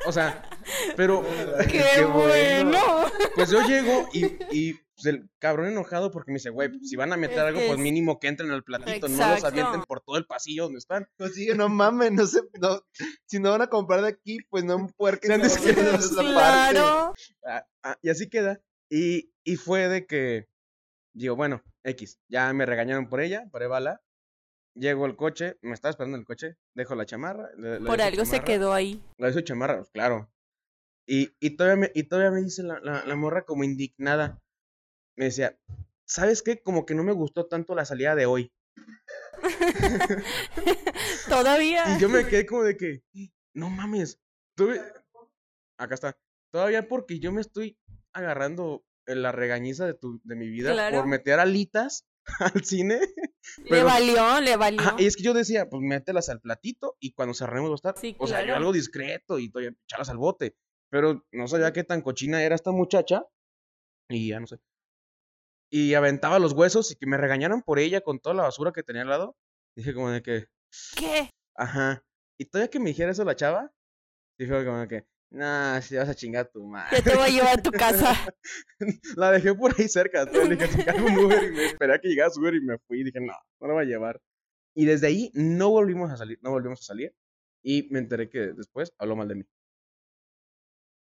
o 0.06 0.12
sea, 0.12 0.42
pero, 0.96 1.24
¡Qué, 1.70 1.82
Qué 1.96 2.04
bueno! 2.04 2.78
pues 3.34 3.50
yo 3.50 3.62
llego 3.66 4.08
y, 4.12 4.26
y 4.50 4.74
pues, 4.94 5.06
el 5.06 5.28
cabrón 5.38 5.68
enojado 5.68 6.10
porque 6.10 6.30
me 6.32 6.36
dice, 6.36 6.50
güey, 6.50 6.70
si 6.82 6.96
van 6.96 7.12
a 7.12 7.16
meter 7.16 7.38
Es 7.38 7.44
algo, 7.44 7.60
que 7.60 7.66
pues 7.66 7.78
es- 7.78 7.82
mínimo 7.82 8.18
que 8.18 8.28
entren 8.28 8.50
al 8.50 8.62
platito, 8.64 9.08
no 9.08 9.30
los 9.30 9.44
avienten 9.44 9.82
por 9.84 10.00
todo 10.02 10.16
el 10.16 10.26
pasillo 10.26 10.64
donde 10.64 10.78
están. 10.78 11.08
Pues 11.16 11.34
sí, 11.34 11.48
no 11.54 11.68
mames, 11.68 12.12
no 12.12 12.26
sé, 12.26 12.40
no, 12.60 12.82
si 13.26 13.38
no 13.38 13.50
van 13.52 13.62
a 13.62 13.68
comprar 13.68 14.02
de 14.02 14.08
aquí, 14.08 14.38
pues 14.50 14.64
no 14.64 14.88
puerquen 14.96 15.28
Sean 15.28 15.42
descuidados. 15.42 16.04
esa 16.04 16.16
parte. 16.16 16.32
Claro. 16.32 17.14
Ah, 17.46 17.66
ah, 17.82 17.96
y 18.02 18.10
así 18.10 18.28
queda. 18.28 18.60
Y, 18.90 19.32
y 19.44 19.56
fue 19.56 19.88
de 19.88 20.06
que, 20.06 20.48
digo, 21.14 21.36
bueno, 21.36 21.62
X, 21.84 22.20
ya 22.28 22.52
me 22.52 22.66
regañaron 22.66 23.08
por 23.08 23.20
ella, 23.20 23.44
por 23.50 23.66
bala. 23.68 24.02
Llego 24.74 25.04
al 25.04 25.16
coche, 25.16 25.58
me 25.62 25.72
estaba 25.74 25.90
esperando 25.90 26.16
el 26.16 26.24
coche, 26.24 26.56
dejo 26.74 26.94
la 26.94 27.04
chamarra. 27.06 27.50
le- 27.56 27.80
le 27.80 27.86
Por 27.86 28.00
algo 28.00 28.24
se 28.24 28.32
chamarra, 28.32 28.44
quedó 28.44 28.72
ahí. 28.72 29.02
Le 29.18 29.26
doy 29.26 29.32
su 29.34 29.40
chamarra, 29.42 29.76
pues, 29.78 29.90
claro. 29.90 30.30
Y, 31.06 31.34
y, 31.40 31.56
todavía 31.56 31.76
me, 31.88 31.92
y 31.94 32.04
todavía 32.04 32.30
me 32.30 32.40
dice 32.42 32.62
la, 32.62 32.78
la, 32.80 33.04
la 33.04 33.16
morra 33.16 33.44
como 33.44 33.64
indignada. 33.64 34.40
Me 35.16 35.24
decía, 35.26 35.58
¿sabes 36.06 36.42
qué? 36.42 36.62
Como 36.62 36.86
que 36.86 36.94
no 36.94 37.02
me 37.02 37.12
gustó 37.12 37.46
tanto 37.46 37.74
la 37.74 37.84
salida 37.84 38.14
de 38.14 38.26
hoy. 38.26 38.52
Todavía. 41.28 41.96
Y 41.96 42.00
yo 42.00 42.08
me 42.08 42.26
quedé 42.26 42.46
como 42.46 42.62
de 42.62 42.76
que, 42.76 43.02
no 43.54 43.70
mames, 43.70 44.20
tuve... 44.56 44.80
acá 45.78 45.94
está. 45.94 46.18
Todavía 46.52 46.88
porque 46.88 47.18
yo 47.20 47.32
me 47.32 47.40
estoy 47.40 47.78
agarrando 48.12 48.84
la 49.06 49.32
regañiza 49.32 49.86
de, 49.86 49.94
tu, 49.94 50.20
de 50.24 50.36
mi 50.36 50.48
vida 50.48 50.72
Claro. 50.72 50.96
por 50.96 51.06
meter 51.06 51.38
alitas 51.40 52.06
al 52.54 52.64
cine. 52.64 53.00
Le 53.64 53.82
valió, 53.82 54.40
le 54.40 54.56
valió. 54.56 54.80
Ajá, 54.80 54.96
y 54.98 55.06
es 55.06 55.16
que 55.16 55.22
yo 55.22 55.34
decía, 55.34 55.68
pues 55.68 55.82
mételas 55.82 56.28
al 56.28 56.40
platito 56.40 56.96
y 57.00 57.12
cuando 57.12 57.34
cerremos 57.34 57.70
va 57.70 57.74
a 57.74 57.76
estar. 57.76 57.98
Sí, 57.98 58.16
O 58.18 58.26
sea, 58.26 58.44
yo 58.44 58.54
algo 58.54 58.72
discreto 58.72 59.38
y 59.38 59.50
todavía 59.50 59.76
echarlas 59.84 60.10
al 60.10 60.18
bote. 60.18 60.56
Pero 60.90 61.24
no 61.32 61.46
sabía 61.48 61.72
qué 61.72 61.84
tan 61.84 62.02
cochina 62.02 62.42
era 62.42 62.54
esta 62.54 62.72
muchacha. 62.72 63.24
Y 64.08 64.28
ya 64.28 64.40
no 64.40 64.46
sé. 64.46 64.58
Y 65.72 65.94
aventaba 65.94 66.40
los 66.40 66.52
huesos 66.52 66.90
y 66.90 66.96
que 66.96 67.06
me 67.06 67.16
regañaron 67.16 67.62
por 67.62 67.78
ella 67.78 68.00
con 68.00 68.18
toda 68.18 68.34
la 68.34 68.42
basura 68.42 68.72
que 68.72 68.82
tenía 68.82 69.02
al 69.02 69.08
lado. 69.08 69.36
Dije 69.76 69.94
como 69.94 70.10
de 70.10 70.20
que, 70.22 70.46
¿Qué? 70.96 71.30
ajá. 71.56 72.04
Y 72.38 72.46
todavía 72.46 72.70
que 72.70 72.80
me 72.80 72.90
dijera 72.90 73.12
eso 73.12 73.22
la 73.24 73.36
chava, 73.36 73.72
dije 74.38 74.64
como 74.64 74.78
de 74.80 74.88
que, 74.88 75.06
nah, 75.30 75.80
si 75.80 75.96
vas 75.96 76.08
a 76.08 76.14
chingar 76.14 76.46
a 76.46 76.50
tu 76.50 76.66
madre. 76.66 77.02
Te 77.02 77.14
voy 77.14 77.24
a 77.24 77.28
llevar 77.28 77.58
a 77.58 77.62
tu 77.62 77.70
casa. 77.70 78.14
la 79.16 79.30
dejé 79.32 79.54
por 79.54 79.74
ahí 79.78 79.88
cerca. 79.88 80.22
entonces 80.22 80.48
Le 80.48 80.56
dije, 80.56 80.68
"Saca 80.84 80.94
un 80.94 81.18
Uber 81.18 81.42
y 81.44 81.52
me 81.52 81.66
esperé 81.66 81.94
a 81.94 81.98
que 81.98 82.08
llegara 82.08 82.30
su 82.30 82.40
Uber 82.40 82.54
y 82.54 82.60
me 82.60 82.78
fui. 82.78 83.00
Y 83.00 83.04
dije, 83.04 83.20
no, 83.20 83.34
no 83.60 83.68
la 83.68 83.74
voy 83.74 83.84
a 83.84 83.86
llevar. 83.86 84.20
Y 84.74 84.84
desde 84.84 85.08
ahí 85.08 85.30
no 85.34 85.70
volvimos 85.70 86.10
a 86.10 86.16
salir, 86.16 86.38
no 86.42 86.50
volvimos 86.50 86.80
a 86.80 86.84
salir. 86.84 87.14
Y 87.62 87.88
me 87.90 87.98
enteré 87.98 88.28
que 88.28 88.38
después 88.52 88.92
habló 88.98 89.16
mal 89.16 89.28
de 89.28 89.34
mí. 89.36 89.44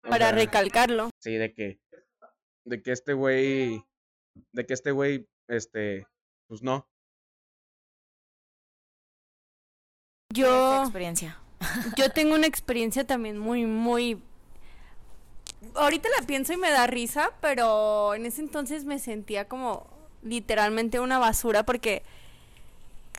O 0.05 0.09
Para 0.09 0.29
sea, 0.29 0.37
recalcarlo. 0.37 1.09
Sí, 1.21 1.35
de 1.35 1.53
que, 1.53 1.79
de 2.65 2.81
que 2.83 2.91
este 2.91 3.13
güey, 3.13 3.83
de 4.53 4.65
que 4.65 4.73
este 4.73 4.91
güey, 4.91 5.27
este, 5.47 6.05
pues 6.47 6.61
no. 6.61 6.87
Yo, 10.33 10.81
experiencia. 10.81 11.42
Yo 11.97 12.09
tengo 12.09 12.35
una 12.35 12.47
experiencia 12.47 13.05
también 13.05 13.37
muy, 13.37 13.65
muy... 13.65 14.21
Ahorita 15.75 16.09
la 16.19 16.25
pienso 16.25 16.53
y 16.53 16.57
me 16.57 16.71
da 16.71 16.87
risa, 16.87 17.31
pero 17.41 18.13
en 18.15 18.25
ese 18.25 18.41
entonces 18.41 18.85
me 18.85 18.99
sentía 18.99 19.47
como 19.47 19.87
literalmente 20.21 20.99
una 20.99 21.19
basura 21.19 21.65
porque 21.65 22.03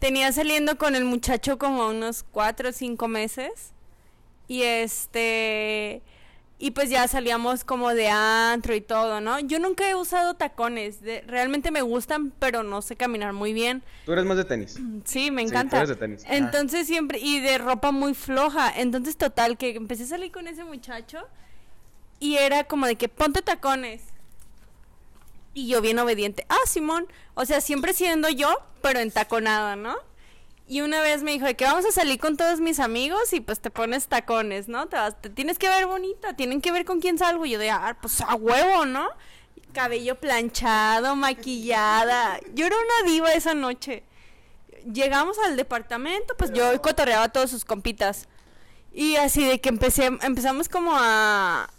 tenía 0.00 0.32
saliendo 0.32 0.76
con 0.76 0.94
el 0.94 1.04
muchacho 1.04 1.58
como 1.58 1.88
unos 1.88 2.22
cuatro 2.22 2.70
o 2.70 2.72
cinco 2.72 3.08
meses 3.08 3.72
y 4.48 4.62
este 4.62 6.02
y 6.58 6.70
pues 6.70 6.88
ya 6.88 7.06
salíamos 7.08 7.64
como 7.64 7.92
de 7.94 8.08
antro 8.08 8.74
y 8.74 8.80
todo, 8.80 9.20
¿no? 9.20 9.38
Yo 9.40 9.58
nunca 9.58 9.88
he 9.90 9.94
usado 9.94 10.34
tacones, 10.34 11.00
de- 11.02 11.20
realmente 11.26 11.70
me 11.70 11.82
gustan, 11.82 12.30
pero 12.38 12.62
no 12.62 12.80
sé 12.80 12.96
caminar 12.96 13.32
muy 13.32 13.52
bien. 13.52 13.82
Tú 14.06 14.12
eres 14.12 14.24
más 14.24 14.36
de 14.36 14.44
tenis. 14.44 14.78
Sí, 15.04 15.30
me 15.30 15.42
Sí, 15.42 15.48
tú 15.48 15.52
encanta. 15.52 15.76
eres 15.78 15.88
de 15.90 15.96
tenis. 15.96 16.24
Ajá. 16.24 16.36
Entonces 16.36 16.86
siempre, 16.86 17.18
y 17.18 17.40
de 17.40 17.58
ropa 17.58 17.90
muy 17.90 18.14
floja. 18.14 18.72
Entonces, 18.74 19.16
total, 19.16 19.58
que 19.58 19.74
empecé 19.74 20.04
a 20.04 20.06
salir 20.06 20.30
con 20.32 20.46
ese 20.46 20.64
muchacho 20.64 21.26
y 22.20 22.36
era 22.36 22.64
como 22.64 22.86
de 22.86 22.96
que 22.96 23.08
ponte 23.08 23.42
tacones. 23.42 24.02
Y 25.52 25.68
yo 25.68 25.80
bien 25.80 25.98
obediente. 25.98 26.46
Ah, 26.48 26.56
Simón. 26.66 27.06
O 27.34 27.44
sea, 27.44 27.60
siempre 27.60 27.92
siendo 27.92 28.28
yo, 28.28 28.56
pero 28.80 29.00
entaconada, 29.00 29.76
¿no? 29.76 29.96
Y 30.66 30.80
una 30.80 31.00
vez 31.02 31.22
me 31.22 31.32
dijo 31.32 31.44
de 31.44 31.56
que 31.56 31.64
vamos 31.64 31.84
a 31.84 31.92
salir 31.92 32.18
con 32.18 32.36
todos 32.36 32.60
mis 32.60 32.80
amigos 32.80 33.32
y 33.32 33.40
pues 33.40 33.60
te 33.60 33.70
pones 33.70 34.08
tacones, 34.08 34.68
¿no? 34.68 34.86
Te, 34.88 34.96
vas- 34.96 35.20
te 35.20 35.28
tienes 35.30 35.58
que 35.58 35.68
ver 35.68 35.86
bonita, 35.86 36.34
tienen 36.34 36.60
que 36.62 36.72
ver 36.72 36.84
con 36.86 37.00
quién 37.00 37.18
salgo. 37.18 37.44
Y 37.44 37.50
yo 37.50 37.58
de, 37.58 37.70
ah, 37.70 37.96
pues 38.00 38.20
a 38.22 38.34
huevo, 38.34 38.86
¿no? 38.86 39.08
Cabello 39.74 40.18
planchado, 40.20 41.16
maquillada. 41.16 42.40
Yo 42.54 42.64
era 42.66 42.76
una 42.76 43.10
diva 43.10 43.32
esa 43.34 43.54
noche 43.54 44.04
llegamos 44.92 45.38
al 45.38 45.56
departamento, 45.56 46.36
pues 46.36 46.52
yo 46.52 46.80
cotorreaba 46.82 47.24
a 47.24 47.28
todos 47.32 47.50
sus 47.50 47.64
compitas. 47.64 48.28
Y 48.92 49.16
así 49.16 49.44
de 49.44 49.60
que 49.60 49.68
empecé, 49.70 50.06
empezamos 50.22 50.68
como 50.68 50.92
a... 50.94 51.70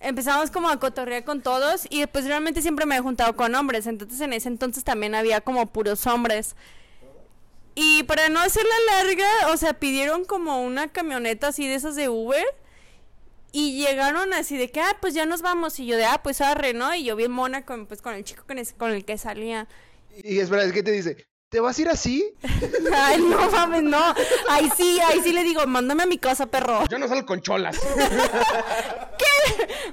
Empezamos 0.00 0.50
como 0.50 0.70
a 0.70 0.78
cotorrear 0.80 1.24
con 1.24 1.42
todos 1.42 1.86
y 1.90 2.06
pues 2.06 2.24
realmente 2.24 2.62
siempre 2.62 2.86
me 2.86 2.96
he 2.96 3.00
juntado 3.00 3.36
con 3.36 3.54
hombres, 3.54 3.86
entonces 3.86 4.20
en 4.22 4.32
ese 4.32 4.48
entonces 4.48 4.82
también 4.82 5.14
había 5.14 5.42
como 5.42 5.66
puros 5.66 6.06
hombres. 6.06 6.56
Y 7.74 8.02
para 8.04 8.28
no 8.28 8.40
hacerla 8.40 8.74
larga, 8.88 9.52
o 9.52 9.56
sea, 9.56 9.74
pidieron 9.74 10.24
como 10.24 10.62
una 10.62 10.88
camioneta 10.88 11.48
así 11.48 11.68
de 11.68 11.74
esas 11.74 11.96
de 11.96 12.08
Uber 12.08 12.44
y 13.52 13.82
llegaron 13.84 14.32
así 14.32 14.56
de 14.56 14.70
que, 14.70 14.80
ah, 14.80 14.96
pues 15.00 15.14
ya 15.14 15.26
nos 15.26 15.42
vamos. 15.42 15.78
Y 15.80 15.86
yo 15.86 15.96
de, 15.96 16.04
ah, 16.04 16.20
pues 16.22 16.40
arre, 16.40 16.72
¿no? 16.72 16.94
Y 16.94 17.04
yo 17.04 17.16
bien 17.16 17.30
mona 17.30 17.64
con, 17.64 17.86
pues, 17.86 18.02
con 18.02 18.14
el 18.14 18.24
chico 18.24 18.44
con 18.78 18.90
el 18.90 19.04
que 19.04 19.18
salía. 19.18 19.68
Y 20.16 20.38
espera, 20.38 20.64
es 20.64 20.72
que 20.72 20.82
te 20.82 20.92
dice, 20.92 21.26
¿te 21.50 21.60
vas 21.60 21.76
a 21.76 21.82
ir 21.82 21.88
así? 21.88 22.32
Ay, 22.94 23.20
no 23.20 23.50
mames, 23.50 23.82
no. 23.82 24.14
Ahí 24.48 24.70
sí, 24.76 25.00
ahí 25.00 25.20
sí 25.22 25.32
le 25.32 25.42
digo, 25.42 25.66
mándame 25.66 26.04
a 26.04 26.06
mi 26.06 26.16
casa, 26.16 26.46
perro. 26.46 26.84
Yo 26.88 26.98
no 26.98 27.08
salgo 27.08 27.26
con 27.26 27.42
cholas. 27.42 27.76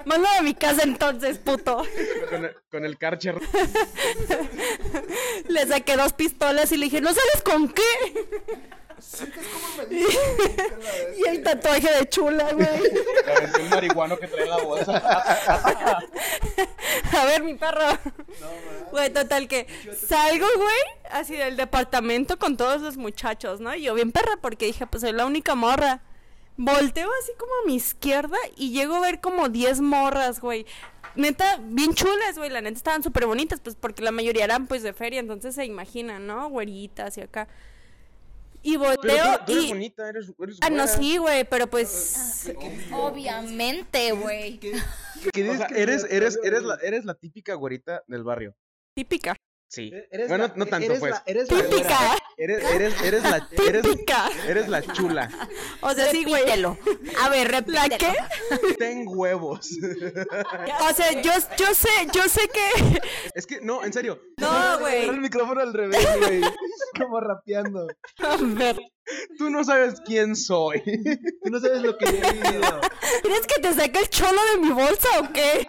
Mándame 0.06 0.38
a 0.38 0.42
mi 0.42 0.54
casa 0.54 0.84
entonces, 0.84 1.38
puto. 1.40 1.84
con, 2.30 2.46
el, 2.46 2.56
con 2.72 2.86
el 2.86 2.98
Karcher. 2.98 3.36
Le 5.48 5.68
saqué 5.68 5.98
dos 5.98 6.14
pistolas 6.14 6.72
y 6.72 6.78
le 6.78 6.86
dije, 6.86 7.02
¿no 7.02 7.10
sabes 7.10 7.42
con 7.44 7.68
qué? 7.70 7.84
y 11.18 11.28
el 11.28 11.44
tatuaje 11.44 11.88
de 12.00 12.10
chula, 12.10 12.52
güey. 12.54 12.68
Un 13.62 13.70
marihuano 13.70 14.18
que 14.18 14.28
trae 14.28 14.48
la 14.48 14.58
bolsa. 14.58 16.02
A 17.18 17.26
ver, 17.26 17.44
mi 17.44 17.56
perro. 17.56 17.82
Güey, 18.92 19.12
total 19.12 19.48
que 19.50 19.68
salgo, 20.08 20.46
güey, 20.56 21.12
así 21.12 21.36
del 21.36 21.58
departamento 21.58 22.40
con 22.40 22.56
todos 22.56 22.82
los 22.82 22.96
muchachos, 22.96 23.60
¿no? 23.60 23.76
Y 23.76 23.84
yo 23.84 23.94
bien 23.94 24.14
perra 24.14 24.38
porque 24.42 24.66
dije, 24.66 24.88
pues 24.88 25.02
soy 25.02 25.12
la 25.12 25.26
única 25.26 25.56
morra. 25.56 26.02
Volteo 26.56 27.10
así 27.22 27.34
como 27.38 27.52
a 27.52 27.68
mi 27.68 27.76
izquierda 27.76 28.38
y 28.56 28.72
llego 28.72 28.96
a 28.96 29.02
ver 29.02 29.20
como 29.20 29.50
10 29.50 29.82
morras, 29.82 30.40
güey. 30.40 30.66
Neta, 31.16 31.60
bien 31.62 31.94
chulas, 31.94 32.38
güey. 32.38 32.50
La 32.50 32.62
neta 32.62 32.78
estaban 32.78 33.04
súper 33.04 33.26
bonitas, 33.26 33.60
pues 33.60 33.76
porque 33.76 34.02
la 34.02 34.12
mayoría 34.12 34.46
eran 34.46 34.68
pues 34.68 34.84
de 34.84 34.94
feria, 34.94 35.20
entonces 35.20 35.54
se 35.54 35.66
imaginan, 35.66 36.26
¿no? 36.26 36.50
Güeritas 36.50 37.18
y 37.18 37.22
acá. 37.22 37.48
Y 38.64 38.78
Pero 38.78 38.90
volteo 38.90 39.40
tú, 39.40 39.46
tú 39.46 39.52
eres 39.54 39.64
y... 39.64 39.68
bonita, 39.70 40.10
eres, 40.10 40.34
eres 40.40 40.58
Ah, 40.62 40.70
no, 40.70 40.88
sí, 40.88 41.18
güey, 41.18 41.44
pero 41.50 41.68
pues... 41.68 42.52
Obviamente, 42.92 44.12
güey. 44.12 44.60
¿Qué 44.60 44.74
O 44.74 44.82
dices 45.34 45.58
sea, 45.58 45.68
que 45.68 45.82
eres, 45.82 46.04
no- 46.04 46.10
eres, 46.10 46.38
no- 46.38 46.44
eres, 46.44 46.64
la, 46.64 46.76
eres 46.84 47.06
la 47.06 47.14
típica 47.16 47.54
güerita 47.56 48.04
del 48.08 48.24
barrio. 48.24 48.56
Típica. 48.96 49.36
Sí. 49.70 49.92
Eres 50.12 50.30
bueno, 50.30 50.48
la- 50.48 50.54
no 50.56 50.66
tanto, 50.66 50.86
eres 50.86 51.00
pues. 51.00 51.12
la- 51.12 51.24
eres 51.26 51.52
la. 51.52 51.62
Típica. 51.64 52.00
Eres, 52.38 52.64
eres, 52.72 53.02
eres 53.02 53.24
la, 53.24 53.50
eres, 53.68 53.82
Típica. 53.82 54.30
eres 54.48 54.68
la 54.70 54.82
chula. 54.82 55.30
O 55.82 55.92
sea, 55.94 56.10
sí, 56.10 56.24
güey. 56.24 56.44
A 56.50 57.30
ver, 57.30 57.52
¿La 57.52 57.60
repítelo. 57.60 57.98
qué? 58.00 58.74
Ten 58.78 59.04
huevos. 59.08 59.70
O 60.90 60.94
sea, 60.94 61.12
yo, 61.22 61.32
yo 61.58 61.74
sé, 61.74 61.90
yo 62.14 62.24
sé 62.30 62.48
que... 62.48 63.00
Es 63.36 63.46
que, 63.46 63.60
no, 63.62 63.84
en 63.84 63.92
serio. 63.92 64.22
No, 64.38 64.80
güey. 64.80 65.10
el 65.10 65.20
micrófono 65.20 65.60
al 65.62 65.74
revés, 65.74 66.08
güey. 66.20 66.42
Como 66.98 67.20
rapeando. 67.20 67.88
A 68.20 68.38
ver. 68.40 68.78
Tú 69.38 69.50
no 69.50 69.64
sabes 69.64 70.02
quién 70.06 70.36
soy. 70.36 70.82
Tú 71.44 71.50
no 71.50 71.60
sabes 71.60 71.82
lo 71.82 71.98
que 71.98 72.06
yo 72.06 72.12
he 72.12 72.34
vivido. 72.34 72.82
¿Quieres 73.22 73.48
que 73.48 73.62
te 73.62 73.74
saque 73.74 74.00
el 74.00 74.10
cholo 74.10 74.40
de 74.54 74.58
mi 74.60 74.70
bolsa 74.72 75.08
o 75.20 75.32
qué? 75.32 75.68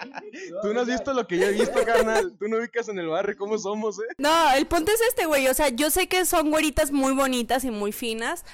Tú 0.62 0.74
no 0.74 0.80
has 0.80 0.86
visto 0.86 1.12
lo 1.12 1.26
que 1.26 1.38
yo 1.38 1.46
he 1.46 1.52
visto, 1.52 1.84
carnal. 1.84 2.36
Tú 2.38 2.48
no 2.48 2.58
ubicas 2.58 2.88
en 2.88 2.98
el 2.98 3.08
barrio 3.08 3.36
cómo 3.38 3.58
somos, 3.58 3.98
¿eh? 3.98 4.14
No, 4.18 4.52
el 4.52 4.66
punto 4.66 4.92
es 4.92 5.00
este, 5.02 5.26
güey. 5.26 5.46
O 5.48 5.54
sea, 5.54 5.68
yo 5.68 5.90
sé 5.90 6.08
que 6.08 6.24
son 6.24 6.50
güeritas 6.50 6.90
muy 6.90 7.12
bonitas 7.12 7.64
y 7.64 7.70
muy 7.70 7.92
finas. 7.92 8.44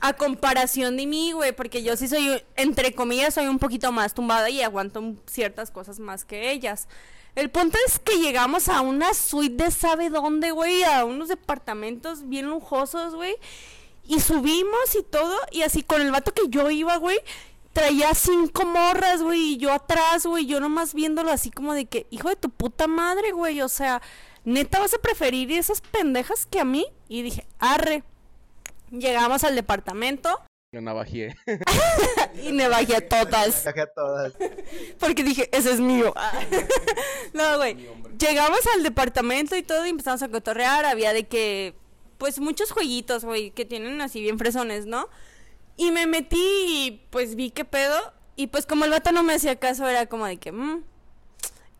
A 0.00 0.14
comparación 0.14 0.96
de 0.96 1.06
mí, 1.06 1.32
güey, 1.32 1.52
porque 1.52 1.82
yo 1.82 1.96
sí 1.96 2.08
soy, 2.08 2.42
entre 2.56 2.94
comillas, 2.94 3.34
soy 3.34 3.46
un 3.46 3.58
poquito 3.58 3.92
más 3.92 4.14
tumbada 4.14 4.48
y 4.48 4.62
aguanto 4.62 5.16
ciertas 5.26 5.70
cosas 5.70 5.98
más 5.98 6.24
que 6.24 6.50
ellas. 6.50 6.88
El 7.34 7.50
punto 7.50 7.78
es 7.86 7.98
que 7.98 8.18
llegamos 8.18 8.68
a 8.68 8.80
una 8.80 9.14
suite 9.14 9.64
de 9.64 9.70
sabe 9.70 10.10
dónde, 10.10 10.50
güey, 10.50 10.82
a 10.84 11.04
unos 11.04 11.28
departamentos 11.28 12.28
bien 12.28 12.46
lujosos, 12.46 13.14
güey. 13.14 13.36
Y 14.04 14.20
subimos 14.20 14.94
y 14.98 15.02
todo, 15.02 15.36
y 15.50 15.62
así 15.62 15.82
con 15.82 16.02
el 16.02 16.10
vato 16.10 16.32
que 16.32 16.48
yo 16.48 16.70
iba, 16.70 16.96
güey, 16.96 17.18
traía 17.72 18.14
cinco 18.14 18.64
morras, 18.66 19.22
güey, 19.22 19.54
y 19.54 19.56
yo 19.56 19.72
atrás, 19.72 20.26
güey, 20.26 20.46
yo 20.46 20.60
nomás 20.60 20.92
viéndolo 20.92 21.30
así 21.30 21.50
como 21.50 21.72
de 21.72 21.86
que, 21.86 22.06
hijo 22.10 22.28
de 22.28 22.36
tu 22.36 22.50
puta 22.50 22.86
madre, 22.86 23.32
güey, 23.32 23.60
o 23.62 23.68
sea, 23.68 24.02
neta 24.44 24.80
vas 24.80 24.94
a 24.94 24.98
preferir 24.98 25.52
esas 25.52 25.80
pendejas 25.80 26.46
que 26.46 26.60
a 26.60 26.64
mí. 26.64 26.86
Y 27.08 27.22
dije, 27.22 27.46
arre. 27.58 28.02
Llegamos 28.90 29.42
al 29.44 29.54
departamento 29.54 30.38
Lo 30.72 30.82
navajié. 30.82 31.34
y 32.42 32.52
me 32.52 32.68
bajé 32.68 32.96
a 32.96 33.08
todas. 33.08 33.64
Viaje 33.64 33.80
a 33.80 33.86
todas. 33.86 34.34
Porque 34.98 35.24
dije, 35.24 35.48
ese 35.52 35.72
es 35.72 35.80
mío. 35.80 36.12
no, 37.32 37.56
güey. 37.56 37.88
Llegamos 38.18 38.60
al 38.74 38.82
departamento 38.82 39.56
y 39.56 39.62
todo 39.62 39.86
y 39.86 39.90
empezamos 39.90 40.22
a 40.22 40.28
cotorrear. 40.28 40.84
Había 40.84 41.12
de 41.12 41.26
que, 41.26 41.74
pues 42.22 42.38
muchos 42.38 42.70
jueguitos, 42.70 43.24
güey, 43.24 43.50
que 43.50 43.64
tienen 43.64 44.00
así 44.00 44.20
bien 44.20 44.38
fresones, 44.38 44.86
¿no? 44.86 45.08
Y 45.76 45.90
me 45.90 46.06
metí 46.06 46.38
y 46.38 47.04
pues 47.10 47.34
vi 47.34 47.50
qué 47.50 47.64
pedo. 47.64 47.98
Y 48.36 48.46
pues 48.46 48.64
como 48.64 48.84
el 48.84 48.92
vato 48.92 49.10
no 49.10 49.24
me 49.24 49.34
hacía 49.34 49.56
caso, 49.56 49.88
era 49.88 50.06
como 50.06 50.26
de 50.26 50.36
que, 50.36 50.52
"Mm". 50.52 50.84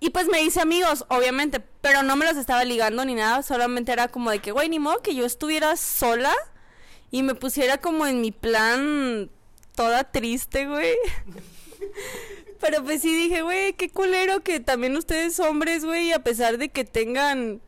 Y 0.00 0.10
pues 0.10 0.26
me 0.26 0.42
hice 0.42 0.60
amigos, 0.60 1.04
obviamente, 1.10 1.60
pero 1.80 2.02
no 2.02 2.16
me 2.16 2.26
los 2.26 2.36
estaba 2.36 2.64
ligando 2.64 3.04
ni 3.04 3.14
nada. 3.14 3.44
Solamente 3.44 3.92
era 3.92 4.08
como 4.08 4.32
de 4.32 4.40
que, 4.40 4.50
güey, 4.50 4.68
ni 4.68 4.80
modo 4.80 5.00
que 5.00 5.14
yo 5.14 5.24
estuviera 5.24 5.76
sola 5.76 6.34
y 7.12 7.22
me 7.22 7.36
pusiera 7.36 7.78
como 7.78 8.04
en 8.08 8.20
mi 8.20 8.32
plan 8.32 9.30
toda 9.76 10.10
triste, 10.10 10.66
güey. 10.66 10.96
Pero 12.60 12.82
pues 12.82 13.02
sí 13.02 13.14
dije, 13.14 13.42
güey, 13.42 13.74
qué 13.74 13.90
culero 13.90 14.42
que 14.42 14.58
también 14.58 14.96
ustedes 14.96 15.38
hombres, 15.38 15.84
güey, 15.84 16.10
a 16.10 16.24
pesar 16.24 16.58
de 16.58 16.68
que 16.68 16.84
tengan 16.84 17.60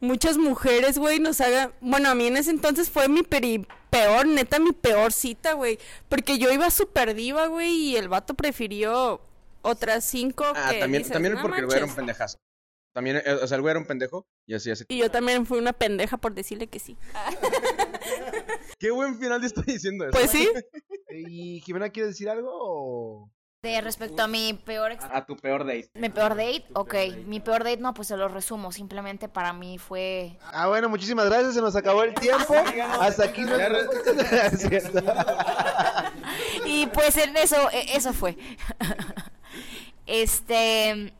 muchas 0.00 0.38
mujeres, 0.38 0.98
güey, 0.98 1.18
nos 1.20 1.40
hagan... 1.40 1.72
Bueno, 1.80 2.10
a 2.10 2.14
mí 2.14 2.26
en 2.26 2.36
ese 2.36 2.50
entonces 2.50 2.90
fue 2.90 3.08
mi 3.08 3.22
peri... 3.22 3.66
peor, 3.90 4.26
neta, 4.26 4.58
mi 4.58 4.72
peor 4.72 5.12
cita, 5.12 5.54
güey. 5.54 5.78
Porque 6.08 6.38
yo 6.38 6.50
iba 6.52 6.70
súper 6.70 7.14
diva, 7.14 7.46
güey, 7.46 7.72
y 7.74 7.96
el 7.96 8.08
vato 8.08 8.34
prefirió 8.34 9.20
otras 9.62 10.04
cinco 10.04 10.44
Ah, 10.54 10.68
que 10.70 10.80
también, 10.80 11.02
dices, 11.02 11.12
también 11.12 11.34
"No 11.34 11.42
porque 11.42 11.60
el 11.60 11.66
güey 11.66 11.76
era 11.76 11.84
un 11.86 11.90
manches". 11.90 11.96
pendejazo. 11.96 12.38
También, 12.94 13.16
eh, 13.18 13.32
o 13.42 13.46
sea, 13.46 13.56
el 13.56 13.60
güey 13.62 13.72
era 13.72 13.80
un 13.80 13.86
pendejo 13.86 14.26
y 14.46 14.54
así, 14.54 14.70
así. 14.70 14.84
Y 14.88 14.98
yo 14.98 15.10
también 15.10 15.44
fui 15.44 15.58
una 15.58 15.72
pendeja 15.74 16.16
por 16.16 16.34
decirle 16.34 16.66
que 16.66 16.78
sí. 16.78 16.96
Qué 18.78 18.90
buen 18.90 19.18
final 19.18 19.40
te 19.40 19.46
estoy 19.48 19.64
diciendo 19.64 20.04
eso. 20.04 20.12
Pues 20.12 20.30
sí. 20.30 20.48
¿Y 21.10 21.60
Jimena 21.60 21.90
quiere 21.90 22.08
decir 22.08 22.28
algo 22.28 22.50
o...? 22.52 23.30
De 23.66 23.80
respecto 23.80 24.22
a 24.22 24.26
mi 24.28 24.52
peor 24.54 24.96
A 25.12 25.26
tu 25.26 25.36
peor 25.36 25.64
date. 25.66 25.90
mi 25.94 26.08
peor 26.08 26.36
date, 26.36 26.64
ok, 26.74 26.94
mi 27.26 27.40
peor 27.40 27.64
date 27.64 27.78
no, 27.78 27.92
pues 27.94 28.06
se 28.08 28.16
lo 28.16 28.28
resumo, 28.28 28.70
simplemente 28.70 29.28
para 29.28 29.52
mí 29.52 29.78
fue 29.78 30.38
Ah, 30.52 30.68
bueno, 30.68 30.88
muchísimas 30.88 31.26
gracias. 31.26 31.54
Se 31.54 31.60
nos 31.60 31.74
acabó 31.74 32.04
el 32.04 32.14
tiempo. 32.14 32.54
Hasta 33.00 33.24
aquí 33.24 33.42
no... 33.42 33.56
Es 33.56 34.60
cierto. 34.60 35.00
Y 36.64 36.86
pues 36.88 37.16
en 37.16 37.36
eso, 37.36 37.56
e- 37.70 37.96
eso 37.96 38.12
fue. 38.12 38.36
este, 40.06 41.12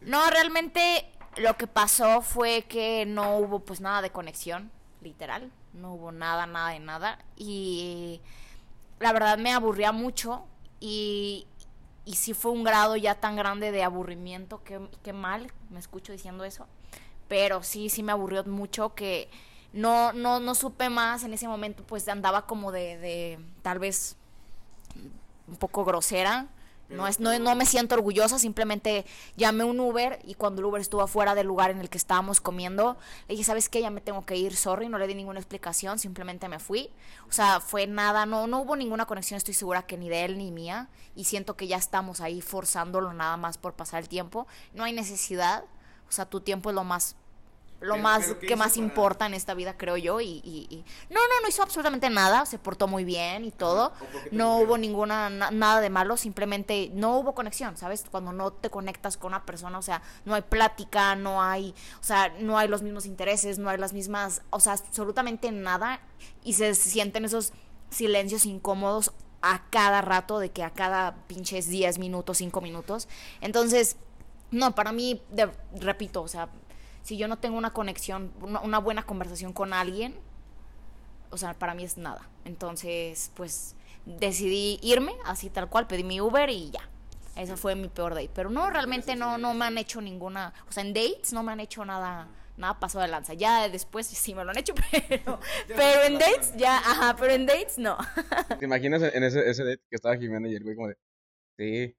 no, 0.00 0.30
realmente 0.30 1.06
lo 1.36 1.56
que 1.56 1.66
pasó 1.66 2.22
fue 2.22 2.62
que 2.62 3.04
no 3.06 3.38
hubo 3.38 3.60
pues 3.60 3.80
nada 3.80 4.02
de 4.02 4.10
conexión, 4.10 4.70
literal, 5.00 5.50
no 5.72 5.94
hubo 5.94 6.12
nada, 6.12 6.46
nada 6.46 6.70
de 6.70 6.80
nada. 6.80 7.18
Y 7.36 8.20
la 9.00 9.12
verdad 9.12 9.38
me 9.38 9.52
aburría 9.52 9.92
mucho 9.92 10.44
y, 10.80 11.46
y 12.04 12.14
sí 12.14 12.34
fue 12.34 12.50
un 12.50 12.64
grado 12.64 12.96
ya 12.96 13.14
tan 13.14 13.36
grande 13.36 13.70
de 13.70 13.82
aburrimiento, 13.82 14.62
que, 14.64 14.80
que 15.02 15.12
mal, 15.12 15.52
me 15.70 15.78
escucho 15.78 16.12
diciendo 16.12 16.44
eso. 16.44 16.66
Pero 17.28 17.62
sí, 17.62 17.88
sí 17.88 18.02
me 18.02 18.12
aburrió 18.12 18.44
mucho 18.44 18.94
que 18.94 19.30
no, 19.72 20.12
no, 20.12 20.40
no 20.40 20.54
supe 20.54 20.90
más 20.90 21.24
en 21.24 21.32
ese 21.32 21.48
momento, 21.48 21.84
pues 21.84 22.06
andaba 22.08 22.46
como 22.46 22.72
de, 22.72 22.98
de 22.98 23.38
tal 23.62 23.78
vez 23.78 24.16
un 25.48 25.56
poco 25.56 25.84
grosera. 25.84 26.48
No, 26.92 27.06
es, 27.06 27.20
no, 27.20 27.36
no 27.38 27.54
me 27.54 27.66
siento 27.66 27.94
orgullosa, 27.94 28.38
simplemente 28.38 29.04
llamé 29.36 29.64
un 29.64 29.80
Uber 29.80 30.18
y 30.24 30.34
cuando 30.34 30.60
el 30.60 30.66
Uber 30.66 30.80
estuvo 30.80 31.02
afuera 31.02 31.34
del 31.34 31.46
lugar 31.46 31.70
en 31.70 31.80
el 31.80 31.88
que 31.88 31.98
estábamos 31.98 32.40
comiendo, 32.40 32.96
le 33.28 33.34
dije, 33.34 33.44
¿sabes 33.44 33.68
qué? 33.68 33.80
Ya 33.80 33.90
me 33.90 34.00
tengo 34.00 34.24
que 34.26 34.36
ir, 34.36 34.56
sorry, 34.56 34.88
no 34.88 34.98
le 34.98 35.06
di 35.06 35.14
ninguna 35.14 35.40
explicación, 35.40 35.98
simplemente 35.98 36.48
me 36.48 36.58
fui. 36.58 36.90
O 37.28 37.32
sea, 37.32 37.60
fue 37.60 37.86
nada, 37.86 38.26
no, 38.26 38.46
no 38.46 38.60
hubo 38.60 38.76
ninguna 38.76 39.06
conexión, 39.06 39.38
estoy 39.38 39.54
segura 39.54 39.82
que 39.82 39.96
ni 39.96 40.08
de 40.08 40.24
él 40.24 40.38
ni 40.38 40.50
mía, 40.50 40.88
y 41.14 41.24
siento 41.24 41.56
que 41.56 41.66
ya 41.66 41.76
estamos 41.76 42.20
ahí 42.20 42.40
forzándolo 42.40 43.12
nada 43.12 43.36
más 43.36 43.58
por 43.58 43.74
pasar 43.74 44.00
el 44.02 44.08
tiempo. 44.08 44.46
No 44.74 44.84
hay 44.84 44.92
necesidad, 44.92 45.64
o 46.08 46.12
sea, 46.12 46.26
tu 46.26 46.40
tiempo 46.40 46.70
es 46.70 46.74
lo 46.74 46.84
más 46.84 47.16
lo 47.82 47.92
Pero- 47.94 48.02
más 48.02 48.24
pero 48.26 48.38
¿qué 48.40 48.46
que 48.46 48.56
más 48.56 48.72
para- 48.74 48.84
importa 48.84 49.26
en 49.26 49.34
esta 49.34 49.54
vida, 49.54 49.76
creo 49.76 49.96
yo. 49.96 50.20
Y, 50.20 50.40
y- 50.44 50.66
y- 50.70 50.84
No, 51.10 51.20
no, 51.20 51.40
no 51.42 51.48
hizo 51.48 51.62
absolutamente 51.62 52.08
nada. 52.10 52.46
Se 52.46 52.58
portó 52.58 52.86
muy 52.88 53.04
bien 53.04 53.44
y 53.44 53.50
todo. 53.50 53.92
No 54.30 54.58
hubo 54.58 54.78
ninguna, 54.78 55.28
na- 55.30 55.50
nada 55.50 55.80
de 55.80 55.90
malo. 55.90 56.16
Simplemente 56.16 56.90
no 56.94 57.18
hubo 57.18 57.34
conexión, 57.34 57.76
¿sabes? 57.76 58.04
Cuando 58.10 58.32
no 58.32 58.52
te 58.52 58.70
conectas 58.70 59.16
con 59.16 59.28
una 59.32 59.44
persona, 59.44 59.78
o 59.78 59.82
sea, 59.82 60.00
no 60.24 60.34
hay 60.34 60.42
plática, 60.42 61.14
no 61.16 61.42
hay, 61.42 61.74
o 62.00 62.04
sea, 62.04 62.32
no 62.40 62.56
hay 62.58 62.68
los 62.68 62.82
mismos 62.82 63.06
intereses, 63.06 63.58
no 63.58 63.68
hay 63.68 63.78
las 63.78 63.92
mismas, 63.92 64.42
o 64.50 64.60
sea, 64.60 64.72
absolutamente 64.74 65.50
nada. 65.52 66.00
Y 66.44 66.54
se 66.54 66.74
sienten 66.74 67.24
esos 67.24 67.52
silencios 67.90 68.46
incómodos 68.46 69.12
a 69.42 69.62
cada 69.70 70.00
rato, 70.02 70.38
de 70.38 70.50
que 70.52 70.62
a 70.62 70.70
cada 70.70 71.16
pinches 71.26 71.68
10 71.68 71.98
minutos, 71.98 72.38
5 72.38 72.60
minutos. 72.60 73.08
Entonces, 73.40 73.96
no, 74.52 74.74
para 74.74 74.92
mí, 74.92 75.20
de- 75.30 75.50
repito, 75.80 76.22
o 76.22 76.28
sea, 76.28 76.48
si 77.02 77.16
yo 77.16 77.28
no 77.28 77.38
tengo 77.38 77.58
una 77.58 77.72
conexión, 77.72 78.32
una, 78.40 78.78
buena 78.78 79.04
conversación 79.04 79.52
con 79.52 79.72
alguien, 79.72 80.14
o 81.30 81.36
sea, 81.36 81.54
para 81.54 81.74
mí 81.74 81.84
es 81.84 81.98
nada. 81.98 82.28
Entonces, 82.44 83.32
pues 83.34 83.74
decidí 84.06 84.78
irme, 84.82 85.14
así 85.24 85.50
tal 85.50 85.68
cual, 85.68 85.86
pedí 85.86 86.04
mi 86.04 86.20
Uber 86.20 86.48
y 86.50 86.70
ya. 86.70 86.88
Esa 87.36 87.56
fue 87.56 87.74
mi 87.74 87.88
peor 87.88 88.14
date. 88.14 88.30
Pero 88.34 88.50
no, 88.50 88.70
realmente 88.70 89.16
no, 89.16 89.38
no 89.38 89.54
me 89.54 89.64
han 89.64 89.78
hecho 89.78 90.00
ninguna, 90.00 90.52
o 90.68 90.72
sea, 90.72 90.82
en 90.82 90.92
dates 90.92 91.32
no 91.32 91.42
me 91.42 91.52
han 91.52 91.60
hecho 91.60 91.84
nada, 91.84 92.28
nada 92.56 92.78
pasado 92.78 93.02
de 93.02 93.10
lanza. 93.10 93.34
Ya 93.34 93.68
después 93.68 94.06
sí 94.06 94.34
me 94.34 94.44
lo 94.44 94.50
han 94.50 94.58
hecho, 94.58 94.74
pero, 95.08 95.40
pero 95.68 96.02
en 96.04 96.18
dates 96.18 96.54
ya, 96.56 96.76
ajá, 96.78 97.16
pero 97.18 97.32
en 97.32 97.46
dates 97.46 97.78
no. 97.78 97.96
¿Te 98.58 98.64
imaginas 98.64 99.02
en 99.02 99.24
ese, 99.24 99.48
ese 99.48 99.64
date 99.64 99.82
que 99.88 99.96
estaba 99.96 100.16
Jimena 100.16 100.48
y 100.48 100.54
el 100.54 100.62
güey 100.62 100.76
como 100.76 100.88
de... 100.88 100.96
Sí, 101.58 101.96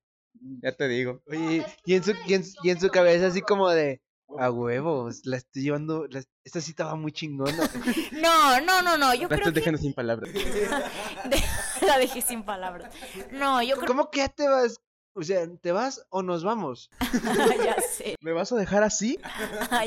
ya 0.62 0.72
te 0.72 0.88
digo. 0.88 1.22
Oye, 1.28 1.66
y 1.86 1.94
en, 1.96 2.04
su, 2.04 2.14
y, 2.26 2.34
en, 2.34 2.44
y 2.64 2.70
en 2.70 2.80
su 2.80 2.90
cabeza 2.90 3.28
así 3.28 3.42
como 3.42 3.70
de... 3.70 4.02
A 4.40 4.50
huevos, 4.52 5.22
la 5.26 5.38
estoy 5.38 5.64
llevando. 5.64 6.08
la- 6.10 6.24
esta 6.44 6.62
cita 6.62 6.86
va 6.86 6.96
muy 6.96 7.12
chingona. 7.12 7.52
No, 8.22 8.60
no, 8.62 8.82
no, 8.82 8.98
no. 8.98 9.14
Yo 9.14 9.24
La 9.24 9.28
creo 9.30 9.38
estoy 9.40 9.54
que 9.54 9.60
dejando 9.60 9.80
sin 9.82 9.94
palabras. 9.94 10.32
de- 10.34 11.44
la 11.86 11.98
dejé 11.98 12.22
sin 12.22 12.44
palabras. 12.44 12.94
No, 13.32 13.62
yo 13.62 13.76
creo 13.76 13.88
¿Cómo 13.88 14.10
que 14.10 14.20
ya 14.20 14.30
te 14.30 14.48
vas? 14.48 14.80
O 15.16 15.22
sea, 15.22 15.46
¿te 15.62 15.72
vas 15.72 16.06
o 16.10 16.24
nos 16.24 16.44
vamos? 16.44 16.90
ya 17.64 17.80
sé. 17.82 18.16
¿Me 18.22 18.32
vas 18.34 18.52
a 18.52 18.56
dejar 18.56 18.84
así? 18.84 19.20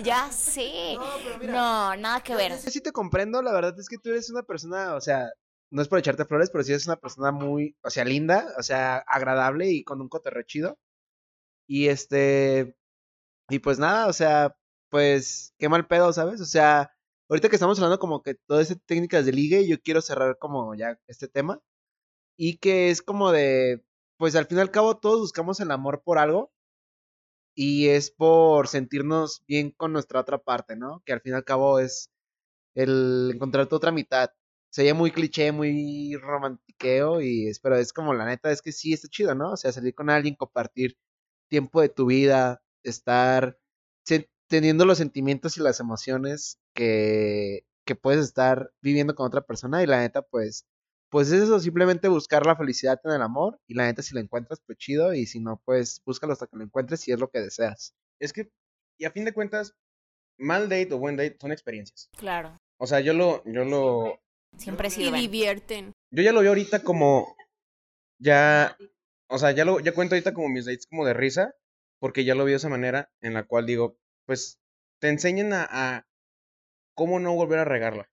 ya 0.05 0.31
sé. 0.31 0.97
No, 1.43 1.97
nada 1.97 2.21
que 2.23 2.37
ver. 2.37 2.57
Sí 2.59 2.81
te 2.81 2.93
comprendo, 2.93 3.43
la 3.43 3.53
verdad 3.53 3.79
es 3.79 3.89
que 3.89 3.99
tú 3.99 4.11
eres 4.11 4.31
una 4.31 4.45
persona, 4.45 4.95
o 4.95 5.01
sea, 5.01 5.29
no 5.73 5.83
es 5.83 5.89
por 5.89 5.99
echarte 5.99 6.25
flores, 6.27 6.51
pero 6.51 6.63
sí 6.63 6.71
eres 6.73 6.87
una 6.87 6.95
persona 6.97 7.33
muy, 7.33 7.77
o 7.83 7.91
sea, 7.91 8.05
linda, 8.05 8.47
o 8.57 8.63
sea, 8.63 8.99
agradable 8.99 9.69
y 9.69 9.83
con 9.83 10.01
un 10.01 10.09
cotorreo 10.09 10.45
chido. 10.45 10.79
Y 11.69 11.89
este, 11.89 12.76
y 13.49 13.59
pues 13.61 13.79
nada, 13.79 14.09
o 14.09 14.13
sea, 14.13 14.57
pues 14.91 15.55
qué 15.59 15.69
mal 15.69 15.87
pedo, 15.87 16.13
¿sabes? 16.13 16.41
O 16.41 16.45
sea, 16.47 16.93
ahorita 17.29 17.49
que 17.49 17.57
estamos 17.57 17.79
hablando 17.79 17.99
como 17.99 18.23
que 18.23 18.35
todas 18.35 18.71
estas 18.71 18.85
técnicas 18.87 19.27
de 19.27 19.33
ligue, 19.33 19.67
yo 19.69 19.81
quiero 19.81 20.01
cerrar 20.03 20.39
como 20.39 20.75
ya 20.75 20.99
este 21.07 21.29
tema. 21.29 21.61
Y 22.39 22.59
que 22.59 22.91
es 22.91 23.03
como 23.03 23.33
de, 23.33 23.85
pues 24.19 24.37
al 24.37 24.47
fin 24.47 24.59
y 24.59 24.61
al 24.63 24.71
cabo 24.71 24.99
todos 24.99 25.21
buscamos 25.21 25.61
el 25.61 25.71
amor 25.71 26.03
por 26.05 26.19
algo. 26.19 26.53
Y 27.55 27.89
es 27.89 28.11
por 28.11 28.69
sentirnos 28.69 29.43
bien 29.47 29.71
con 29.71 29.93
nuestra 29.93 30.21
otra 30.21 30.39
parte, 30.39 30.77
¿no? 30.77 31.03
Que 31.07 31.13
al 31.15 31.21
fin 31.23 31.33
y 31.33 31.37
al 31.37 31.45
cabo 31.45 31.79
es 31.81 32.11
el 32.75 33.33
encontrar 33.35 33.69
tu 33.69 33.77
otra 33.77 33.93
mitad. 33.93 34.31
Sería 34.71 34.95
muy 34.95 35.11
cliché, 35.13 35.53
muy 35.53 36.17
romantiqueo, 36.17 37.21
y 37.23 37.49
es, 37.49 37.61
pero 37.61 37.77
es 37.77 37.93
como 37.93 38.15
la 38.15 38.27
neta, 38.27 38.53
es 38.53 38.63
que 38.63 38.73
sí 38.73 38.93
está 38.93 39.09
chido, 39.09 39.35
¿no? 39.35 39.53
O 39.53 39.57
sea, 39.57 39.73
salir 39.73 39.95
con 39.95 40.11
alguien, 40.11 40.37
compartir 40.37 40.99
tiempo 41.49 41.81
de 41.81 41.89
tu 41.91 42.07
vida, 42.07 42.63
estar 42.89 43.59
teniendo 44.49 44.85
los 44.85 44.99
sentimientos 44.99 45.57
y 45.57 45.61
las 45.61 45.81
emociones 45.81 46.61
que, 46.75 47.67
que 47.85 47.97
puedes 47.97 48.25
estar 48.25 48.71
viviendo 48.81 49.15
con 49.15 49.27
otra 49.27 49.41
persona, 49.41 49.83
y 49.83 49.87
la 49.87 50.01
neta, 50.01 50.23
pues, 50.23 50.67
pues 51.11 51.33
es 51.33 51.43
eso, 51.43 51.59
simplemente 51.59 52.09
buscar 52.09 52.47
la 52.47 52.57
felicidad 52.57 53.01
en 53.05 53.13
el 53.13 53.23
amor, 53.23 53.59
y 53.67 53.75
la 53.75 53.87
neta, 53.87 54.03
si 54.03 54.15
la 54.15 54.21
encuentras, 54.21 54.61
pues 54.65 54.79
chido, 54.79 55.15
y 55.15 55.27
si 55.27 55.41
no, 55.41 55.61
pues 55.65 56.01
búscalo 56.05 56.33
hasta 56.33 56.47
que 56.47 56.57
lo 56.57 56.65
encuentres 56.65 57.01
si 57.01 57.13
es 57.13 57.19
lo 57.19 57.29
que 57.29 57.41
deseas. 57.41 57.95
Es 58.21 58.33
que, 58.33 58.51
y 58.99 59.05
a 59.05 59.11
fin 59.11 59.25
de 59.25 59.33
cuentas, 59.33 59.75
mal 60.39 60.69
date 60.69 60.93
o 60.93 60.99
buen 60.99 61.17
date 61.17 61.37
son 61.41 61.53
experiencias. 61.53 62.09
Claro. 62.17 62.59
O 62.79 62.87
sea, 62.87 63.01
yo 63.01 63.15
lo, 63.15 63.43
yo 63.47 63.65
lo, 63.65 64.21
Siempre 64.59 64.91
sirven. 64.91 65.21
divierten. 65.21 65.93
yo 66.11 66.23
ya 66.23 66.33
lo 66.33 66.41
veo 66.41 66.51
ahorita 66.51 66.83
como, 66.83 67.37
ya, 68.19 68.77
o 69.29 69.39
sea, 69.39 69.51
ya 69.51 69.65
lo, 69.65 69.81
ya 69.81 69.93
cuento 69.93 70.15
ahorita 70.15 70.35
como 70.35 70.49
mis 70.49 70.67
dates 70.67 70.87
como 70.87 71.05
de 71.05 71.15
risa, 71.15 71.55
porque 72.07 72.25
ya 72.25 72.37
lo 72.37 72.45
vi 72.45 72.53
de 72.53 72.59
esa 72.59 72.69
manera 72.69 73.11
en 73.21 73.35
la 73.35 73.43
cual 73.49 73.67
digo, 73.67 73.99
pues, 74.27 74.61
te 75.01 75.09
enseñan 75.09 75.53
a, 75.53 75.67
a 75.69 76.07
cómo 76.95 77.19
no 77.19 77.35
volver 77.35 77.59
a 77.59 77.65
regarla. 77.65 78.09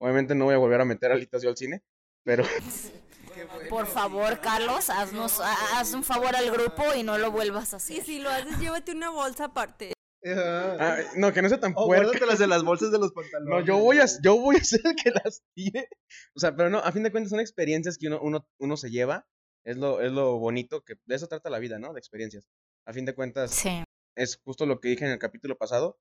Obviamente 0.00 0.34
no 0.34 0.46
voy 0.46 0.54
a 0.54 0.58
volver 0.58 0.80
a 0.80 0.84
meter 0.84 1.12
alitas 1.12 1.40
yo 1.40 1.50
al 1.50 1.56
cine, 1.56 1.84
pero 2.24 2.42
Por 3.70 3.86
favor, 3.86 4.40
Carlos, 4.40 4.90
haznos, 4.90 5.38
ha- 5.38 5.78
haz 5.78 5.94
un 5.94 6.02
favor 6.02 6.34
al 6.34 6.50
grupo 6.50 6.82
y 6.96 7.04
no 7.04 7.16
lo 7.16 7.30
vuelvas 7.30 7.72
a 7.74 7.76
Y 7.76 7.78
hacer. 7.78 8.04
si 8.04 8.18
lo 8.18 8.28
haces, 8.28 8.58
llévate 8.58 8.90
una 8.90 9.10
bolsa 9.10 9.44
aparte. 9.44 9.92
ah, 10.26 10.98
no, 11.16 11.32
que 11.32 11.42
no 11.42 11.48
sea 11.48 11.60
tan 11.60 11.74
O 11.76 11.86
puerca. 11.86 12.06
guárdatelas 12.06 12.40
en 12.40 12.50
las 12.50 12.64
bolsas 12.64 12.90
de 12.90 12.98
los 12.98 13.12
pantalones. 13.12 13.48
No, 13.54 13.64
yo 13.64 13.78
voy 13.78 14.00
a, 14.00 14.06
yo 14.20 14.36
voy 14.36 14.56
a 14.56 14.64
ser 14.64 14.80
el 14.84 14.96
que 14.96 15.10
las 15.12 15.44
tire. 15.54 15.88
O 16.34 16.40
sea, 16.40 16.56
pero 16.56 16.70
no, 16.70 16.78
a 16.78 16.90
fin 16.90 17.04
de 17.04 17.12
cuentas 17.12 17.30
son 17.30 17.38
experiencias 17.38 17.98
que 17.98 18.08
uno, 18.08 18.18
uno, 18.20 18.44
uno 18.58 18.76
se 18.76 18.90
lleva. 18.90 19.28
Es 19.64 19.76
lo, 19.76 20.00
es 20.00 20.10
lo 20.10 20.38
bonito, 20.40 20.82
que 20.82 20.94
de 21.06 21.14
eso 21.14 21.28
trata 21.28 21.48
la 21.48 21.60
vida, 21.60 21.78
¿no? 21.78 21.92
De 21.92 22.00
experiencias. 22.00 22.48
A 22.86 22.92
fin 22.92 23.04
de 23.04 23.14
cuentas, 23.14 23.52
Sí. 23.52 23.84
es 24.16 24.40
justo 24.44 24.66
lo 24.66 24.80
que 24.80 24.88
dije 24.88 25.04
en 25.04 25.12
el 25.12 25.18
capítulo 25.18 25.56
pasado, 25.56 25.98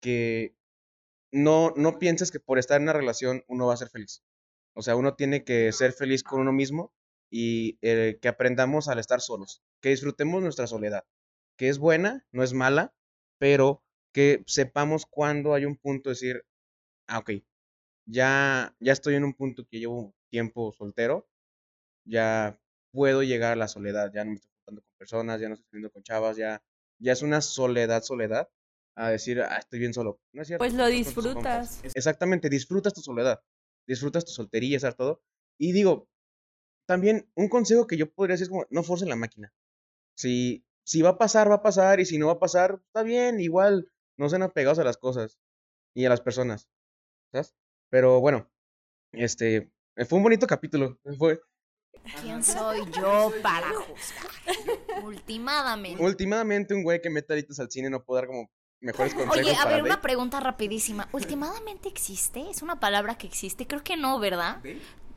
que 0.00 0.54
no, 1.32 1.72
no 1.76 1.98
pienses 1.98 2.30
que 2.30 2.40
por 2.40 2.58
estar 2.58 2.76
en 2.76 2.84
una 2.84 2.92
relación 2.92 3.44
uno 3.48 3.66
va 3.66 3.74
a 3.74 3.78
ser 3.78 3.88
feliz. 3.88 4.22
O 4.74 4.82
sea, 4.82 4.96
uno 4.96 5.14
tiene 5.14 5.44
que 5.44 5.72
ser 5.72 5.92
feliz 5.92 6.22
con 6.22 6.40
uno 6.40 6.52
mismo 6.52 6.92
y 7.30 7.78
eh, 7.82 8.18
que 8.22 8.28
aprendamos 8.28 8.88
al 8.88 8.98
estar 8.98 9.20
solos, 9.20 9.62
que 9.82 9.90
disfrutemos 9.90 10.42
nuestra 10.42 10.66
soledad, 10.66 11.04
que 11.56 11.68
es 11.68 11.78
buena, 11.78 12.26
no 12.32 12.42
es 12.42 12.52
mala, 12.52 12.94
pero 13.38 13.82
que 14.12 14.42
sepamos 14.46 15.04
cuándo 15.06 15.54
hay 15.54 15.64
un 15.64 15.76
punto 15.76 16.10
de 16.10 16.14
decir, 16.14 16.46
ah, 17.08 17.18
ok, 17.18 17.30
ya, 18.06 18.74
ya 18.80 18.92
estoy 18.92 19.16
en 19.16 19.24
un 19.24 19.34
punto 19.34 19.66
que 19.66 19.78
llevo 19.80 20.14
tiempo 20.30 20.72
soltero, 20.72 21.28
ya 22.04 22.58
puedo 22.92 23.22
llegar 23.22 23.52
a 23.52 23.56
la 23.56 23.68
soledad, 23.68 24.10
ya 24.14 24.24
no 24.24 24.30
me 24.30 24.36
estoy 24.36 24.50
juntando 24.68 24.82
con 24.82 24.98
personas, 24.98 25.40
ya 25.40 25.48
no 25.48 25.54
estoy 25.54 25.68
saliendo 25.70 25.90
con 25.90 26.02
chavas, 26.02 26.36
ya, 26.36 26.62
ya 26.98 27.12
es 27.12 27.22
una 27.22 27.40
soledad, 27.40 28.02
soledad, 28.02 28.48
a 28.96 29.10
decir, 29.10 29.40
ah, 29.40 29.56
estoy 29.58 29.78
bien 29.78 29.94
solo. 29.94 30.20
No 30.32 30.42
es 30.42 30.48
cierto. 30.48 30.62
Pues 30.62 30.74
lo 30.74 30.86
disfrutas. 30.86 31.80
Exactamente, 31.94 32.48
disfrutas 32.48 32.94
tu 32.94 33.00
soledad, 33.00 33.42
disfrutas 33.86 34.24
tu 34.24 34.32
soltería, 34.32 34.80
¿sabes 34.80 34.96
todo? 34.96 35.22
Y 35.58 35.72
digo, 35.72 36.08
también 36.86 37.30
un 37.34 37.48
consejo 37.48 37.86
que 37.86 37.96
yo 37.96 38.10
podría 38.12 38.34
decir 38.34 38.44
es 38.44 38.50
como, 38.50 38.66
no 38.70 38.82
forcen 38.82 39.08
la 39.08 39.16
máquina. 39.16 39.52
Si, 40.16 40.64
si 40.84 41.02
va 41.02 41.10
a 41.10 41.18
pasar, 41.18 41.50
va 41.50 41.56
a 41.56 41.62
pasar, 41.62 42.00
y 42.00 42.04
si 42.04 42.18
no 42.18 42.26
va 42.26 42.34
a 42.34 42.38
pasar, 42.40 42.80
está 42.86 43.02
bien, 43.02 43.40
igual, 43.40 43.90
no 44.16 44.28
sean 44.28 44.42
apegados 44.42 44.78
a 44.78 44.84
las 44.84 44.96
cosas 44.96 45.38
y 45.94 46.04
a 46.04 46.08
las 46.08 46.20
personas, 46.20 46.68
¿sabes? 47.32 47.54
Pero 47.90 48.20
bueno, 48.20 48.50
este, 49.12 49.70
fue 50.08 50.18
un 50.18 50.24
bonito 50.24 50.46
capítulo, 50.46 50.98
fue, 51.18 51.40
¿Quién 52.22 52.42
soy 52.42 52.80
yo 52.92 53.32
para 53.42 53.68
juzgar? 53.68 55.04
Ultimadamente. 55.04 56.02
últimamente 56.02 56.74
un 56.74 56.82
güey 56.82 57.00
que 57.00 57.10
mete 57.10 57.32
alitas 57.32 57.58
al 57.60 57.70
cine 57.70 57.90
no 57.90 58.02
puede 58.02 58.22
dar 58.22 58.28
como 58.28 58.50
mejores 58.80 59.14
consejos 59.14 59.38
Oye, 59.38 59.54
a 59.54 59.64
para 59.64 59.76
ver, 59.76 59.82
una 59.84 60.00
pregunta 60.00 60.40
rapidísima. 60.40 61.08
¿Ultimadamente 61.12 61.88
existe? 61.88 62.48
¿Es 62.50 62.62
una 62.62 62.80
palabra 62.80 63.16
que 63.16 63.26
existe? 63.26 63.66
Creo 63.66 63.82
que 63.82 63.96
no, 63.96 64.18
¿verdad? 64.18 64.62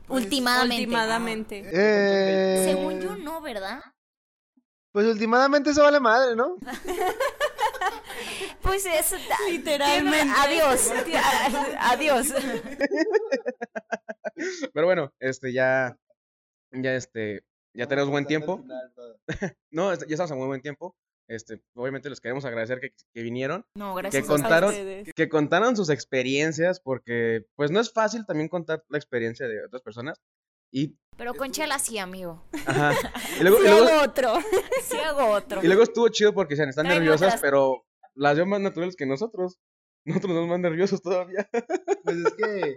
Ultimadamente. 0.08 0.84
Últimamente. 0.84 1.62
Eh, 1.72 2.64
Según 2.64 3.00
yo, 3.00 3.16
no, 3.16 3.40
¿verdad? 3.40 3.80
Pues 4.92 5.06
últimamente 5.06 5.70
eso 5.70 5.82
vale 5.82 6.00
madre, 6.00 6.36
¿no? 6.36 6.56
Pues 8.62 8.86
es... 8.86 9.14
Literalmente. 9.50 10.34
Adiós. 10.36 10.90
Adiós. 11.80 12.28
Pero 14.72 14.86
bueno, 14.86 15.12
este, 15.18 15.52
ya, 15.52 15.96
ya, 16.72 16.94
este, 16.94 17.44
ya 17.74 17.86
tenemos 17.86 18.10
buen 18.10 18.26
tiempo. 18.26 18.64
No, 19.70 19.94
ya 19.94 20.04
estamos 20.06 20.32
a 20.32 20.34
muy 20.34 20.46
buen 20.46 20.60
tiempo. 20.62 20.94
Este, 21.28 21.62
obviamente 21.74 22.10
les 22.10 22.20
queremos 22.20 22.44
agradecer 22.44 22.80
que, 22.80 22.92
que 23.14 23.22
vinieron, 23.22 23.64
No, 23.76 23.94
gracias. 23.94 24.26
Que 24.26 24.32
a 24.32 24.36
contaron- 24.36 24.70
ustedes. 24.70 25.08
que 25.14 25.28
contaron 25.28 25.76
sus 25.76 25.88
experiencias, 25.88 26.80
porque 26.80 27.46
pues 27.56 27.70
no 27.70 27.80
es 27.80 27.92
fácil 27.92 28.26
también 28.26 28.48
contar 28.48 28.84
la 28.88 28.98
experiencia 28.98 29.46
de 29.48 29.64
otras 29.64 29.82
personas. 29.82 30.20
Y, 30.74 30.96
Pero 31.16 31.34
con 31.34 31.50
chela 31.52 31.78
sí, 31.78 31.98
amigo. 31.98 32.42
ajá. 32.66 32.92
Y 33.40 33.42
luego, 33.42 33.58
y 33.60 33.62
luego, 33.68 33.86
hago 33.88 34.02
otro. 34.02 34.34
Sí 34.82 34.96
hago 34.98 35.26
otro. 35.30 35.62
y 35.62 35.66
luego 35.66 35.82
estuvo 35.84 36.08
chido 36.08 36.34
porque 36.34 36.56
se 36.56 36.64
están 36.64 36.88
nerviosas, 36.88 37.28
otras. 37.28 37.40
pero 37.40 37.84
las 38.14 38.36
veo 38.36 38.46
más 38.46 38.60
naturales 38.60 38.96
que 38.96 39.06
nosotros. 39.06 39.58
Nosotros 40.04 40.32
nos 40.34 40.48
más 40.48 40.58
nerviosos 40.58 41.00
todavía. 41.00 41.48
Pues 42.02 42.16
es 42.16 42.34
que 42.34 42.76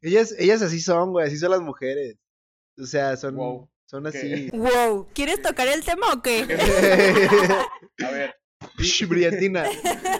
ellas, 0.00 0.34
ellas 0.38 0.62
así 0.62 0.80
son, 0.80 1.10
güey, 1.12 1.26
así 1.26 1.36
son 1.36 1.50
las 1.50 1.60
mujeres. 1.60 2.16
O 2.80 2.84
sea, 2.86 3.16
son, 3.16 3.36
Wow. 3.36 3.68
son 3.86 4.06
así. 4.06 4.50
Wow. 4.52 5.08
¿Quieres 5.14 5.40
tocar 5.42 5.68
el 5.68 5.84
tema 5.84 6.12
o 6.12 6.22
qué? 6.22 6.40
A 8.04 8.10
ver. 8.10 8.34
Shh, 8.78 9.06
Brillantina. 9.06 9.64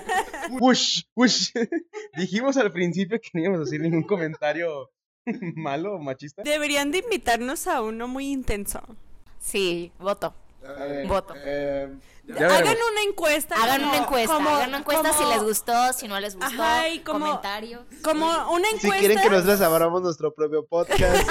Ush, 0.60 1.02
ush. 1.14 1.50
Dijimos 2.16 2.56
al 2.56 2.70
principio 2.72 3.18
que 3.20 3.30
no 3.34 3.40
íbamos 3.40 3.60
a 3.60 3.64
decir 3.64 3.80
ningún 3.80 4.04
comentario 4.04 4.90
malo 5.56 5.94
o 5.94 5.98
machista. 5.98 6.42
Deberían 6.44 6.92
de 6.92 6.98
invitarnos 6.98 7.66
a 7.66 7.82
uno 7.82 8.06
muy 8.06 8.30
intenso. 8.30 8.80
Sí, 9.40 9.90
voto. 9.98 10.34
Ver, 10.62 11.06
Voto. 11.06 11.34
eh, 11.44 11.88
Hagan 12.34 12.48
veremos. 12.64 12.76
una 12.92 13.02
encuesta. 13.08 13.54
Hagan 13.62 13.76
como- 13.82 13.88
una 13.92 13.98
encuesta. 14.02 14.34
como- 14.34 14.50
hagan 14.50 14.68
una 14.70 14.78
encuesta 14.78 15.12
si 15.12 15.24
les 15.24 15.42
gustó, 15.42 15.92
si 15.92 16.08
no 16.08 16.18
les 16.20 16.34
gustó. 16.36 16.54
Ajá, 16.62 16.88
y 16.88 17.00
como- 17.00 17.26
Comentarios. 17.26 17.82
Como 18.02 18.26
una 18.52 18.68
si 18.70 18.74
encuesta. 18.76 18.98
quieren 18.98 19.18
que 19.22 19.30
nosotros 19.30 19.60
abramos 19.60 20.02
nuestro 20.02 20.34
propio 20.34 20.66
podcast. 20.66 21.28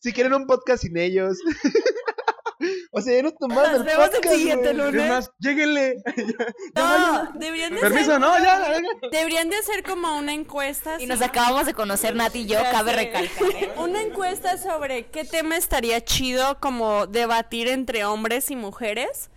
Si 0.00 0.12
quieren 0.12 0.34
un 0.34 0.46
podcast 0.46 0.82
sin 0.82 0.96
ellos. 0.96 1.38
o 2.92 3.00
sea, 3.00 3.16
ya 3.16 3.22
nos 3.22 3.34
tomamos 3.36 3.64
Nos 3.70 3.80
el 3.80 3.84
vemos 3.84 4.04
el 4.06 4.10
podcast, 4.12 4.34
siguiente 4.36 4.72
güey. 4.72 4.86
lunes. 4.86 5.02
Es 5.02 5.08
más, 5.08 5.30
lléguenle. 5.38 5.96
No, 6.74 7.32
deberían 7.34 7.74
de, 7.74 7.80
Permiso, 7.80 8.12
hacer, 8.12 8.20
no, 8.20 8.38
ya, 8.38 8.58
la 8.58 8.80
deberían 9.10 9.48
de 9.48 9.56
hacer 9.56 9.82
como 9.84 10.16
una 10.18 10.32
encuesta. 10.32 11.00
Y 11.00 11.06
nos 11.06 11.22
acabamos 11.22 11.66
de 11.66 11.74
conocer, 11.74 12.14
Nati 12.16 12.40
y 12.40 12.46
yo, 12.46 12.60
Ya 12.60 12.70
cabe 12.70 12.92
recalcar. 12.92 13.50
¿eh? 13.50 13.72
Una 13.76 14.02
encuesta 14.02 14.56
sobre 14.58 15.06
qué 15.06 15.24
tema 15.24 15.56
estaría 15.56 16.02
chido 16.04 16.58
como 16.60 17.06
debatir 17.06 17.68
entre 17.68 18.04
hombres 18.04 18.50
y 18.50 18.56
mujeres. 18.56 19.30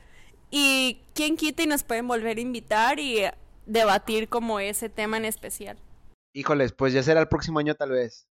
Y 0.50 1.02
quién 1.14 1.36
quita 1.38 1.64
y 1.64 1.68
nos 1.68 1.84
pueden 1.84 2.08
volver 2.08 2.38
a 2.38 2.42
invitar 2.42 3.00
y 3.00 3.24
debatir 3.66 4.30
como 4.30 4.60
ese 4.60 4.90
tema 4.90 5.18
en 5.18 5.26
especial. 5.26 5.78
Híjoles, 6.34 6.72
pues 6.72 6.94
ya 6.94 7.04
será 7.04 7.20
el 7.20 7.28
próximo 7.28 7.60
año 7.60 7.76
tal 7.76 7.92
vez. 7.92 8.27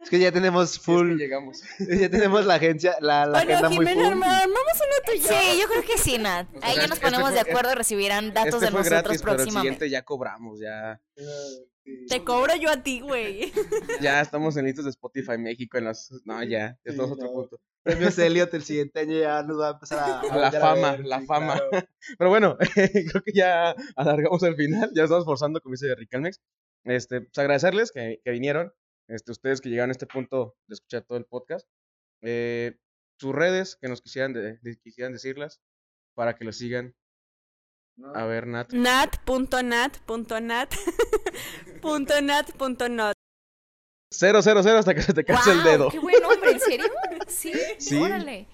Es 0.00 0.10
que 0.10 0.18
ya 0.20 0.30
tenemos 0.30 0.72
es 0.72 0.78
que 0.78 0.84
full, 0.84 1.16
llegamos. 1.16 1.62
ya 1.78 2.08
tenemos 2.08 2.46
la 2.46 2.54
agencia, 2.54 2.96
la, 3.00 3.26
la 3.26 3.32
Bueno, 3.44 3.52
agenda 3.52 3.68
muy 3.68 3.78
Jimena, 3.86 3.94
full. 4.04 4.12
arma- 4.12 4.38
armamos 4.38 4.72
una 4.76 5.04
tú 5.06 5.12
y 5.12 5.18
yo. 5.20 5.28
Sí, 5.28 5.60
yo 5.60 5.66
creo 5.68 5.82
que 5.82 5.98
sí, 5.98 6.18
Nat. 6.18 6.46
Ahí 6.62 6.74
sea, 6.74 6.82
ya 6.82 6.88
nos 6.88 6.98
este 6.98 7.04
ponemos 7.06 7.30
fue- 7.30 7.34
de 7.34 7.50
acuerdo 7.50 7.72
y 7.72 7.74
recibirán 7.74 8.32
datos 8.32 8.54
este 8.54 8.66
de 8.66 8.70
fue 8.70 8.80
nosotros 8.80 9.02
gratis, 9.02 9.22
pero 9.22 9.42
el 9.42 9.50
siguiente 9.50 9.90
ya 9.90 10.02
cobramos, 10.02 10.60
ya. 10.60 11.00
Te 12.08 12.22
cobro 12.22 12.54
yo 12.56 12.70
a 12.70 12.82
ti, 12.82 13.00
güey. 13.00 13.50
Ya 14.00 14.20
estamos 14.20 14.56
en 14.56 14.66
listas 14.66 14.84
de 14.84 14.90
Spotify 14.90 15.38
México 15.38 15.78
en 15.78 15.84
las. 15.86 16.10
No, 16.24 16.42
ya, 16.42 16.48
ya 16.48 16.78
Sí, 16.84 16.90
estamos 16.90 17.10
a 17.10 17.14
otro 17.14 17.26
no. 17.26 17.32
punto. 17.32 17.60
Premios 17.82 18.18
Elliot 18.18 18.52
el 18.52 18.62
siguiente 18.62 19.00
año 19.00 19.18
ya 19.18 19.42
nos 19.42 19.58
va 19.58 19.68
a 19.68 19.72
empezar 19.72 19.98
a... 19.98 20.20
A 20.30 20.36
la 20.36 20.48
a 20.48 20.52
fama, 20.52 20.90
ver, 20.92 21.06
la 21.06 21.20
sí, 21.20 21.26
fama. 21.26 21.54
claro. 21.70 21.86
Pero 22.18 22.30
bueno, 22.30 22.56
creo 22.74 23.22
que 23.24 23.32
ya 23.34 23.74
alargamos 23.96 24.42
el 24.42 24.56
final, 24.56 24.90
ya 24.94 25.04
estamos 25.04 25.24
forzando, 25.24 25.60
como 25.62 25.72
dice 25.72 25.94
Ricalmex. 25.94 26.38
Este, 26.84 27.22
pues 27.22 27.38
agradecerles 27.38 27.90
que, 27.90 28.20
que 28.22 28.30
vinieron, 28.30 28.72
este, 29.08 29.32
ustedes 29.32 29.60
que 29.60 29.68
llegaron 29.70 29.90
a 29.90 29.92
este 29.92 30.06
punto 30.06 30.56
de 30.66 30.74
escuchar 30.74 31.02
todo 31.02 31.18
el 31.18 31.24
podcast. 31.24 31.66
Eh, 32.22 32.78
sus 33.20 33.34
redes 33.34 33.76
que 33.80 33.88
nos 33.88 34.00
quisieran, 34.00 34.32
de- 34.32 34.58
de- 34.58 34.78
quisieran 34.78 35.12
decirlas 35.12 35.60
para 36.14 36.34
que 36.36 36.44
lo 36.44 36.52
sigan. 36.52 36.94
A 38.14 38.24
ver, 38.26 38.46
Nat. 38.46 38.72
Nat.nat.nat 38.72 39.96
punto 40.06 40.40
nat 42.20 42.50
punto 42.52 42.88
not. 42.88 43.14
000 44.12 44.38
hasta 44.78 44.94
que 44.94 45.02
se 45.02 45.12
te 45.12 45.24
canse 45.24 45.52
el 45.52 45.62
dedo. 45.64 45.90
¡Qué 45.90 45.98
buen 45.98 46.22
nombre! 46.22 46.52
¿En 46.52 46.60
serio? 46.60 46.86
Sí, 47.28 47.52
Sí. 47.78 47.98
órale. 48.00 48.46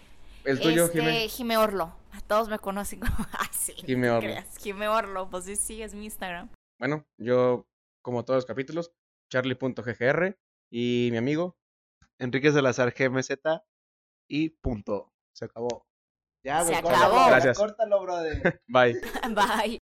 El 0.45 0.61
tuyo, 0.61 0.87
este, 0.87 0.99
Jimé. 1.01 1.29
Jime 1.29 1.57
Orlo. 1.59 1.95
A 2.13 2.21
todos 2.23 2.49
me 2.49 2.59
conocen 2.59 3.01
como... 3.01 3.15
Ay, 3.33 3.49
sí. 3.53 3.73
Jime 3.73 4.11
Orlo. 4.11 4.29
creas. 4.29 4.57
Jime 4.59 4.89
Orlo, 4.89 5.29
pues 5.31 5.45
sí, 5.45 5.57
sí, 5.57 5.83
es 5.83 5.95
mi 5.95 6.05
Instagram. 6.05 6.49
Bueno, 6.79 7.07
yo, 7.19 7.67
como 8.03 8.25
todos 8.25 8.39
los 8.39 8.47
capítulos, 8.47 8.93
charlie.ggr 9.31 10.37
y 10.71 11.09
mi 11.11 11.17
amigo. 11.19 11.57
Enrique 12.19 12.53
Salazar 12.53 12.95
GMZ 12.97 13.31
y 14.29 14.51
punto. 14.51 15.13
Se 15.33 15.45
acabó. 15.47 15.87
Ya, 16.45 16.63
Se 16.65 16.75
acabó. 16.75 16.91
córtalo, 16.95 17.27
Gracias. 17.27 17.59
Córtalo, 17.59 18.03
brother. 18.03 18.61
Bye. 18.69 19.01
Bye. 19.35 19.79